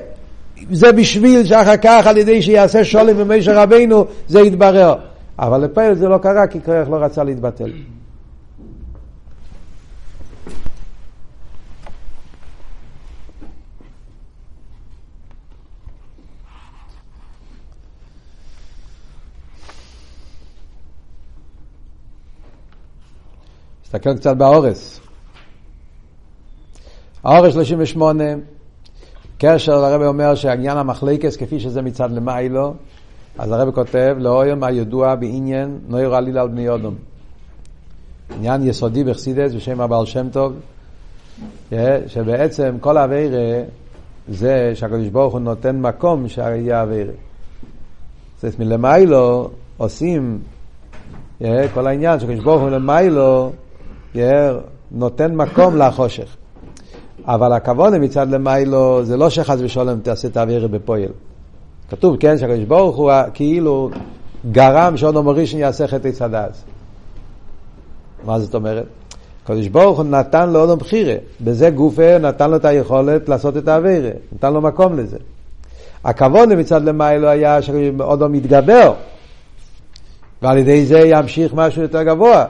זה 0.72 0.91
בשביל 0.91 1.45
שאחר 1.45 1.78
כך 1.78 2.07
על 2.07 2.17
ידי 2.17 2.41
שיעשה 2.41 2.84
שולם 2.84 3.17
במשה 3.17 3.63
רבינו, 3.63 4.05
זה 4.28 4.39
יתברר. 4.39 4.95
אבל 5.39 5.63
לפועל 5.63 5.95
זה 5.95 6.07
לא 6.07 6.17
קרה 6.17 6.47
כי 6.47 6.59
קורח 6.59 6.88
לא 6.89 6.95
רצה 6.95 7.24
להתבטל. 7.24 7.70
תסתכל 23.90 24.18
קצת 24.18 24.38
באורס. 24.38 25.00
האורס 27.24 27.54
38, 27.54 28.24
קשר 29.38 29.74
הרב 29.74 30.02
אומר 30.02 30.36
שעניין 30.36 30.78
המחלקס 30.78 31.36
כפי 31.36 31.60
שזה 31.60 31.82
מצד 31.82 32.12
למיילו, 32.12 32.74
אז 33.38 33.52
הרב 33.52 33.72
כותב, 33.72 34.16
לאויום 34.20 34.64
הידוע 34.64 35.16
בעניין 35.16 35.80
נויר 35.88 36.16
עליל 36.16 36.38
על 36.38 36.48
בני 36.48 36.70
אודום. 36.70 36.96
עניין 38.36 38.68
יסודי 38.68 39.04
בחסידס 39.04 39.54
בשם 39.54 39.82
הבעל 39.82 40.06
שם 40.06 40.28
טוב, 40.30 40.54
שבעצם 42.08 42.78
כל 42.82 42.98
אביירה 42.98 43.64
זה 44.28 44.72
שהקדוש 44.76 45.08
ברוך 45.08 45.34
הוא 45.34 45.42
נותן 45.42 45.82
מקום 45.82 46.28
שיהיה 46.28 46.84
אביירה. 46.84 47.14
זאת 48.36 48.44
אומרת, 48.44 48.60
מלמיילו 48.60 49.50
עושים 49.78 50.40
כל 51.74 51.88
העניין 51.88 52.20
שהקדוש 52.20 52.44
ברוך 52.44 52.62
הוא 52.62 52.70
למיילו 52.70 53.52
נותן 54.91 55.36
מקום 55.36 55.78
לחושך. 55.78 56.36
אבל 57.26 57.53
הכוונה 57.53 57.99
מצד 57.99 58.30
למיילו 58.30 59.05
זה 59.05 59.18
לא 59.18 59.30
שחס 59.30 59.57
ושלום 59.60 59.99
תעשה 59.99 60.28
את 60.28 60.38
האוויר 60.38 60.68
בפועל. 60.68 61.12
כתוב, 61.89 62.18
כן, 62.18 62.38
שהקדוש 62.38 62.66
ברוך 62.66 62.95
הוא 62.95 63.12
כאילו 63.34 63.89
גרם 64.51 64.97
שאודו 64.97 65.24
מורישן 65.24 65.57
יעשה 65.57 65.88
חטא 65.88 66.12
צדס. 66.12 66.64
מה 68.26 68.39
זאת 68.39 68.55
אומרת? 68.55 68.86
הקדוש 69.43 69.68
ברוך 69.68 69.97
הוא 69.97 70.05
נתן 70.05 70.49
לו 70.49 70.60
אודום 70.60 70.80
בחירה. 70.80 71.16
בזה 71.41 71.70
גופה 71.70 72.18
נתן 72.18 72.51
לו 72.51 72.55
את 72.55 72.66
היכולת 72.66 73.30
לעשות 73.30 73.57
את 73.57 73.68
האוויר. 73.68 74.10
נתן 74.32 74.53
לו 74.53 74.62
מקום 74.62 74.99
לזה. 74.99 75.18
הכוונה 76.03 76.55
מצד 76.55 76.84
למיילו 76.84 77.28
היה 77.28 77.62
שאודו 77.62 78.30
מתגבר. 78.30 78.93
ועל 80.41 80.57
ידי 80.57 80.86
זה 80.86 80.99
ימשיך 80.99 81.53
משהו 81.53 81.82
יותר 81.82 82.03
גבוה. 82.03 82.45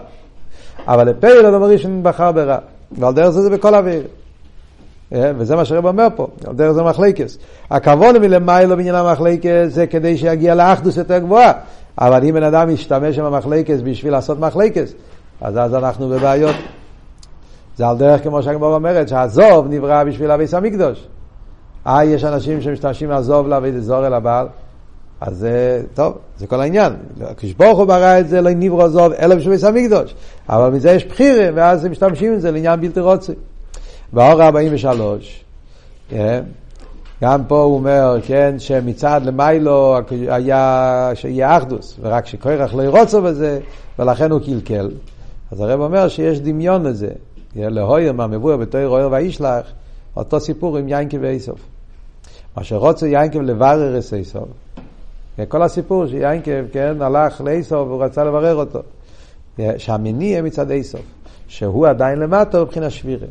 אבל 0.88 1.10
לפייל 1.10 1.46
אדם 1.46 1.64
הראשון 1.64 2.04
בחר 2.04 2.32
ברע. 2.32 2.58
ועל 2.92 3.14
דרך 3.14 3.30
זה 3.30 3.42
זה 3.42 3.50
בכל 3.50 3.76
אוויר. 3.76 4.04
אה, 5.14 5.32
וזה 5.38 5.56
מה 5.56 5.66
שהרב 5.66 5.86
אומר 5.86 6.08
פה, 6.16 6.28
על 6.48 6.56
דרך 6.56 6.72
זה 6.72 6.84
מחלקס. 6.84 7.38
הכבוד 7.72 8.18
מלמיילו 8.18 8.76
בעניין 8.78 8.96
המחלקס 8.96 9.68
זה 9.68 9.88
כדי 9.88 10.18
שיגיע 10.18 10.56
לאחדוס 10.56 10.98
יותר 10.98 11.18
גבוהה. 11.18 11.52
אבל 12.00 12.26
אם 12.26 12.34
בן 12.34 12.44
אדם 12.44 12.70
ישתמש 12.70 13.20
עם 13.20 13.26
המחלקס 13.26 13.78
בשביל 13.84 14.12
לעשות 14.12 14.40
מחלקס, 14.40 14.94
אז 15.42 15.58
אז 15.58 15.76
אנחנו 15.76 16.10
בבעיות. 16.10 16.56
זה 17.78 17.88
על 17.88 17.98
דרך 17.98 18.24
כמו 18.24 18.44
שהגמור 18.44 18.76
אומרת, 18.76 19.08
שהזוב 19.08 19.68
נברא 19.70 20.04
בשביל 20.04 20.32
אביס 20.32 20.54
המקדוש. 20.54 21.08
אה, 21.88 22.06
יש 22.06 22.24
אנשים 22.24 22.62
שמשתמשים 22.62 23.10
מהזוב 23.10 23.48
לעבוד 23.48 23.80
זור 23.80 24.08
אל 24.08 24.14
הבעל. 24.14 24.48
אז 25.22 25.38
זה, 25.38 25.84
טוב, 25.93 26.17
זה 26.38 26.47
כל 26.47 26.61
העניין. 26.61 26.93
כשברוך 27.38 27.78
הוא 27.78 27.86
ברא 27.86 28.20
את 28.20 28.30
זה, 28.30 28.41
לא 28.41 28.49
נברא 28.55 28.86
עזוב, 28.86 29.13
אלא 29.13 29.36
בשביל 29.36 29.53
ביס 29.53 29.63
המקדוש. 29.63 30.15
אבל 30.49 30.70
מזה 30.70 30.91
יש 30.91 31.05
בחירה, 31.05 31.49
ואז 31.55 31.86
הם 31.86 31.91
משתמשים 31.91 32.36
בזה 32.36 32.51
לעניין 32.51 32.82
בלתי 32.82 32.99
רוצי. 32.99 33.34
באור 34.13 34.43
43, 34.43 35.43
yeah, 36.11 36.13
גם 37.24 37.43
פה 37.47 37.61
הוא 37.61 37.76
אומר, 37.76 38.17
כן, 38.24 38.55
שמצד 38.59 39.22
למיילו 39.24 39.97
היה 40.28 41.11
שיהיה 41.13 41.57
אחדוס, 41.57 41.97
ורק 42.01 42.26
שקורח 42.26 42.74
לא 42.74 42.84
ירוצו 42.84 43.22
בזה, 43.22 43.59
ולכן 43.99 44.32
הוא 44.32 44.39
קלקל. 44.45 44.89
אז 45.51 45.61
הרב 45.61 45.82
אומר 45.82 46.07
שיש 46.07 46.39
דמיון 46.39 46.84
לזה. 46.84 47.09
להויר 47.55 48.13
מהמבואר 48.13 48.57
בתור 48.57 48.86
אוהר 48.86 49.09
וישלח, 49.11 49.63
אותו 50.17 50.39
סיפור 50.39 50.78
עם 50.78 50.88
יינקי 50.88 51.17
ואיסוף. 51.17 51.59
מה 52.57 52.63
שרוצה 52.63 53.07
יינקב 53.07 53.41
לברר 53.41 53.97
את 53.99 54.13
איסוף. 54.13 54.47
כל 55.48 55.64
הסיפור 55.64 56.08
שיינקב, 56.08 56.68
כן, 56.72 57.02
הלך 57.02 57.42
לאיסוף 57.42 57.88
והוא 57.88 58.04
רצה 58.04 58.24
לברר 58.24 58.56
אותו. 58.56 58.80
שהמניע 59.78 60.42
מצד 60.42 60.72
איסוף, 60.72 61.02
שהוא 61.48 61.88
עדיין 61.88 62.20
למטה 62.20 62.62
מבחינה 62.62 62.90
שבירה. 62.90 63.28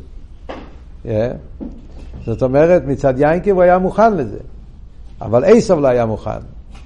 זאת 2.25 2.43
אומרת, 2.43 2.83
מצד 2.85 3.19
יינקב 3.19 3.51
הוא 3.51 3.61
היה 3.61 3.77
מוכן 3.77 4.17
לזה, 4.17 4.39
אבל 5.21 5.43
איסוף 5.43 5.79
לא 5.79 5.87
היה 5.87 6.05
מוכן. 6.05 6.39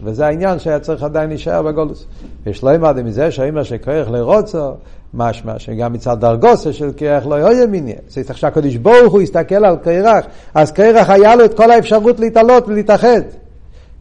וזה 0.04 0.26
העניין 0.26 0.60
שהיה 0.60 0.80
צריך 0.80 1.04
עדיין 1.04 1.30
להישאר 1.30 1.62
בגולוס. 1.62 2.06
ויש 2.46 2.64
לא 2.64 2.76
אמרתי 2.76 3.04
מזה 3.04 3.32
שהאמא 3.32 3.64
שכרך 3.64 4.10
לרוצו, 4.10 4.72
משמע 5.14 5.60
שגם 5.60 5.94
מצד 5.94 6.20
דרגוסה 6.20 6.74
של 6.74 6.92
כרך 6.98 7.28
לא 7.28 7.36
יהיה 7.36 7.68
מיניה. 7.68 7.96
זה 8.10 8.24
צריך 8.24 8.38
שהקדוש 8.38 8.76
ברוך 8.76 9.14
הוא 9.14 9.22
יסתכל 9.22 9.66
על 9.66 9.78
כרך, 9.84 10.26
אז 10.54 10.72
כרך 10.72 11.10
היה 11.10 11.36
לו 11.36 11.46
את 11.46 11.54
כל 11.54 11.72
האפשרות 11.72 12.20
להתעלות 12.20 12.68
ולהתאחד. 12.68 13.22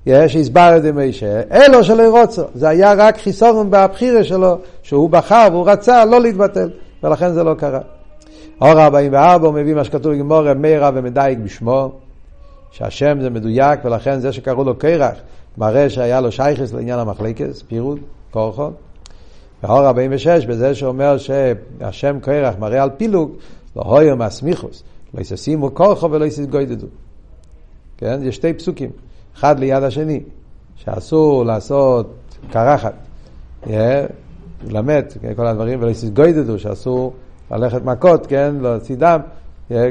יש 0.07 0.37
הסבר 0.37 0.77
את 0.77 0.83
זה 0.83 0.93
מישה, 0.93 1.41
אלו 1.53 1.85
שלא 1.85 2.21
רוצה, 2.21 2.43
זה 2.55 2.69
היה 2.69 2.93
רק 2.93 3.19
חיסורם 3.19 3.71
בהבחירה 3.71 4.25
שלו, 4.25 4.59
שהוא 4.83 5.11
בחר 5.11 5.49
והוא 5.53 5.71
רצה 5.71 6.05
לא 6.05 6.21
להתבטל, 6.21 6.71
ולכן 7.03 7.33
זה 7.33 7.45
לא 7.45 7.55
קרה. 7.55 7.81
אור 8.61 8.81
44 8.81 9.47
הוא 9.47 9.55
מביא 9.55 9.75
מה 9.75 9.85
שכתוב 9.85 10.13
בגמור, 10.13 10.55
מאירה 10.55 10.91
ומדייק 10.95 11.39
בשמו, 11.39 11.93
שהשם 12.71 13.19
זה 13.21 13.31
מדויק, 13.31 13.85
ולכן 13.85 14.21
זה 14.21 14.33
שקראו 14.33 14.65
לו 14.65 14.79
קרח, 14.79 15.15
מראה 15.59 15.91
שהיה 15.91 16.21
לו 16.21 16.33
שייכס 16.33 16.73
לעניין 16.73 16.99
המחלקס, 16.99 17.63
פירוד, 17.63 17.99
כורחון. 18.31 18.73
והאור 19.63 19.87
46, 19.87 20.47
בזה 20.47 20.75
שאומר 20.75 21.17
שהשם 21.19 22.19
קרח 22.23 22.55
מראה 22.59 22.83
על 22.83 22.91
פילוג, 22.97 23.33
לא 23.77 23.83
הויר 23.83 24.15
מהסמיכוס, 24.15 24.83
לא 25.15 25.21
יססימו 25.21 25.75
כורחו 25.75 26.11
ולא 26.11 26.25
יסגוידדו. 26.25 26.87
כן? 27.99 28.21
יש 28.23 28.37
שתי 28.37 28.53
פסוקים. 28.53 28.91
אחד 29.37 29.61
ליד 29.61 29.83
השני, 29.83 30.21
שאסור 30.77 31.45
לעשות 31.45 32.15
קרחת, 32.51 32.95
ללמד, 34.67 35.05
כן, 35.21 35.35
כל 35.37 35.47
הדברים, 35.47 35.83
ולא 35.83 35.91
יסגוידדו, 35.91 36.59
שאסור 36.59 37.13
ללכת 37.51 37.85
מכות, 37.85 38.27
כן, 38.27 38.55
להוציא 38.61 38.97
דם, 38.97 39.21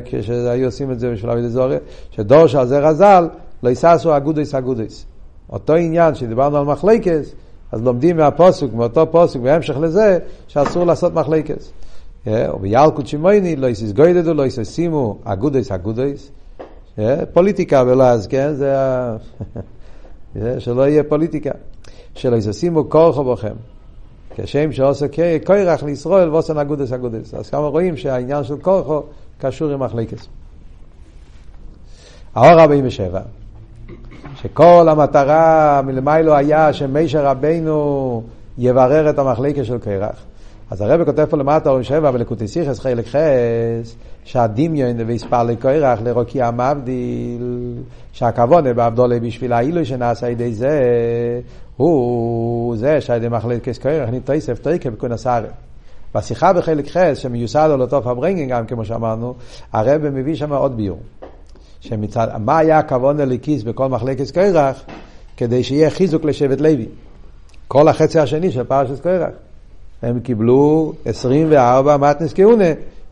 כשהיו 0.05 0.65
עושים 0.65 0.91
את 0.91 0.99
זה 0.99 1.11
בשביל 1.11 1.31
אבי 1.31 1.41
דזורי, 1.41 1.77
שדור 2.11 2.47
של 2.47 2.65
זה 2.65 2.79
רזל, 2.79 3.27
לא 3.63 3.69
יססו 3.69 4.17
אגודס 4.17 4.55
אגודס. 4.55 5.05
אותו 5.49 5.75
עניין 5.75 6.15
שדיברנו 6.15 6.57
על 6.57 6.65
מחלקס, 6.65 7.33
אז 7.71 7.81
לומדים 7.81 8.17
מהפוסוק, 8.17 8.73
מאותו 8.73 9.11
פוסוק, 9.11 9.41
בהמשך 9.41 9.77
לזה, 9.77 10.19
שאסור 10.47 10.85
לעשות 10.85 11.13
מחלקס. 11.13 11.71
וביאלקוט 12.27 13.07
שמייני, 13.07 13.55
לא 13.55 13.67
יסגוידדו, 13.67 14.33
לא 14.33 14.45
יססימו 14.45 15.17
אגודס 15.23 15.71
אגודס. 15.71 16.31
פוליטיקה 17.33 17.83
ולאז, 17.87 18.27
כן? 18.27 18.53
זה 18.53 18.79
ה... 18.79 19.15
שלא 20.59 20.87
יהיה 20.87 21.03
פוליטיקה. 21.03 21.51
שלא 22.15 22.35
ישימו 22.35 22.89
כורחו 22.89 23.23
בכם. 23.23 23.53
כשם 24.35 24.71
שעושה 24.71 25.05
כוירח 25.45 25.83
לישראל 25.83 26.29
ועושה 26.29 26.61
אגודס 26.61 26.91
אגודס. 26.91 27.33
אז 27.33 27.49
כמה 27.49 27.67
רואים 27.67 27.97
שהעניין 27.97 28.43
של 28.43 28.57
כורחו 28.57 29.01
קשור 29.37 29.71
עם 29.71 29.79
מחלקס. 29.79 30.27
האור 32.35 32.61
47, 32.61 33.21
שכל 34.35 34.87
המטרה 34.89 35.81
מלמיילו 35.85 36.35
היה 36.35 36.73
שמישר 36.73 37.25
רבינו 37.25 38.23
יברר 38.57 39.09
את 39.09 39.19
המחלקה 39.19 39.63
של 39.63 39.77
קרח. 39.77 40.25
אז 40.71 40.81
הרב 40.81 41.05
כותב 41.05 41.25
פה 41.29 41.37
למטה 41.37 41.69
אורים 41.69 41.83
שבע 41.83 42.11
בלקוטי 42.11 42.47
סיכס 42.47 42.79
חלק 42.79 43.05
חס 43.07 43.95
שהדמיון 44.23 45.01
ויספר 45.07 45.43
לקורח 45.43 45.99
לרוקי 46.03 46.41
המבדיל 46.41 47.73
שהכוונה 48.11 48.73
באבדולה 48.73 49.19
בשביל 49.19 49.53
האילוי 49.53 49.85
שנעשה 49.85 50.25
על 50.25 50.31
ידי 50.31 50.53
זה 50.53 50.81
הוא 51.77 52.77
זה 52.77 53.01
שעל 53.01 53.17
ידי 53.17 53.27
מחלקת 53.27 53.77
קורח 53.77 54.09
נתרסף 54.11 54.59
תריקה 54.59 54.89
בכון 54.89 55.11
הסערה. 55.11 55.49
בשיחה 56.15 56.53
בחלק 56.53 56.87
חס 56.89 57.17
שמיוסד 57.17 57.69
על 57.73 57.81
אותו 57.81 58.01
פברנגן 58.01 58.47
גם 58.47 58.65
כמו 58.65 58.85
שאמרנו 58.85 59.33
הרב 59.73 60.09
מביא 60.09 60.35
שם 60.35 60.53
עוד 60.53 60.77
ביור 60.77 60.99
שמצד 61.79 62.27
מה 62.39 62.57
היה 62.57 62.79
הכוונה 62.79 63.25
לכיס 63.25 63.63
בכל 63.63 63.87
מחלקת 63.87 64.31
קורח 64.31 64.83
כדי 65.37 65.63
שיהיה 65.63 65.89
חיזוק 65.89 66.25
לשבט 66.25 66.61
לוי 66.61 66.85
כל 67.67 67.87
החצי 67.87 68.19
השני 68.19 68.51
של 68.51 68.63
פרשת 68.63 68.99
קורח 68.99 69.50
הם 70.03 70.19
קיבלו 70.19 70.93
24 71.05 71.97
מתנס 71.97 72.33
כהונה 72.33 72.71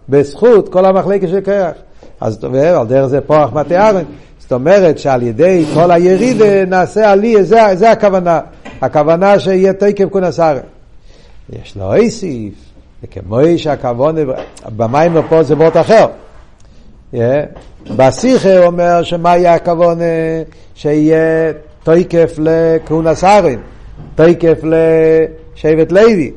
בזכות 0.09 0.69
כל 0.69 0.85
המחלקה 0.85 1.27
של 1.27 1.39
קרח. 1.39 1.73
אז 2.21 2.43
על 2.43 2.87
דרך 2.87 3.07
זה 3.07 3.21
פורח 3.21 3.53
מטה 3.53 3.91
זאת 4.39 4.51
אומרת 4.51 4.99
שעל 4.99 5.23
ידי 5.23 5.65
כל 5.73 5.91
הירידה 5.91 6.65
נעשה 6.65 7.11
עלי, 7.11 7.43
זה, 7.43 7.59
זה 7.73 7.91
הכוונה. 7.91 8.39
הכוונה 8.81 9.39
שיהיה 9.39 9.73
תקף 9.73 10.05
כונסר. 10.09 10.57
יש 11.49 11.77
לו 11.77 11.93
איסיף, 11.93 12.53
וכמו 13.03 13.37
שהכוונה, 13.57 14.21
במים 14.75 15.11
פה 15.29 15.43
זה 15.43 15.55
וורט 15.55 15.77
אחר. 15.77 16.05
Yeah. 17.13 17.17
בשיחה 17.95 18.65
אומר 18.65 19.03
שמה 19.03 19.37
יהיה 19.37 19.53
הכוונה 19.53 20.03
שיהיה 20.75 21.53
תקף 21.83 22.35
לכהונסרים, 22.37 23.59
תקף 24.15 24.59
לשבט 24.63 25.91
לוי. 25.91 26.31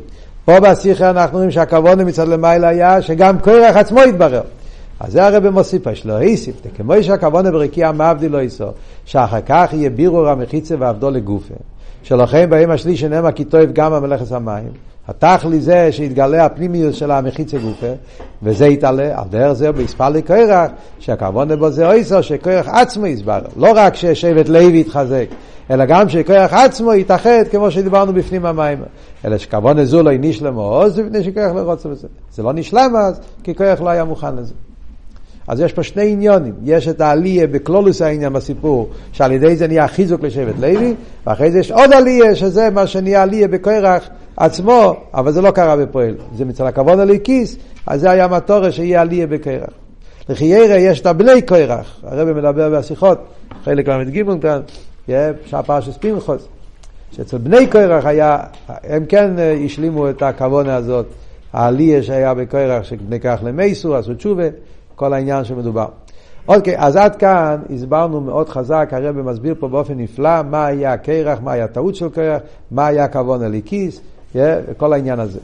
פה 0.45 0.61
בשיחה 0.61 1.11
אנחנו 1.11 1.37
רואים 1.37 1.51
שהכוונה 1.51 2.05
מצד 2.05 2.29
למעלה 2.29 2.69
היה 2.69 3.03
שגם 3.03 3.39
קורח 3.39 3.77
עצמו 3.77 4.01
יתברר. 4.01 4.43
אז 5.01 5.13
זה 5.13 5.27
הרב 5.27 5.49
מוסיף, 5.49 5.87
יש 5.87 6.07
לו 6.07 6.19
איסיף, 6.19 6.55
כמו 6.77 6.95
שהכוונה 7.03 7.51
ברקיע 7.51 7.93
מבדיל 7.93 8.33
לא 8.33 8.43
יסו, 8.43 8.67
שאחר 9.05 9.41
כך 9.47 9.69
יהיה 9.73 9.91
בירור 9.91 10.29
המחיצה 10.29 10.75
ועבדו 10.79 11.11
לגופה. 11.11 11.55
שלכם 12.03 12.51
בהם 12.51 12.71
השלישי 12.71 13.09
נאמר 13.09 13.33
כי 13.33 13.45
טוב 13.45 13.63
גם 13.73 13.93
המלאכת 13.93 14.33
המים. 14.33 14.69
התכלי 15.09 15.61
זה 15.61 15.93
שיתגלה 15.93 16.45
הפנימיות 16.45 16.95
של 16.95 17.11
המחיצה 17.11 17.59
גופה, 17.59 17.93
וזה 18.43 18.67
יתעלה, 18.67 19.21
על 19.21 19.25
דרך 19.31 19.53
זה 19.53 19.73
ביספר 19.73 20.09
לקרח, 20.09 20.71
שהכוונה 20.99 21.57
בו 21.57 21.71
זה 21.71 21.87
אויסו, 21.87 22.23
שקרח 22.23 22.69
עצמו 22.69 23.07
יסבר, 23.07 23.41
לא 23.57 23.73
רק 23.75 23.95
ששבט 23.95 24.49
לוי 24.49 24.81
יתחזק, 24.81 25.27
אלא 25.71 25.85
גם 25.85 26.09
שכוח 26.09 26.53
עצמו 26.53 26.95
יתאחד 26.95 27.43
כמו 27.51 27.71
שדיברנו 27.71 28.13
בפנים 28.13 28.47
המים. 28.47 28.79
אלא 29.25 29.39
שכוונה 29.39 29.85
זו 29.85 30.03
לא 30.03 30.11
נשלם 30.19 30.55
עוז 30.55 30.99
לפני 30.99 31.25
שכוח 31.25 31.53
לא 31.55 31.61
רוצה 31.61 31.89
בזה. 31.89 32.09
זה 32.33 32.43
לא 32.43 32.53
נשלם 32.53 32.97
אז, 32.97 33.21
כי 33.43 33.55
כוח 33.55 33.81
לא 33.81 33.89
היה 33.89 34.05
מוכן 34.05 34.37
לזה. 34.37 34.55
אז 35.49 35.61
יש 35.61 35.73
פה 35.73 35.83
שני 35.83 36.13
עניונים, 36.13 36.55
יש 36.65 36.89
את 36.89 37.01
העלייה 37.01 37.47
בכלולוס 37.47 38.03
העניין 38.03 38.33
בסיפור, 38.33 38.89
שעל 39.13 39.33
ידי 39.33 39.57
זה 39.57 39.69
נהיה 39.69 39.89
חיזוק 39.89 40.23
לשבט 40.23 40.55
לוי, 40.61 40.95
ואחרי 41.27 41.51
זה 41.51 41.59
יש 41.59 41.71
עוד 41.71 41.93
עלייה, 41.93 42.35
שזה 42.35 42.71
מה 42.71 42.87
שנהיה 42.87 43.23
עלייה 43.23 43.49
בכרך 43.49 44.09
עצמו, 44.37 44.97
אבל 45.15 45.33
זה 45.33 45.43
לא 45.43 45.51
קרה 45.51 45.77
בפועל. 45.77 46.15
זה 46.37 46.45
מצד 46.45 46.65
הכבוד 46.65 46.99
הליקיס, 46.99 47.57
אז 47.87 48.01
זה 48.01 48.11
היה 48.11 48.29
מטורה 48.29 48.73
שיהיה 48.73 49.01
עלייה 49.01 49.27
בכרך. 49.27 49.71
לחיירה 50.29 50.77
יש 50.77 51.01
את 51.01 51.07
הבני 51.07 51.43
כרך, 51.47 52.01
הרב 52.03 52.33
מדבר 52.33 52.79
בשיחות, 52.79 53.19
חלק 53.65 53.89
ל"ג 53.89 54.23
כאן, 54.43 54.61
שהפרשס 55.47 55.97
פנחוס, 55.97 56.49
שאצל 57.17 57.39
בני 57.39 57.67
קורח 57.67 58.07
היה, 58.07 58.39
הם 58.69 59.05
כן 59.07 59.39
אה, 59.39 59.53
השלימו 59.65 60.11
את 60.11 60.23
הכוונה 60.23 60.77
הזאת, 60.77 61.07
העלייה 61.53 62.03
שהיה 62.03 62.35
בקורח, 62.35 62.83
שבני 62.83 63.19
קורח 63.19 63.43
למייסו, 63.43 63.97
עשו 63.97 64.15
תשובה, 64.15 64.45
כל 65.03 65.13
העניין 65.13 65.45
שמדובר. 65.45 65.87
אוקיי, 66.49 66.79
אז 66.79 66.97
עד 66.97 67.17
כאן 67.17 67.61
הסברנו 67.75 68.21
מאוד 68.21 68.49
חזק, 68.49 68.89
הרב 68.93 69.23
מסביר 69.23 69.55
פה 69.59 69.69
באופן 69.69 69.95
נפלא 69.97 70.43
מה 70.43 70.67
היה 70.67 70.93
הקרח, 70.93 71.39
מה 71.43 71.53
היה 71.53 71.65
הטעות 71.65 71.95
של 71.95 72.09
קרח, 72.09 72.43
מה 72.71 72.87
היה 72.87 73.05
הכוונה 73.05 73.49
לכיס, 73.49 74.01
כל 74.77 74.93
העניין 74.93 75.21
הזה. 75.21 75.39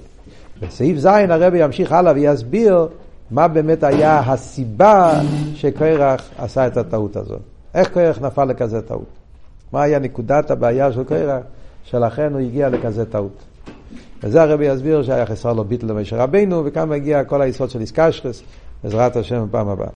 בסעיף 0.61 0.98
ז' 0.98 1.06
הרב 1.06 1.54
ימשיך 1.54 1.92
הלאה 1.92 2.12
ויסביר 2.12 2.88
מה 3.30 3.48
באמת 3.48 3.82
היה 3.84 4.20
הסיבה 4.20 5.20
שקרח 5.54 6.28
עשה 6.38 6.66
את 6.66 6.76
הטעות 6.76 7.16
הזאת. 7.16 7.40
איך 7.74 7.88
קרח 7.88 8.18
נפל 8.20 8.44
לכזה 8.44 8.82
טעות. 8.82 9.09
מה 9.72 9.82
היה 9.82 9.98
נקודת 9.98 10.50
הבעיה 10.50 10.92
של 10.92 11.04
קרח, 11.04 11.42
שלכן 11.84 12.32
הוא 12.32 12.40
הגיע 12.40 12.68
לכזה 12.68 13.04
טעות. 13.04 13.38
וזה 14.22 14.42
הרבי 14.42 14.66
יסביר 14.66 15.02
שהיה 15.02 15.26
חסר 15.26 15.52
לו 15.52 15.64
ביטל 15.64 15.86
למשה 15.86 16.16
רבינו, 16.16 16.62
וכאן 16.64 16.88
מגיע 16.88 17.24
כל 17.24 17.42
היסוד 17.42 17.70
של 17.70 17.80
איסקשרס, 17.80 18.42
בעזרת 18.83 19.16
השם 19.16 19.47
בפעם 19.49 19.68
הבאה. 19.68 19.87